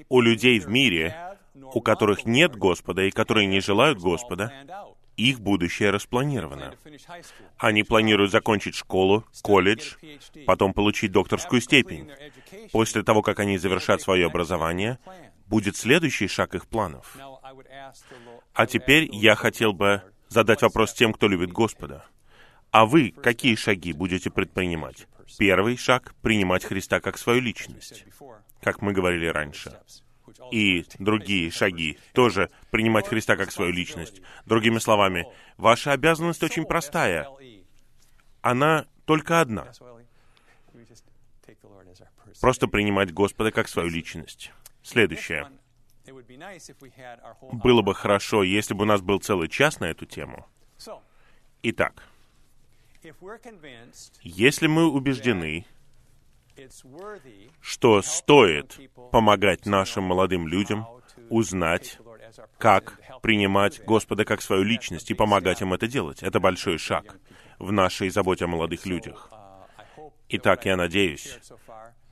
У 0.09 0.21
людей 0.21 0.59
в 0.59 0.69
мире, 0.69 1.39
у 1.55 1.81
которых 1.81 2.27
нет 2.27 2.57
Господа 2.57 3.03
и 3.05 3.11
которые 3.11 3.47
не 3.47 3.61
желают 3.61 3.99
Господа, 3.99 4.53
их 5.17 5.41
будущее 5.41 5.91
распланировано. 5.91 6.75
Они 7.57 7.83
планируют 7.83 8.33
закончить 8.33 8.75
школу, 8.75 9.25
колледж, 9.43 9.95
потом 10.47 10.75
получить 10.75 11.13
докторскую 11.13 11.61
степень. 11.61 12.11
После 12.73 13.03
того, 13.03 13.23
как 13.23 13.41
они 13.41 13.57
завершат 13.57 14.03
свое 14.03 14.27
образование, 14.27 14.99
будет 15.47 15.77
следующий 15.77 16.29
шаг 16.29 16.55
их 16.55 16.67
планов. 16.67 17.17
А 18.53 18.67
теперь 18.67 19.09
я 19.13 19.35
хотел 19.37 19.73
бы 19.73 20.03
задать 20.29 20.63
вопрос 20.63 20.93
тем, 20.93 21.13
кто 21.13 21.29
любит 21.29 21.53
Господа. 21.53 22.05
А 22.71 22.85
вы 22.85 23.11
какие 23.11 23.55
шаги 23.55 23.93
будете 23.93 24.31
предпринимать? 24.31 25.07
Первый 25.39 25.77
шаг— 25.77 26.15
принимать 26.23 26.65
Христа 26.65 27.01
как 27.01 27.19
свою 27.19 27.41
личность, 27.41 28.05
как 28.61 28.83
мы 28.83 28.93
говорили 28.93 29.27
раньше. 29.27 29.79
И 30.51 30.85
другие 30.99 31.51
шаги 31.51 31.99
тоже 32.13 32.51
принимать 32.71 33.09
Христа 33.09 33.37
как 33.37 33.51
свою 33.51 33.73
личность. 33.73 34.21
Другими 34.45 34.79
словами, 34.79 35.27
ваша 35.57 35.93
обязанность 35.93 36.43
очень 36.43 36.65
простая. 36.65 37.29
Она 38.43 38.87
только 39.05 39.41
одна. 39.41 39.73
Просто 42.41 42.69
принимать 42.69 43.13
Господа 43.13 43.51
как 43.51 43.69
свою 43.69 43.89
личность. 43.89 44.53
Следующее. 44.83 45.49
Было 47.53 47.83
бы 47.83 47.95
хорошо, 47.95 48.43
если 48.43 48.75
бы 48.75 48.83
у 48.83 48.87
нас 48.87 49.01
был 49.01 49.19
целый 49.21 49.49
час 49.49 49.81
на 49.81 49.87
эту 49.87 50.07
тему. 50.07 50.47
Итак, 51.63 52.03
если 54.23 54.67
мы 54.67 54.89
убеждены, 54.89 55.67
что 57.61 58.03
стоит 58.03 58.79
помогать 59.13 59.67
нашим 59.67 60.05
молодым 60.05 60.49
людям 60.49 60.87
узнать, 61.31 61.99
как 62.59 63.01
принимать 63.23 63.83
Господа 63.85 64.25
как 64.25 64.43
свою 64.43 64.63
личность 64.63 65.11
и 65.11 65.15
помогать 65.15 65.63
им 65.63 65.73
это 65.73 65.87
делать. 65.87 66.23
Это 66.23 66.41
большой 66.41 66.79
шаг 66.79 67.19
в 67.59 67.73
нашей 67.73 68.11
заботе 68.11 68.45
о 68.45 68.49
молодых 68.49 68.87
людях. 68.87 69.31
Итак, 70.29 70.67
я 70.67 70.77
надеюсь, 70.77 71.39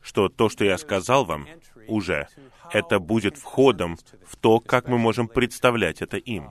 что 0.01 0.29
то, 0.29 0.49
что 0.49 0.65
я 0.65 0.79
сказал 0.79 1.25
вам 1.25 1.47
уже, 1.89 2.29
это 2.73 2.99
будет 2.99 3.37
входом 3.37 3.99
в 4.27 4.37
то, 4.37 4.61
как 4.61 4.89
мы 4.89 4.99
можем 4.99 5.29
представлять 5.29 6.03
это 6.03 6.17
им. 6.17 6.51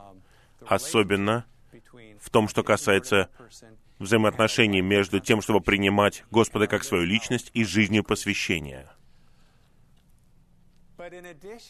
Особенно 0.66 1.46
в 2.20 2.30
том, 2.30 2.48
что 2.48 2.64
касается 2.64 3.30
взаимоотношений 4.04 4.82
между 4.82 5.20
тем, 5.20 5.42
чтобы 5.42 5.62
принимать 5.62 6.24
Господа 6.32 6.68
как 6.68 6.84
свою 6.84 7.06
личность 7.06 7.52
и 7.54 7.64
жизнью 7.64 8.04
посвящения. 8.04 8.90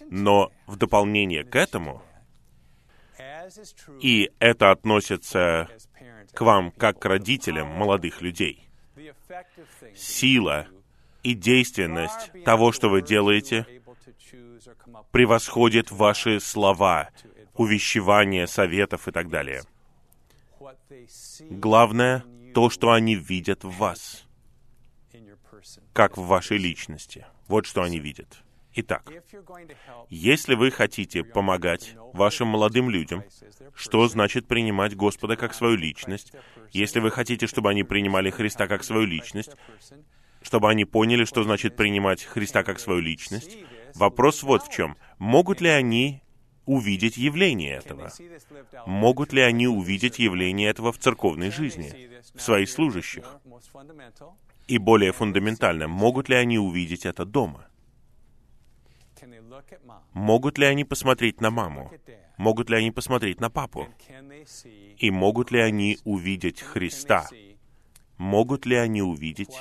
Но 0.09 0.51
в 0.67 0.75
дополнение 0.75 1.43
к 1.43 1.55
этому, 1.55 2.03
и 4.01 4.29
это 4.39 4.71
относится 4.71 5.69
к 6.33 6.41
вам 6.41 6.71
как 6.71 6.99
к 6.99 7.05
родителям 7.05 7.67
молодых 7.67 8.21
людей, 8.21 8.67
сила 9.95 10.67
и 11.23 11.33
действенность 11.33 12.31
того, 12.43 12.71
что 12.71 12.89
вы 12.89 13.01
делаете, 13.01 13.65
превосходит 15.11 15.91
ваши 15.91 16.39
слова, 16.39 17.09
увещевания, 17.55 18.45
советов 18.45 19.07
и 19.07 19.11
так 19.11 19.29
далее. 19.29 19.63
Главное— 21.49 22.23
то, 22.53 22.69
что 22.69 22.91
они 22.91 23.15
видят 23.15 23.63
в 23.63 23.71
вас, 23.77 24.25
как 25.93 26.17
в 26.17 26.25
вашей 26.25 26.57
личности. 26.57 27.25
Вот 27.47 27.65
что 27.65 27.83
они 27.83 27.99
видят. 27.99 28.43
Итак, 28.75 29.11
если 30.09 30.55
вы 30.55 30.71
хотите 30.71 31.23
помогать 31.23 31.95
вашим 32.13 32.47
молодым 32.47 32.89
людям, 32.89 33.23
что 33.75 34.07
значит 34.07 34.47
принимать 34.47 34.95
Господа 34.95 35.35
как 35.35 35.53
свою 35.53 35.75
личность, 35.75 36.33
если 36.71 36.99
вы 36.99 37.11
хотите, 37.11 37.45
чтобы 37.45 37.69
они 37.69 37.83
принимали 37.83 38.31
Христа 38.31 38.67
как 38.67 38.83
свою 38.83 39.05
личность, 39.05 39.51
чтобы 40.41 40.69
они 40.71 40.85
поняли, 40.85 41.25
что 41.25 41.43
значит 41.43 41.75
принимать 41.75 42.23
Христа 42.23 42.63
как 42.63 42.79
свою 42.79 42.99
личность, 42.99 43.57
вопрос 43.93 44.41
вот 44.41 44.63
в 44.63 44.71
чем. 44.71 44.97
Могут 45.19 45.61
ли 45.61 45.69
они 45.69 46.22
увидеть 46.65 47.17
явление 47.17 47.77
этого? 47.77 48.11
Могут 48.85 49.33
ли 49.33 49.41
они 49.41 49.67
увидеть 49.67 50.19
явление 50.19 50.69
этого 50.69 50.91
в 50.91 50.97
церковной 50.97 51.51
жизни, 51.51 52.09
в 52.33 52.41
своих 52.41 52.69
служащих? 52.69 53.25
И 54.67 54.77
более 54.77 55.11
фундаментально, 55.11 55.87
могут 55.87 56.29
ли 56.29 56.35
они 56.35 56.57
увидеть 56.57 57.05
это 57.05 57.25
дома? 57.25 57.67
Могут 60.13 60.57
ли 60.57 60.65
они 60.65 60.83
посмотреть 60.83 61.41
на 61.41 61.49
маму? 61.51 61.91
Могут 62.37 62.69
ли 62.69 62.77
они 62.77 62.91
посмотреть 62.91 63.39
на 63.39 63.49
папу? 63.49 63.87
И 64.97 65.11
могут 65.11 65.51
ли 65.51 65.59
они 65.59 65.99
увидеть 66.03 66.61
Христа? 66.61 67.27
Могут 68.17 68.65
ли 68.65 68.75
они 68.75 69.01
увидеть, 69.01 69.53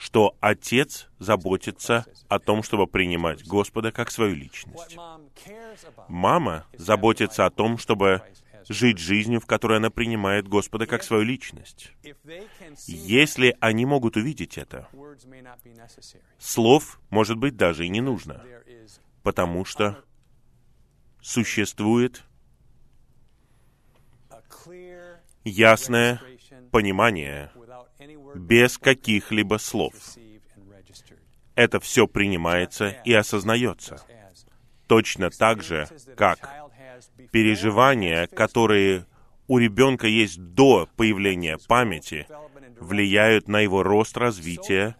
что 0.00 0.34
отец 0.40 1.08
заботится 1.18 2.06
о 2.28 2.38
том, 2.38 2.62
чтобы 2.62 2.86
принимать 2.86 3.46
Господа 3.46 3.92
как 3.92 4.10
свою 4.10 4.34
личность? 4.34 4.96
Мама 6.08 6.64
заботится 6.72 7.44
о 7.44 7.50
том, 7.50 7.76
чтобы 7.76 8.22
жить 8.66 8.96
жизнью, 8.96 9.40
в 9.40 9.46
которой 9.46 9.76
она 9.76 9.90
принимает 9.90 10.48
Господа 10.48 10.86
как 10.86 11.02
свою 11.02 11.22
личность. 11.24 11.92
Если 12.86 13.54
они 13.60 13.84
могут 13.84 14.16
увидеть 14.16 14.56
это, 14.56 14.88
слов, 16.38 16.98
может 17.10 17.36
быть, 17.36 17.56
даже 17.56 17.84
и 17.84 17.90
не 17.90 18.00
нужно, 18.00 18.42
потому 19.22 19.66
что 19.66 20.02
существует 21.20 22.24
ясное 25.44 26.22
понимание 26.70 27.52
без 28.34 28.78
каких-либо 28.78 29.58
слов. 29.58 29.94
Это 31.54 31.80
все 31.80 32.06
принимается 32.06 32.88
и 33.04 33.12
осознается. 33.12 34.02
Точно 34.86 35.30
так 35.30 35.62
же, 35.62 35.88
как 36.16 36.50
переживания, 37.30 38.26
которые 38.26 39.06
у 39.46 39.58
ребенка 39.58 40.06
есть 40.06 40.40
до 40.40 40.88
появления 40.96 41.58
памяти, 41.68 42.26
влияют 42.78 43.48
на 43.48 43.60
его 43.60 43.82
рост 43.82 44.16
развития, 44.16 44.96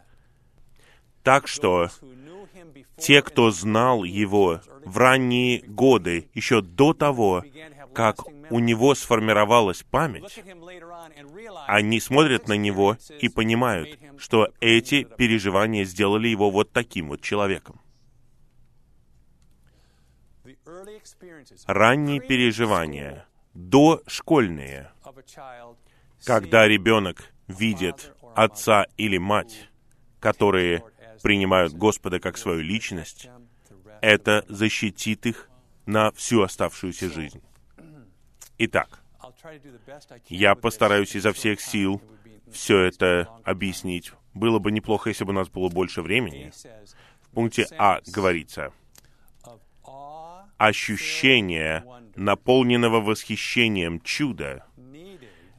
так 1.23 1.47
что 1.47 1.89
те, 2.97 3.21
кто 3.21 3.51
знал 3.51 4.03
его 4.03 4.61
в 4.85 4.97
ранние 4.97 5.61
годы, 5.61 6.29
еще 6.33 6.61
до 6.61 6.93
того, 6.93 7.43
как 7.93 8.25
у 8.49 8.59
него 8.59 8.95
сформировалась 8.95 9.83
память, 9.83 10.43
они 11.67 11.99
смотрят 11.99 12.47
на 12.47 12.53
него 12.53 12.97
и 13.19 13.29
понимают, 13.29 13.97
что 14.17 14.49
эти 14.59 15.03
переживания 15.03 15.83
сделали 15.83 16.27
его 16.27 16.49
вот 16.51 16.71
таким 16.71 17.09
вот 17.09 17.21
человеком. 17.21 17.81
Ранние 21.65 22.19
переживания, 22.19 23.25
дошкольные, 23.53 24.91
когда 26.25 26.67
ребенок 26.67 27.31
видит 27.47 28.13
отца 28.35 28.85
или 28.97 29.17
мать, 29.17 29.69
которые 30.19 30.83
принимают 31.21 31.73
Господа 31.73 32.19
как 32.19 32.37
свою 32.37 32.61
личность, 32.61 33.29
это 34.01 34.45
защитит 34.47 35.25
их 35.25 35.49
на 35.85 36.11
всю 36.11 36.41
оставшуюся 36.41 37.09
жизнь. 37.09 37.41
Итак, 38.63 39.01
я 40.27 40.53
постараюсь 40.53 41.15
изо 41.15 41.33
всех 41.33 41.59
сил 41.59 41.99
все 42.51 42.77
это 42.81 43.27
объяснить. 43.43 44.13
Было 44.35 44.59
бы 44.59 44.71
неплохо, 44.71 45.09
если 45.09 45.23
бы 45.23 45.31
у 45.31 45.33
нас 45.33 45.49
было 45.49 45.69
больше 45.69 46.03
времени. 46.03 46.51
В 47.23 47.29
пункте 47.31 47.65
А 47.79 48.01
говорится, 48.05 48.71
ощущение 50.57 51.83
наполненного 52.15 53.01
восхищением 53.01 53.99
чуда 54.01 54.63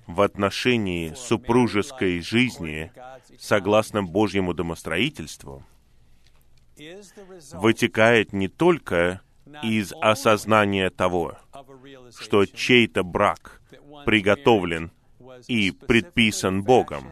в 0.06 0.20
отношении 0.20 1.12
супружеской 1.14 2.20
жизни 2.20 2.92
согласно 3.36 4.04
Божьему 4.04 4.54
домостроительству 4.54 5.64
вытекает 7.52 8.32
не 8.32 8.46
только 8.46 9.22
из 9.64 9.92
осознания 10.00 10.88
того, 10.88 11.36
что 12.18 12.46
чей-то 12.46 13.02
брак 13.02 13.60
приготовлен 14.04 14.90
и 15.48 15.70
предписан 15.70 16.62
Богом, 16.62 17.10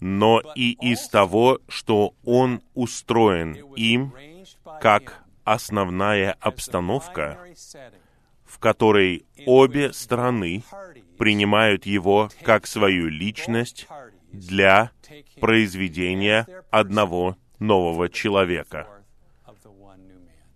но 0.00 0.42
и 0.54 0.72
из 0.72 1.08
того, 1.08 1.60
что 1.68 2.14
он 2.24 2.62
устроен 2.74 3.54
им 3.74 4.12
как 4.80 5.24
основная 5.44 6.32
обстановка, 6.40 7.38
в 8.44 8.58
которой 8.58 9.24
обе 9.46 9.92
стороны 9.92 10.62
принимают 11.18 11.86
его 11.86 12.30
как 12.42 12.66
свою 12.66 13.08
личность 13.08 13.88
для 14.32 14.90
произведения 15.40 16.46
одного 16.70 17.36
нового 17.58 18.08
человека. 18.08 18.95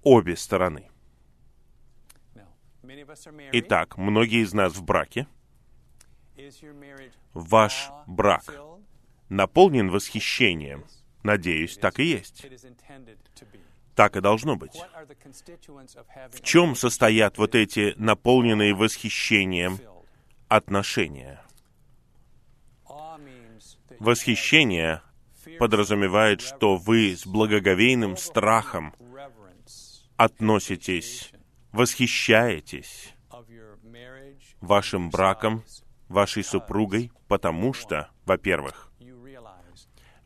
Обе 0.02 0.36
стороны. 0.36 0.90
Итак, 3.52 3.98
многие 3.98 4.42
из 4.42 4.52
нас 4.54 4.74
в 4.74 4.82
браке. 4.82 5.26
Ваш 7.34 7.90
брак 8.06 8.44
наполнен 9.28 9.90
восхищением. 9.90 10.84
Надеюсь, 11.22 11.76
так 11.76 11.98
и 12.00 12.04
есть. 12.04 12.46
Так 13.94 14.16
и 14.16 14.20
должно 14.20 14.56
быть. 14.56 14.80
В 16.32 16.42
чем 16.42 16.74
состоят 16.74 17.36
вот 17.36 17.54
эти 17.54 17.94
наполненные 17.96 18.74
восхищением 18.74 19.78
отношения? 20.48 21.42
Восхищение 23.98 25.02
подразумевает, 25.58 26.40
что 26.40 26.76
вы 26.76 27.14
с 27.16 27.26
благоговейным 27.26 28.16
страхом 28.16 28.94
относитесь, 30.20 31.32
восхищаетесь 31.72 33.14
вашим 34.60 35.08
браком, 35.08 35.64
вашей 36.08 36.44
супругой, 36.44 37.10
потому 37.26 37.72
что, 37.72 38.10
во-первых, 38.26 38.92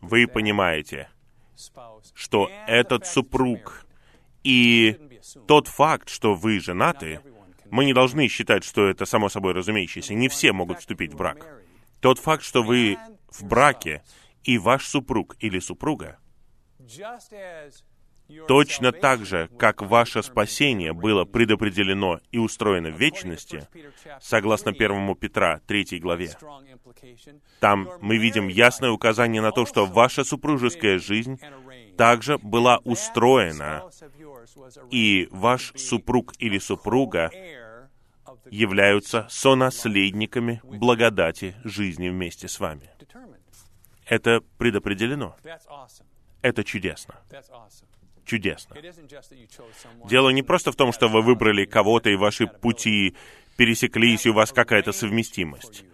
вы 0.01 0.27
понимаете, 0.27 1.09
что 2.13 2.51
этот 2.67 3.07
супруг 3.07 3.87
и 4.43 4.99
тот 5.47 5.69
факт, 5.69 6.09
что 6.09 6.35
вы 6.35 6.59
женаты, 6.59 7.21
мы 7.71 7.85
не 7.85 7.95
должны 7.95 8.27
считать, 8.27 8.65
что 8.65 8.89
это 8.89 9.07
само 9.07 9.29
собой 9.29 9.53
разумеющееся. 9.53 10.15
Не 10.15 10.29
все 10.29 10.53
могут 10.53 10.81
вступить 10.81 11.13
в 11.13 11.17
брак. 11.17 11.47
Тот 12.01 12.19
факт, 12.19 12.43
что 12.43 12.65
вы 12.65 12.99
в 13.31 13.45
браке, 13.45 14.03
и 14.43 14.59
ваш 14.59 14.89
супруг 14.89 15.37
или 15.39 15.61
супруга, 15.61 16.19
точно 18.49 18.93
так 18.93 19.25
же, 19.25 19.49
как 19.59 19.83
ваше 19.83 20.23
спасение 20.23 20.93
было 20.93 21.25
предопределено 21.25 22.21
и 22.33 22.39
устроено 22.39 22.91
в 22.91 22.99
вечности, 22.99 23.67
согласно 24.21 24.71
1 24.71 25.15
Петра 25.17 25.61
3 25.67 25.99
главе, 26.01 26.37
там 27.61 27.89
мы 28.01 28.17
видим 28.19 28.49
ясное 28.49 28.91
указание 28.91 29.43
на 29.43 29.53
то, 29.53 29.67
что 29.67 29.87
ваша 29.87 30.25
супружеская 30.25 30.99
жизнь 30.99 31.41
также 31.97 32.39
была 32.39 32.79
устроена, 32.79 33.91
и 34.91 35.29
ваш 35.31 35.73
супруг 35.77 36.33
или 36.39 36.59
супруга 36.59 37.31
являются 38.51 39.27
сонаследниками 39.31 40.61
благодати 40.65 41.55
жизни 41.65 42.09
вместе 42.09 42.49
с 42.49 42.61
вами. 42.61 42.91
Это 44.07 44.43
предопределено. 44.59 45.37
Это 46.43 46.63
чудесно. 46.63 47.15
Чудесно. 48.25 48.77
Дело 50.09 50.31
не 50.31 50.43
просто 50.43 50.73
в 50.73 50.77
том, 50.77 50.93
что 50.93 51.09
вы 51.09 51.23
выбрали 51.23 51.65
кого-то, 51.65 52.11
и 52.11 52.17
ваши 52.17 52.47
пути 52.47 53.15
пересеклись, 53.57 54.27
и 54.27 54.31
у 54.31 54.35
вас 54.35 54.53
какая-то 54.53 54.93
совместимость. 54.93 55.85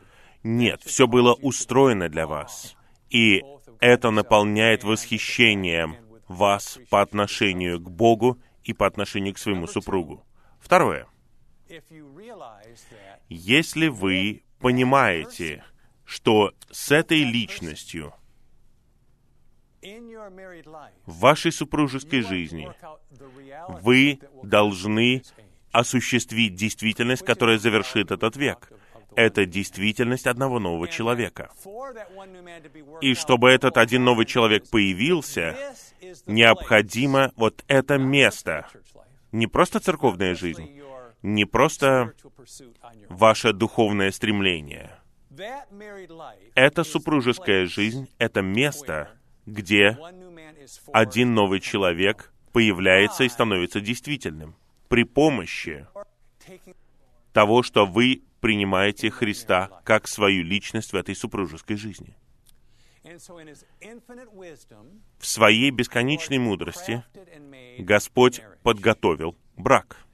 Нет, 0.42 0.82
все 0.82 1.06
было 1.06 1.34
устроено 1.34 2.08
для 2.08 2.26
вас. 2.26 2.76
И 3.10 3.42
это 3.80 4.10
наполняет 4.10 4.84
восхищением 4.84 5.96
вас 6.28 6.78
по 6.88 7.02
отношению 7.02 7.80
к 7.80 7.90
Богу 7.90 8.38
и 8.62 8.72
по 8.72 8.86
отношению 8.86 9.34
к 9.34 9.38
своему 9.38 9.66
супругу. 9.66 10.24
Второе. 10.60 11.06
Если 13.28 13.88
вы 13.88 14.44
понимаете, 14.60 15.64
что 16.04 16.52
с 16.70 16.90
этой 16.90 17.22
личностью 17.22 18.14
в 19.82 21.18
вашей 21.18 21.52
супружеской 21.52 22.22
жизни 22.22 22.70
вы 23.82 24.20
должны 24.42 25.22
осуществить 25.72 26.54
действительность, 26.54 27.24
которая 27.24 27.58
завершит 27.58 28.10
этот 28.10 28.36
век. 28.36 28.70
Это 29.16 29.44
действительность 29.44 30.26
одного 30.26 30.58
нового 30.58 30.86
человека. 30.86 31.50
И 33.00 33.14
чтобы 33.14 33.50
этот 33.50 33.76
один 33.76 34.04
новый 34.04 34.26
человек 34.26 34.68
появился, 34.70 35.56
необходимо 36.26 37.32
вот 37.36 37.64
это 37.66 37.98
место. 37.98 38.68
Не 39.32 39.46
просто 39.46 39.80
церковная 39.80 40.34
жизнь, 40.34 40.80
не 41.22 41.44
просто 41.44 42.12
ваше 43.08 43.52
духовное 43.52 44.10
стремление. 44.10 45.00
Эта 46.54 46.84
супружеская 46.84 47.66
жизнь— 47.66 48.08
это 48.18 48.42
место, 48.42 49.10
где 49.50 49.98
один 50.92 51.34
новый 51.34 51.60
человек 51.60 52.32
появляется 52.52 53.24
и 53.24 53.28
становится 53.28 53.80
действительным 53.80 54.54
при 54.88 55.04
помощи 55.04 55.86
того, 57.32 57.62
что 57.62 57.86
вы 57.86 58.22
принимаете 58.40 59.10
Христа 59.10 59.82
как 59.84 60.08
свою 60.08 60.42
личность 60.42 60.92
в 60.92 60.96
этой 60.96 61.14
супружеской 61.14 61.76
жизни. 61.76 62.16
В 65.18 65.26
своей 65.26 65.70
бесконечной 65.70 66.38
мудрости 66.38 67.02
Господь 67.78 68.42
подготовил 68.62 69.36
брак 69.56 70.04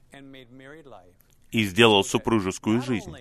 и 1.51 1.63
сделал 1.63 2.03
супружескую 2.03 2.81
жизнь 2.81 3.13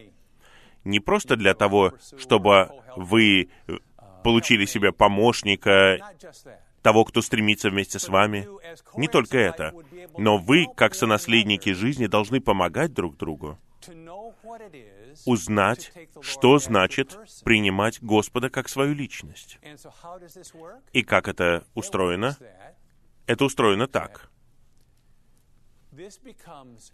не 0.85 1.01
просто 1.01 1.37
для 1.37 1.55
того, 1.55 1.95
чтобы 2.17 2.71
вы 2.95 3.49
получили 4.27 4.64
себе 4.64 4.91
помощника, 4.91 5.99
того, 6.83 7.05
кто 7.05 7.22
стремится 7.22 7.70
вместе 7.70 8.01
с 8.01 8.09
вами. 8.09 8.49
Не 8.96 9.07
только 9.07 9.38
это, 9.38 9.72
но 10.18 10.37
вы, 10.37 10.67
как 10.76 10.96
сонаследники 10.96 11.72
жизни, 11.72 12.07
должны 12.09 12.41
помогать 12.41 12.92
друг 12.92 13.17
другу, 13.17 13.57
узнать, 15.26 15.92
что 16.21 16.59
значит 16.59 17.17
принимать 17.45 18.03
Господа 18.03 18.51
как 18.51 18.68
свою 18.68 18.95
личность. 18.95 19.61
И 20.92 21.03
как 21.05 21.29
это 21.29 21.64
устроено? 21.75 22.37
Это 23.26 23.45
устроено 23.45 23.87
так. 23.87 24.29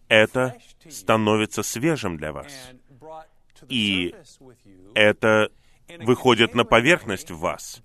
Это 0.09 0.59
становится 0.91 1.63
свежим 1.63 2.19
для 2.19 2.33
вас. 2.35 2.53
И 3.69 4.15
это 4.95 5.51
выходит 6.01 6.55
на 6.55 6.65
поверхность 6.65 7.31
в 7.31 7.39
вас. 7.39 7.83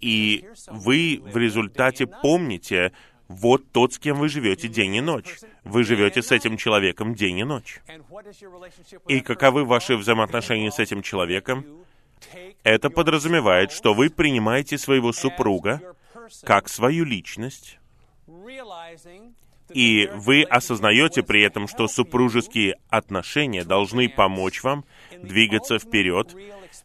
И 0.00 0.48
вы 0.68 1.20
в 1.24 1.36
результате 1.36 2.06
помните, 2.06 2.92
вот 3.28 3.70
тот, 3.72 3.92
с 3.92 3.98
кем 3.98 4.18
вы 4.18 4.28
живете 4.28 4.68
день 4.68 4.96
и 4.96 5.00
ночь. 5.00 5.38
Вы 5.64 5.84
живете 5.84 6.22
с 6.22 6.32
этим 6.32 6.56
человеком 6.56 7.14
день 7.14 7.38
и 7.38 7.44
ночь. 7.44 7.80
И 9.06 9.20
каковы 9.20 9.64
ваши 9.64 9.96
взаимоотношения 9.96 10.70
с 10.70 10.78
этим 10.78 11.02
человеком? 11.02 11.64
Это 12.64 12.90
подразумевает, 12.90 13.70
что 13.70 13.94
вы 13.94 14.10
принимаете 14.10 14.76
своего 14.78 15.12
супруга 15.12 15.94
как 16.42 16.68
свою 16.68 17.04
личность, 17.04 17.78
и 19.72 20.10
вы 20.14 20.42
осознаете 20.42 21.22
при 21.22 21.42
этом, 21.42 21.68
что 21.68 21.88
супружеские 21.88 22.76
отношения 22.88 23.64
должны 23.64 24.08
помочь 24.08 24.62
вам 24.62 24.84
двигаться 25.22 25.78
вперед 25.78 26.34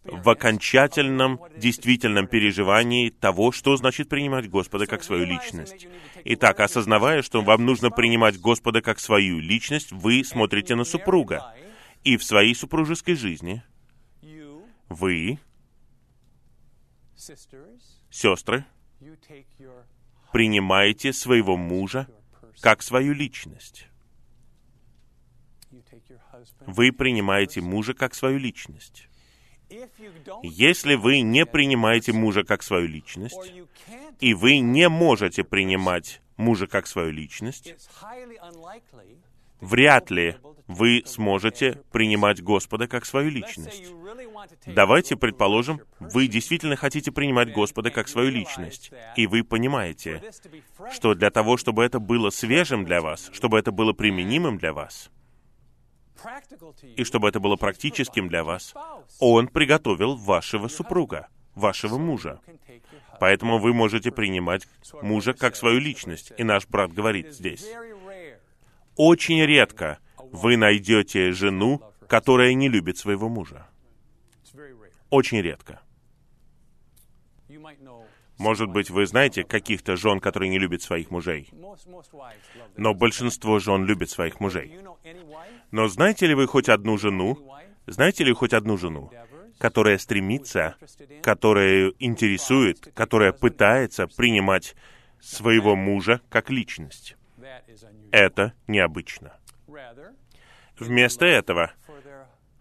в 0.03 0.30
окончательном, 0.30 1.39
действительном 1.55 2.27
переживании 2.27 3.09
того, 3.09 3.51
что 3.51 3.75
значит 3.77 4.09
принимать 4.09 4.49
Господа 4.49 4.85
как 4.85 5.03
свою 5.03 5.25
личность. 5.25 5.88
Итак, 6.25 6.59
осознавая, 6.59 7.21
что 7.21 7.41
вам 7.41 7.65
нужно 7.65 7.89
принимать 7.89 8.39
Господа 8.39 8.81
как 8.81 8.99
свою 8.99 9.39
личность, 9.39 9.91
вы 9.91 10.23
смотрите 10.23 10.75
на 10.75 10.84
супруга 10.84 11.55
И 12.03 12.17
в 12.17 12.23
своей 12.23 12.53
супружеской 12.53 13.15
жизни 13.15 13.63
вы, 14.89 15.39
сестры, 18.09 18.65
принимаете 20.34 21.13
своего 21.13 21.55
мужа 21.55 22.07
как 22.61 22.81
свою 22.81 23.13
личность. 23.13 23.88
Вы 26.65 26.91
принимаете 26.91 27.61
мужа 27.61 27.93
как 27.93 28.13
свою 28.13 28.38
личность. 28.38 29.07
Если 30.44 30.95
вы 30.95 31.22
не 31.22 31.45
принимаете 31.45 32.14
мужа 32.14 32.44
как 32.44 32.64
свою 32.64 32.88
личность, 32.88 33.54
и 34.20 34.34
вы 34.34 34.60
не 34.60 34.90
можете 34.90 35.44
принимать 35.44 36.22
мужа 36.38 36.68
как 36.68 36.88
свою 36.88 37.12
личность, 37.12 37.74
вряд 39.62 40.12
ли 40.12 40.36
вы 40.68 41.04
сможете 41.06 41.82
принимать 41.91 42.41
Господа 42.41 42.88
как 42.88 43.06
свою 43.06 43.30
личность. 43.30 43.84
Давайте 44.66 45.16
предположим, 45.16 45.82
вы 46.00 46.28
действительно 46.28 46.76
хотите 46.76 47.12
принимать 47.12 47.54
Господа 47.54 47.90
как 47.90 48.08
свою 48.08 48.30
личность, 48.30 48.91
и 49.16 49.28
вы 49.28 49.44
понимаете, 49.44 50.22
что 50.91 51.14
для 51.14 51.30
того, 51.30 51.58
чтобы 51.58 51.84
это 51.84 52.00
было 52.00 52.30
свежим 52.30 52.86
для 52.86 53.02
вас, 53.02 53.30
чтобы 53.34 53.60
это 53.60 53.72
было 53.72 53.94
применимым 53.94 54.58
для 54.58 54.74
вас, 54.74 55.10
и 56.95 57.04
чтобы 57.04 57.30
это 57.30 57.40
было 57.40 57.56
практическим 57.56 58.28
для 58.28 58.44
вас, 58.44 58.74
Он 59.20 59.48
приготовил 59.48 60.16
вашего 60.16 60.68
супруга, 60.68 61.28
вашего 61.56 61.98
мужа. 61.98 62.40
Поэтому 63.20 63.60
вы 63.60 63.74
можете 63.74 64.12
принимать 64.12 64.68
мужа 65.02 65.34
как 65.34 65.56
свою 65.56 65.80
личность. 65.80 66.34
И 66.38 66.44
наш 66.44 66.68
брат 66.68 66.91
говорит 66.91 67.34
здесь, 67.34 67.66
очень 68.95 69.41
редко 69.44 70.00
вы 70.18 70.58
найдете 70.58 71.32
жену, 71.32 71.82
которая 72.08 72.54
не 72.54 72.70
любит 72.70 72.98
своего 72.98 73.30
мужа. 73.30 73.68
Очень 75.10 75.41
редко. 75.41 75.82
Может 78.38 78.70
быть, 78.70 78.90
вы 78.90 79.06
знаете 79.06 79.44
каких-то 79.44 79.95
жен, 79.95 80.20
которые 80.20 80.50
не 80.50 80.60
любят 80.60 80.82
своих 80.82 81.12
мужей. 81.12 81.50
Но 82.76 82.94
большинство 82.94 83.60
жен 83.60 83.86
любят 83.86 84.10
своих 84.10 84.40
мужей. 84.40 84.80
Но 85.74 85.88
знаете 85.88 86.28
ли 86.28 86.36
вы 86.36 86.45
хоть 86.45 86.70
одну 86.70 87.00
жену, 87.00 87.36
знаете 87.88 88.24
ли 88.24 88.32
хоть 88.32 88.54
одну 88.54 88.78
жену, 88.78 89.12
которая 89.58 89.98
стремится, 89.98 90.76
которая 91.24 91.94
интересует, 91.98 92.91
которая 92.94 93.32
пытается 93.32 94.06
принимать 94.06 94.76
своего 95.20 95.76
мужа 95.76 96.22
как 96.30 96.52
личность? 96.52 97.18
Это 98.12 98.54
необычно. 98.68 99.34
Вместо 100.78 101.26
этого, 101.26 101.74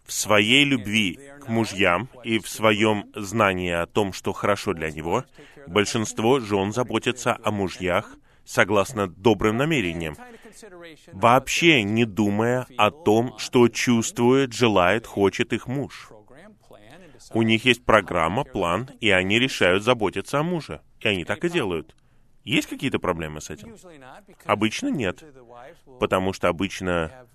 в 0.07 0.13
своей 0.13 0.65
любви 0.65 1.21
к 1.43 1.49
мужьям 1.49 2.09
и 2.25 2.39
в 2.39 2.49
своем 2.49 3.13
знании 3.15 3.73
о 3.73 3.85
том, 3.85 4.15
что 4.15 4.33
хорошо 4.33 4.73
для 4.73 4.91
него, 4.91 5.27
большинство 5.67 6.41
жен 6.41 6.73
заботятся 6.73 7.39
о 7.45 7.51
мужьях 7.51 8.17
согласно 8.45 9.07
добрым 9.09 9.57
намерениям, 9.57 10.17
вообще 11.13 11.83
не 11.83 12.05
думая 12.05 12.67
о 12.77 12.91
том, 12.91 13.39
что 13.39 13.69
чувствует, 13.69 14.53
желает, 14.53 15.07
хочет 15.07 15.53
их 15.53 15.67
муж. 15.67 16.11
У 17.35 17.43
них 17.43 17.65
есть 17.65 17.85
программа, 17.85 18.45
план, 18.45 18.91
и 19.01 19.11
они 19.11 19.39
решают 19.39 19.85
заботиться 19.85 20.41
о 20.41 20.43
муже. 20.43 20.81
И 21.01 21.09
они 21.09 21.25
так 21.25 21.45
и 21.45 21.49
делают. 21.49 21.95
Есть 22.45 22.69
какие-то 22.69 22.99
проблемы 22.99 23.41
с 23.41 23.51
этим? 23.51 23.77
Обычно 24.45 24.89
нет, 24.89 25.23
потому 26.01 26.33
что 26.33 26.49
обычно 26.49 27.27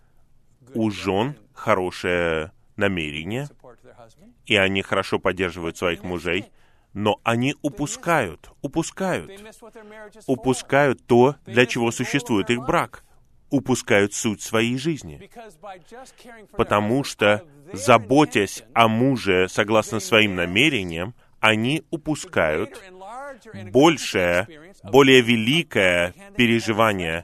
у 0.74 0.92
жен 0.92 1.36
хорошее 1.54 2.52
намерение, 2.76 3.48
и 4.46 4.56
они 4.56 4.82
хорошо 4.82 5.18
поддерживают 5.18 5.78
своих 5.78 6.04
мужей, 6.04 6.46
но 6.98 7.20
они 7.24 7.54
упускают, 7.62 8.50
упускают, 8.64 9.30
упускают 10.26 11.06
то, 11.06 11.36
для 11.46 11.68
чего 11.68 11.92
существует 11.92 12.50
их 12.50 12.66
брак, 12.66 13.04
упускают 13.52 14.16
суть 14.16 14.42
своей 14.42 14.80
жизни. 14.80 15.30
Потому 16.54 17.04
что, 17.04 17.46
заботясь 17.72 18.64
о 18.74 18.88
муже 18.88 19.48
согласно 19.48 20.00
своим 20.00 20.34
намерениям, 20.34 21.14
они 21.40 21.84
упускают 21.92 22.82
большее, 23.72 24.74
более 24.82 25.22
великое 25.22 26.16
переживание, 26.36 27.24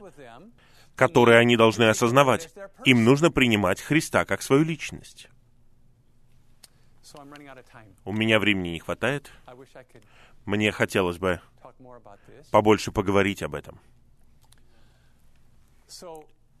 которое 0.94 1.38
они 1.38 1.56
должны 1.56 1.88
осознавать. 1.88 2.48
Им 2.84 3.02
нужно 3.02 3.32
принимать 3.32 3.80
Христа 3.80 4.24
как 4.24 4.40
свою 4.42 4.62
личность. 4.62 5.28
У 8.04 8.12
меня 8.12 8.38
времени 8.38 8.70
не 8.70 8.78
хватает. 8.78 9.30
Мне 10.44 10.72
хотелось 10.72 11.18
бы 11.18 11.40
побольше 12.50 12.92
поговорить 12.92 13.42
об 13.42 13.54
этом. 13.54 13.80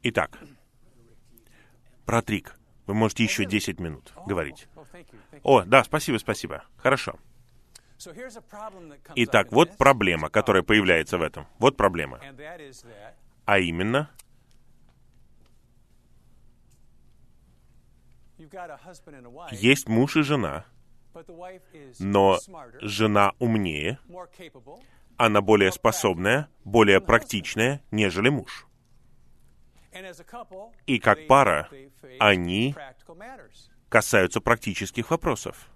Итак, 0.02 0.38
про 2.04 2.22
трик. 2.22 2.56
Вы 2.86 2.94
можете 2.94 3.24
еще 3.24 3.46
10 3.46 3.80
минут 3.80 4.12
говорить. 4.26 4.68
oh, 4.76 4.84
you. 5.10 5.18
Thank 5.32 5.36
you. 5.36 5.40
О, 5.42 5.62
да, 5.64 5.82
спасибо, 5.84 6.18
спасибо. 6.18 6.64
Хорошо. 6.76 7.18
Итак, 9.14 9.50
вот 9.52 9.76
проблема, 9.78 10.28
которая 10.28 10.62
появляется 10.62 11.16
в 11.16 11.22
этом. 11.22 11.46
Вот 11.58 11.76
проблема. 11.76 12.20
А 13.46 13.58
именно, 13.58 14.10
есть 19.50 19.88
муж 19.88 20.16
и 20.16 20.22
жена, 20.22 20.64
но 21.98 22.38
жена 22.80 23.32
умнее, 23.38 23.98
она 25.16 25.40
более 25.40 25.72
способная, 25.72 26.48
более 26.64 27.00
практичная, 27.00 27.82
нежели 27.90 28.28
муж. 28.28 28.66
И 30.86 30.98
как 30.98 31.26
пара, 31.28 31.68
они 32.18 32.74
касаются 33.88 34.40
практических 34.40 35.10
вопросов. 35.10 35.68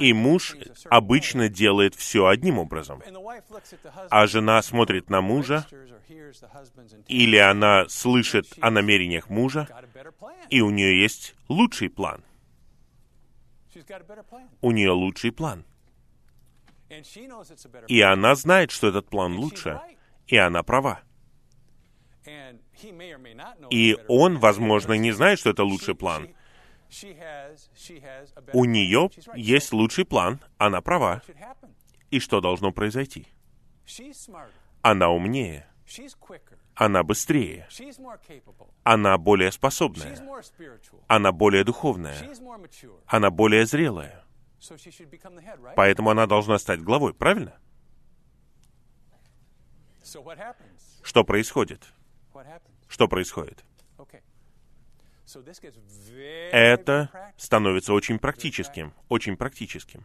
И 0.00 0.12
муж 0.12 0.56
обычно 0.90 1.48
делает 1.48 1.94
все 1.94 2.26
одним 2.26 2.58
образом, 2.58 3.02
а 4.10 4.26
жена 4.26 4.62
смотрит 4.62 5.10
на 5.10 5.20
мужа, 5.20 5.66
или 7.06 7.36
она 7.36 7.88
слышит 7.88 8.46
о 8.60 8.70
намерениях 8.70 9.28
мужа, 9.28 9.68
и 10.50 10.60
у 10.60 10.70
нее 10.70 11.00
есть 11.00 11.34
лучший 11.48 11.90
план. 11.90 12.22
У 14.60 14.70
нее 14.70 14.90
лучший 14.90 15.32
план. 15.32 15.64
И 17.88 18.00
она 18.00 18.34
знает, 18.34 18.70
что 18.70 18.88
этот 18.88 19.08
план 19.08 19.36
лучше, 19.36 19.80
и 20.26 20.36
она 20.36 20.62
права. 20.62 21.00
И 23.70 23.96
он, 24.08 24.38
возможно, 24.38 24.94
не 24.94 25.12
знает, 25.12 25.38
что 25.38 25.50
это 25.50 25.64
лучший 25.64 25.94
план. 25.94 26.28
У 28.52 28.64
нее 28.64 29.10
есть 29.34 29.72
лучший 29.72 30.04
план, 30.04 30.40
она 30.56 30.80
права. 30.80 31.22
И 32.10 32.20
что 32.20 32.40
должно 32.40 32.72
произойти? 32.72 33.26
Она 34.82 35.10
умнее, 35.10 35.66
она 36.74 37.02
быстрее, 37.02 37.68
она 38.84 39.18
более 39.18 39.52
способная, 39.52 40.16
она 41.06 41.32
более 41.32 41.64
духовная, 41.64 42.16
она 43.06 43.30
более 43.30 43.66
зрелая. 43.66 44.24
Поэтому 45.76 46.10
она 46.10 46.26
должна 46.26 46.58
стать 46.58 46.80
главой, 46.80 47.14
правильно? 47.14 47.58
Что 51.02 51.24
происходит? 51.24 51.82
Что 52.88 53.08
происходит? 53.08 53.64
Это 56.52 57.32
становится 57.36 57.92
очень 57.92 58.18
практическим, 58.18 58.94
очень 59.08 59.36
практическим. 59.36 60.04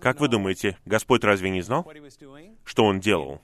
Как 0.00 0.20
вы 0.20 0.28
думаете, 0.28 0.78
Господь 0.84 1.24
разве 1.24 1.50
не 1.50 1.60
знал, 1.60 1.90
что 2.64 2.84
Он 2.84 3.00
делал, 3.00 3.42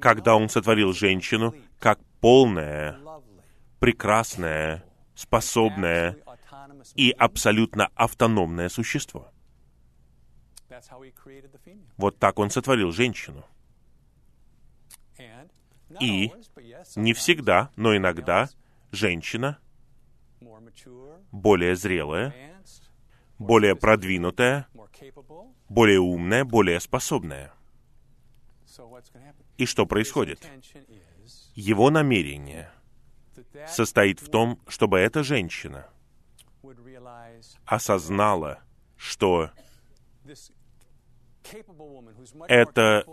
когда 0.00 0.34
Он 0.34 0.48
сотворил 0.48 0.92
женщину 0.92 1.54
как 1.78 2.00
полное, 2.20 2.98
прекрасное, 3.78 4.84
способное 5.14 6.16
и 6.94 7.10
абсолютно 7.10 7.88
автономное 7.94 8.68
существо? 8.68 9.30
Вот 11.96 12.18
так 12.18 12.38
Он 12.38 12.50
сотворил 12.50 12.90
женщину. 12.90 13.44
И 16.00 16.32
не 16.96 17.12
всегда, 17.12 17.70
но 17.76 17.94
иногда 17.94 18.48
женщина 18.92 19.58
более 21.32 21.74
зрелая, 21.74 22.34
более 23.38 23.74
продвинутая, 23.74 24.68
более 25.68 26.00
умная, 26.00 26.44
более 26.44 26.78
способная. 26.78 27.52
И 29.56 29.66
что 29.66 29.86
происходит? 29.86 30.46
Его 31.54 31.90
намерение 31.90 32.70
состоит 33.66 34.20
в 34.20 34.30
том, 34.30 34.60
чтобы 34.68 34.98
эта 34.98 35.22
женщина 35.22 35.86
осознала, 37.66 38.60
что 38.96 39.50
эта 42.48 43.04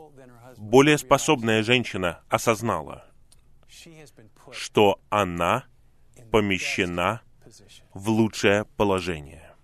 более 0.57 0.97
способная 0.97 1.63
женщина 1.63 2.21
осознала, 2.29 3.05
что 4.51 4.99
она 5.09 5.65
помещена 6.31 7.21
в 7.93 8.09
лучшее 8.09 8.65
положение. 8.77 9.55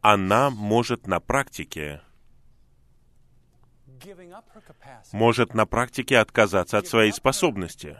Она 0.00 0.50
может 0.50 1.06
на 1.06 1.20
практике, 1.20 2.02
может 5.12 5.54
на 5.54 5.66
практике 5.66 6.18
отказаться 6.18 6.78
от 6.78 6.86
своей 6.86 7.12
способности, 7.12 7.98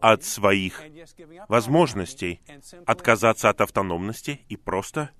от 0.00 0.24
своих 0.24 0.82
возможностей, 1.48 2.40
отказаться 2.86 3.50
от 3.50 3.60
автономности 3.60 4.40
и 4.48 4.56
просто 4.56 5.10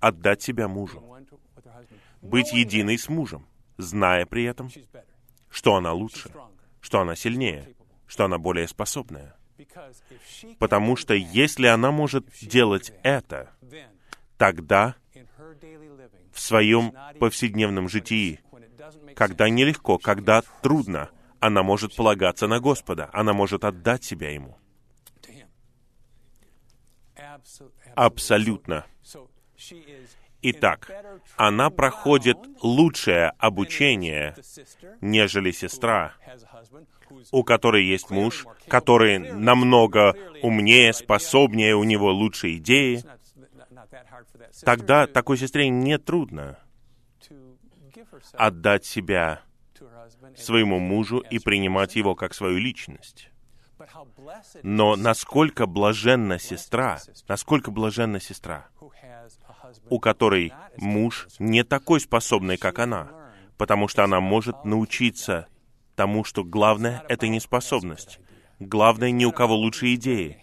отдать 0.00 0.42
себя 0.42 0.68
мужу, 0.68 1.02
быть 2.20 2.52
единой 2.52 2.98
с 2.98 3.08
мужем, 3.08 3.46
зная 3.78 4.26
при 4.26 4.44
этом, 4.44 4.70
что 5.50 5.76
она 5.76 5.92
лучше. 5.92 6.30
Что 6.84 7.00
она 7.00 7.16
сильнее, 7.16 7.74
что 8.06 8.26
она 8.26 8.36
более 8.36 8.68
способная. 8.68 9.34
Потому 10.58 10.96
что 10.96 11.14
если 11.14 11.66
она 11.66 11.90
может 11.90 12.26
делать 12.42 12.92
это, 13.02 13.50
тогда 14.36 14.94
в 16.30 16.38
своем 16.38 16.92
повседневном 17.18 17.88
житии, 17.88 18.40
когда 19.16 19.48
нелегко, 19.48 19.96
когда 19.96 20.42
трудно, 20.60 21.08
она 21.40 21.62
может 21.62 21.96
полагаться 21.96 22.48
на 22.48 22.60
Господа, 22.60 23.08
она 23.14 23.32
может 23.32 23.64
отдать 23.64 24.04
себя 24.04 24.30
Ему. 24.30 24.58
Абсолютно. 27.94 28.84
Итак, 30.46 30.90
она 31.36 31.70
проходит 31.70 32.36
лучшее 32.60 33.32
обучение, 33.38 34.36
нежели 35.00 35.52
сестра, 35.52 36.12
у 37.32 37.44
которой 37.44 37.86
есть 37.86 38.10
муж, 38.10 38.44
который 38.68 39.18
намного 39.18 40.14
умнее, 40.42 40.92
способнее, 40.92 41.74
у 41.74 41.84
него 41.84 42.12
лучшие 42.12 42.58
идеи, 42.58 43.02
тогда 44.66 45.06
такой 45.06 45.38
сестре 45.38 45.70
не 45.70 45.96
трудно 45.96 46.58
отдать 48.34 48.84
себя 48.84 49.40
своему 50.36 50.78
мужу 50.78 51.20
и 51.20 51.38
принимать 51.38 51.96
его 51.96 52.14
как 52.14 52.34
свою 52.34 52.58
личность. 52.58 53.30
Но 54.62 54.96
насколько 54.96 55.66
блаженна 55.66 56.38
сестра, 56.38 57.00
насколько 57.28 57.70
блаженна 57.70 58.20
сестра, 58.20 58.68
у 59.88 59.98
которой 59.98 60.52
муж 60.76 61.28
не 61.38 61.64
такой 61.64 62.00
способный, 62.00 62.56
как 62.56 62.78
она, 62.78 63.10
потому 63.56 63.88
что 63.88 64.04
она 64.04 64.20
может 64.20 64.64
научиться 64.64 65.46
тому, 65.94 66.24
что 66.24 66.44
главное— 66.44 67.04
это 67.08 67.28
не 67.28 67.40
способность. 67.40 68.20
Главное, 68.58 69.10
ни 69.10 69.24
у 69.24 69.32
кого 69.32 69.54
лучше 69.54 69.94
идеи. 69.94 70.38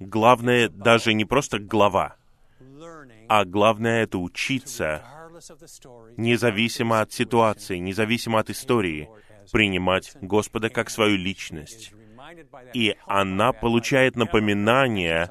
Главное 0.00 0.68
даже 0.68 1.14
не 1.14 1.24
просто 1.24 1.58
глава, 1.58 2.16
а 3.28 3.44
главное— 3.44 4.02
это 4.04 4.18
учиться, 4.18 5.02
независимо 6.16 7.00
от 7.00 7.12
ситуации, 7.12 7.78
независимо 7.78 8.40
от 8.40 8.50
истории, 8.50 9.08
принимать 9.52 10.16
Господа 10.20 10.68
как 10.68 10.90
свою 10.90 11.16
личность. 11.16 11.92
И 12.72 12.96
она 13.06 13.52
получает 13.52 14.16
напоминание 14.16 15.30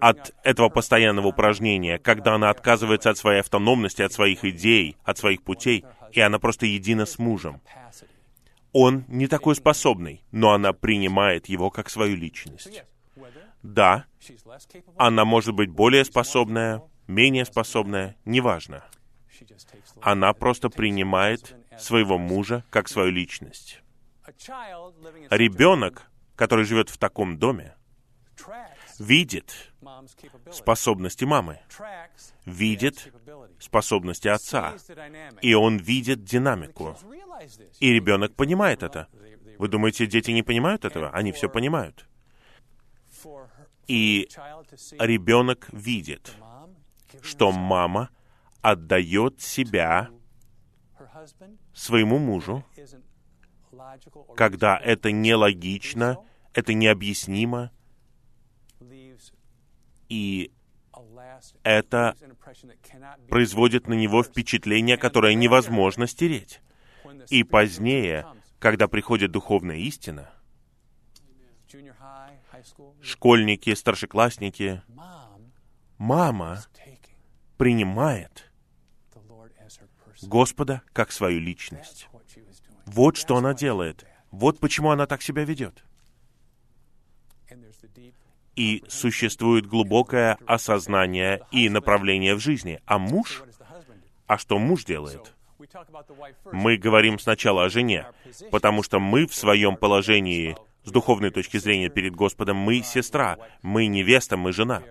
от 0.00 0.34
этого 0.42 0.68
постоянного 0.68 1.28
упражнения, 1.28 1.98
когда 1.98 2.34
она 2.34 2.50
отказывается 2.50 3.10
от 3.10 3.18
своей 3.18 3.40
автономности, 3.40 4.02
от 4.02 4.12
своих 4.12 4.44
идей, 4.44 4.96
от 5.04 5.18
своих 5.18 5.42
путей, 5.42 5.84
и 6.12 6.20
она 6.20 6.38
просто 6.38 6.66
едина 6.66 7.06
с 7.06 7.18
мужем. 7.18 7.60
Он 8.72 9.04
не 9.08 9.26
такой 9.26 9.54
способный, 9.54 10.22
но 10.30 10.52
она 10.52 10.72
принимает 10.72 11.46
его 11.46 11.70
как 11.70 11.90
свою 11.90 12.16
личность. 12.16 12.84
Да, 13.62 14.06
она 14.96 15.24
может 15.24 15.54
быть 15.54 15.70
более 15.70 16.04
способная, 16.04 16.82
менее 17.06 17.44
способная, 17.44 18.16
неважно. 18.24 18.82
Она 20.00 20.32
просто 20.32 20.68
принимает 20.68 21.54
своего 21.78 22.18
мужа 22.18 22.64
как 22.70 22.88
свою 22.88 23.10
личность. 23.10 23.82
Ребенок, 25.30 26.10
который 26.36 26.64
живет 26.64 26.88
в 26.88 26.98
таком 26.98 27.38
доме, 27.38 27.74
видит 29.02 29.72
способности 30.50 31.24
мамы, 31.24 31.60
видит 32.44 33.12
способности 33.58 34.28
отца, 34.28 34.74
и 35.40 35.54
он 35.54 35.78
видит 35.78 36.24
динамику. 36.24 36.96
И 37.80 37.92
ребенок 37.92 38.34
понимает 38.34 38.82
это. 38.82 39.08
Вы 39.58 39.68
думаете, 39.68 40.06
дети 40.06 40.30
не 40.30 40.42
понимают 40.42 40.84
этого? 40.84 41.10
Они 41.10 41.32
все 41.32 41.48
понимают. 41.48 42.06
И 43.86 44.28
ребенок 44.98 45.68
видит, 45.72 46.34
что 47.20 47.52
мама 47.52 48.10
отдает 48.60 49.40
себя 49.40 50.10
своему 51.74 52.18
мужу, 52.18 52.64
когда 54.36 54.76
это 54.78 55.10
нелогично, 55.10 56.18
это 56.54 56.74
необъяснимо, 56.74 57.72
и 60.08 60.52
это 61.62 62.14
производит 63.28 63.88
на 63.88 63.94
него 63.94 64.22
впечатление, 64.22 64.98
которое 64.98 65.34
невозможно 65.34 66.06
стереть. 66.06 66.60
И 67.30 67.44
позднее, 67.44 68.26
когда 68.58 68.88
приходит 68.88 69.30
духовная 69.30 69.76
истина, 69.76 70.30
школьники, 73.00 73.74
старшеклассники, 73.74 74.82
мама 75.96 76.62
принимает. 77.56 78.50
Господа 80.22 80.82
как 80.92 81.10
свою 81.10 81.40
личность. 81.40 82.08
Вот 82.86 83.16
что 83.16 83.36
она 83.36 83.54
делает. 83.54 84.04
Вот 84.30 84.60
почему 84.60 84.90
она 84.90 85.06
так 85.06 85.22
себя 85.22 85.44
ведет. 85.44 85.84
И 88.54 88.84
существует 88.88 89.66
глубокое 89.66 90.36
осознание 90.46 91.42
и 91.50 91.68
направление 91.68 92.34
в 92.34 92.40
жизни. 92.40 92.80
А 92.84 92.98
муж? 92.98 93.42
А 94.26 94.38
что 94.38 94.58
муж 94.58 94.84
делает? 94.84 95.34
Мы 96.52 96.76
говорим 96.76 97.18
сначала 97.18 97.64
о 97.64 97.68
жене, 97.68 98.06
потому 98.50 98.82
что 98.82 98.98
мы 98.98 99.26
в 99.26 99.34
своем 99.34 99.76
положении, 99.76 100.56
с 100.84 100.90
духовной 100.90 101.30
точки 101.30 101.58
зрения 101.58 101.88
перед 101.88 102.14
Господом, 102.14 102.56
мы 102.56 102.82
сестра, 102.82 103.38
мы 103.62 103.86
невеста, 103.86 104.36
мы 104.36 104.52
жена. 104.52 104.82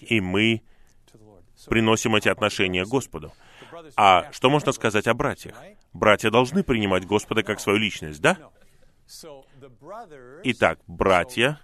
И 0.00 0.20
мы 0.20 0.62
приносим 1.68 2.14
эти 2.14 2.28
отношения 2.28 2.84
Господу. 2.84 3.32
А 3.96 4.30
что 4.32 4.50
можно 4.50 4.72
сказать 4.72 5.06
о 5.06 5.14
братьях? 5.14 5.56
Братья 5.92 6.30
должны 6.30 6.62
принимать 6.62 7.06
Господа 7.06 7.42
как 7.42 7.60
свою 7.60 7.78
личность, 7.78 8.20
да? 8.20 8.38
Итак, 10.44 10.78
братья, 10.86 11.60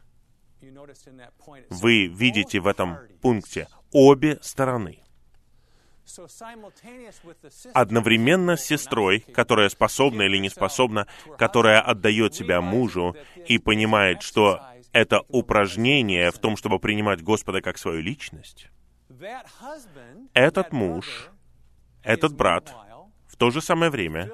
вы 1.70 2.07
видите 2.07 2.61
в 2.61 2.66
этом 2.66 2.99
пункте 3.20 3.69
обе 3.93 4.39
стороны. 4.43 5.03
Одновременно 7.73 8.57
с 8.57 8.65
сестрой, 8.65 9.20
которая 9.20 9.69
способна 9.69 10.23
или 10.23 10.39
не 10.39 10.49
способна, 10.49 11.07
которая 11.39 11.81
отдает 11.81 12.35
себя 12.35 12.61
мужу 12.61 13.15
и 13.47 13.59
понимает, 13.59 14.23
что 14.23 14.61
это 14.93 15.23
упражнение 15.28 16.31
в 16.31 16.39
том, 16.39 16.57
чтобы 16.57 16.78
принимать 16.78 17.23
Господа 17.23 17.61
как 17.61 17.78
свою 17.78 18.01
личность, 18.01 18.69
этот 20.35 20.73
муж, 20.73 21.31
этот 22.03 22.35
брат 22.35 22.74
в 23.27 23.37
то 23.37 23.51
же 23.51 23.61
самое 23.61 23.91
время 23.91 24.31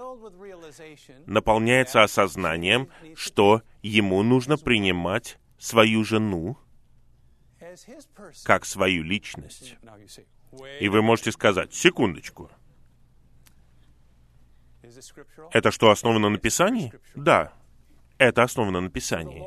наполняется 1.27 2.03
осознанием, 2.03 2.89
что 3.15 3.63
ему 3.83 4.23
нужно 4.23 4.57
принимать 4.57 5.39
свою 5.59 6.05
жену 6.05 6.59
как 8.45 8.65
свою 8.65 9.03
личность. 9.03 9.77
И 10.81 10.89
вы 10.89 11.03
можете 11.03 11.33
сказать, 11.33 11.75
секундочку, 11.75 12.51
это 15.53 15.71
что, 15.71 15.91
основано 15.91 16.29
на 16.29 16.39
Писании? 16.39 16.93
Да, 17.15 17.53
это 18.19 18.43
основано 18.43 18.81
на 18.81 18.91
Писании. 18.91 19.45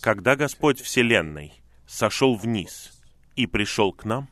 Когда 0.00 0.36
Господь 0.36 0.80
Вселенной 0.80 1.52
сошел 1.86 2.36
вниз 2.36 3.02
и 3.34 3.46
пришел 3.46 3.92
к 3.92 4.04
нам, 4.04 4.28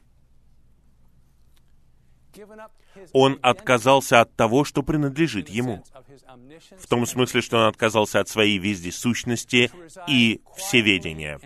Он 3.12 3.38
отказался 3.42 4.20
от 4.20 4.34
того, 4.34 4.64
что 4.64 4.82
принадлежит 4.82 5.48
ему. 5.48 5.84
В 6.78 6.86
том 6.86 7.06
смысле, 7.06 7.40
что 7.40 7.58
он 7.58 7.64
отказался 7.64 8.20
от 8.20 8.28
своей 8.28 8.58
вездесущности 8.58 9.70
и 10.06 10.40
всеведения. 10.56 11.40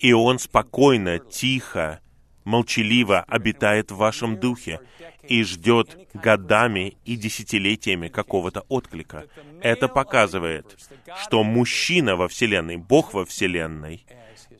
И 0.00 0.12
он 0.12 0.38
спокойно, 0.38 1.18
тихо, 1.18 2.00
молчаливо 2.44 3.22
обитает 3.22 3.90
в 3.90 3.96
вашем 3.96 4.38
духе 4.38 4.80
и 5.24 5.42
ждет 5.42 5.96
годами 6.14 6.96
и 7.04 7.16
десятилетиями 7.16 8.08
какого-то 8.08 8.60
отклика. 8.68 9.26
Это 9.60 9.88
показывает, 9.88 10.78
что 11.22 11.42
мужчина 11.42 12.16
во 12.16 12.28
Вселенной, 12.28 12.76
Бог 12.76 13.14
во 13.14 13.24
Вселенной, 13.24 14.06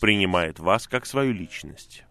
принимает 0.00 0.58
вас 0.58 0.88
как 0.88 1.06
свою 1.06 1.32
личность. 1.32 2.04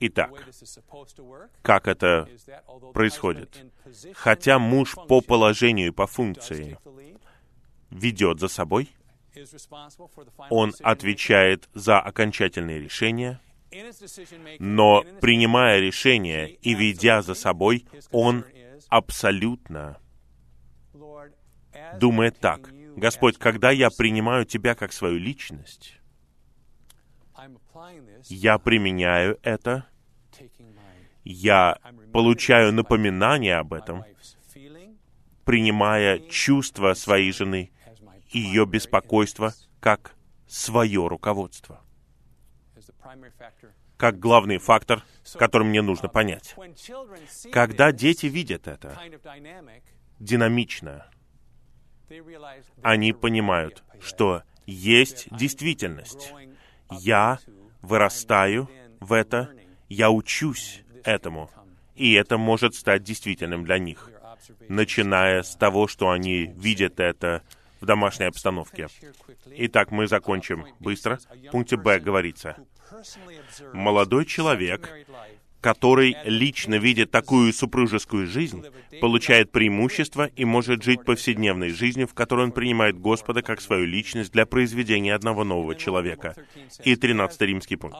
Итак, 0.00 0.30
как 1.62 1.86
это 1.86 2.26
происходит? 2.94 3.66
Хотя 4.14 4.58
муж 4.58 4.96
по 5.08 5.20
положению 5.20 5.88
и 5.88 5.90
по 5.90 6.06
функции 6.06 6.78
ведет 7.90 8.40
за 8.40 8.48
собой, 8.48 8.88
он 10.48 10.72
отвечает 10.82 11.68
за 11.74 12.00
окончательные 12.00 12.80
решения, 12.80 13.40
но 14.58 15.04
принимая 15.20 15.80
решение 15.80 16.50
и 16.50 16.74
ведя 16.74 17.20
за 17.20 17.34
собой, 17.34 17.86
он 18.10 18.46
абсолютно 18.88 19.98
думает 21.98 22.38
так. 22.40 22.70
Господь, 22.96 23.38
когда 23.38 23.70
я 23.70 23.90
принимаю 23.90 24.46
Тебя 24.46 24.74
как 24.74 24.92
свою 24.92 25.18
личность, 25.18 25.99
я 28.28 28.58
применяю 28.58 29.38
это, 29.42 29.86
я 31.24 31.78
получаю 32.12 32.72
напоминание 32.72 33.56
об 33.56 33.72
этом, 33.72 34.04
принимая 35.44 36.18
чувства 36.28 36.94
своей 36.94 37.32
жены 37.32 37.70
и 38.30 38.38
ее 38.38 38.66
беспокойство 38.66 39.54
как 39.80 40.14
свое 40.46 41.06
руководство, 41.06 41.80
как 43.96 44.18
главный 44.18 44.58
фактор, 44.58 45.04
который 45.34 45.66
мне 45.66 45.82
нужно 45.82 46.08
понять. 46.08 46.54
Когда 47.52 47.92
дети 47.92 48.26
видят 48.26 48.66
это 48.66 48.98
динамично, 50.18 51.06
они 52.82 53.12
понимают, 53.12 53.84
что 54.00 54.42
есть 54.66 55.28
действительность. 55.36 56.32
Я 56.90 57.38
вырастаю 57.82 58.68
в 59.00 59.12
это, 59.12 59.50
я 59.88 60.10
учусь 60.10 60.82
этому, 61.04 61.50
и 61.94 62.12
это 62.12 62.38
может 62.38 62.74
стать 62.74 63.02
действительным 63.02 63.64
для 63.64 63.78
них, 63.78 64.10
начиная 64.68 65.42
с 65.42 65.54
того, 65.56 65.86
что 65.86 66.10
они 66.10 66.46
видят 66.46 67.00
это 67.00 67.42
в 67.80 67.86
домашней 67.86 68.26
обстановке. 68.26 68.88
Итак, 69.46 69.90
мы 69.90 70.06
закончим 70.06 70.66
быстро. 70.80 71.18
В 71.48 71.50
пункте 71.50 71.76
Б 71.76 71.98
говорится, 71.98 72.56
молодой 73.72 74.26
человек, 74.26 74.90
который 75.60 76.16
лично 76.24 76.76
видит 76.76 77.10
такую 77.10 77.52
супружескую 77.52 78.26
жизнь, 78.26 78.64
получает 79.00 79.52
преимущество 79.52 80.26
и 80.26 80.44
может 80.44 80.82
жить 80.82 81.04
повседневной 81.04 81.70
жизнью, 81.70 82.06
в 82.06 82.14
которой 82.14 82.46
он 82.46 82.52
принимает 82.52 82.98
Господа 82.98 83.42
как 83.42 83.60
свою 83.60 83.86
личность 83.86 84.32
для 84.32 84.46
произведения 84.46 85.14
одного 85.14 85.44
нового 85.44 85.74
человека. 85.74 86.34
И 86.84 86.96
13 86.96 87.40
римский 87.42 87.76
пункт. 87.76 87.98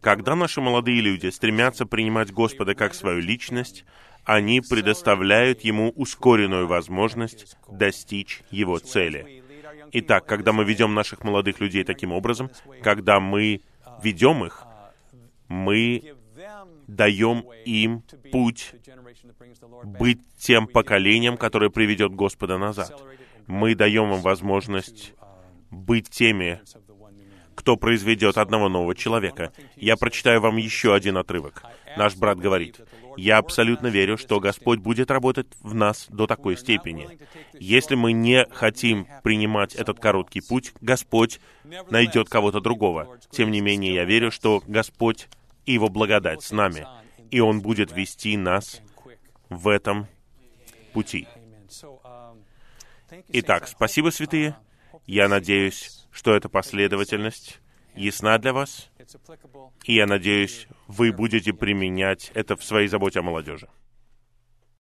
Когда 0.00 0.34
наши 0.34 0.60
молодые 0.60 1.00
люди 1.00 1.28
стремятся 1.28 1.86
принимать 1.86 2.32
Господа 2.32 2.74
как 2.74 2.94
свою 2.94 3.20
личность, 3.20 3.84
они 4.24 4.60
предоставляют 4.60 5.60
ему 5.60 5.90
ускоренную 5.90 6.66
возможность 6.66 7.56
достичь 7.70 8.42
его 8.50 8.78
цели. 8.78 9.44
Итак, 9.92 10.26
когда 10.26 10.52
мы 10.52 10.64
ведем 10.64 10.94
наших 10.94 11.22
молодых 11.22 11.60
людей 11.60 11.84
таким 11.84 12.10
образом, 12.12 12.50
когда 12.82 13.20
мы 13.20 13.60
ведем 14.02 14.44
их, 14.44 14.64
мы 15.48 16.15
даем 16.86 17.44
им 17.64 18.02
путь 18.32 18.74
быть 19.84 20.20
тем 20.38 20.66
поколением, 20.66 21.36
которое 21.36 21.70
приведет 21.70 22.14
Господа 22.14 22.58
назад. 22.58 22.92
Мы 23.46 23.74
даем 23.74 24.12
им 24.12 24.20
возможность 24.20 25.12
быть 25.70 26.08
теми, 26.10 26.60
кто 27.54 27.76
произведет 27.76 28.38
одного 28.38 28.68
нового 28.68 28.94
человека. 28.94 29.52
Я 29.76 29.96
прочитаю 29.96 30.40
вам 30.40 30.56
еще 30.56 30.94
один 30.94 31.16
отрывок. 31.16 31.62
Наш 31.96 32.14
брат 32.14 32.38
говорит, 32.38 32.80
«Я 33.16 33.38
абсолютно 33.38 33.86
верю, 33.86 34.18
что 34.18 34.40
Господь 34.40 34.80
будет 34.80 35.10
работать 35.10 35.46
в 35.62 35.74
нас 35.74 36.06
до 36.10 36.26
такой 36.26 36.56
степени. 36.56 37.18
Если 37.54 37.94
мы 37.94 38.12
не 38.12 38.46
хотим 38.52 39.06
принимать 39.22 39.74
этот 39.74 39.98
короткий 39.98 40.42
путь, 40.42 40.74
Господь 40.82 41.40
найдет 41.90 42.28
кого-то 42.28 42.60
другого. 42.60 43.18
Тем 43.30 43.50
не 43.50 43.60
менее, 43.62 43.94
я 43.94 44.04
верю, 44.04 44.30
что 44.30 44.62
Господь 44.66 45.28
и 45.66 45.72
Его 45.72 45.88
благодать 45.88 46.42
с 46.42 46.52
нами, 46.52 46.86
и 47.30 47.40
Он 47.40 47.60
будет 47.60 47.92
вести 47.92 48.36
нас 48.36 48.80
в 49.50 49.68
этом 49.68 50.06
пути. 50.92 51.28
Итак, 53.28 53.68
спасибо, 53.68 54.10
святые. 54.10 54.56
Я 55.04 55.28
надеюсь, 55.28 56.06
что 56.10 56.34
эта 56.34 56.48
последовательность 56.48 57.60
ясна 57.94 58.38
для 58.38 58.52
вас, 58.52 58.90
и 59.84 59.94
я 59.94 60.06
надеюсь, 60.06 60.66
вы 60.86 61.12
будете 61.12 61.52
применять 61.52 62.30
это 62.34 62.56
в 62.56 62.64
своей 62.64 62.88
заботе 62.88 63.20
о 63.20 63.22
молодежи. 63.22 63.68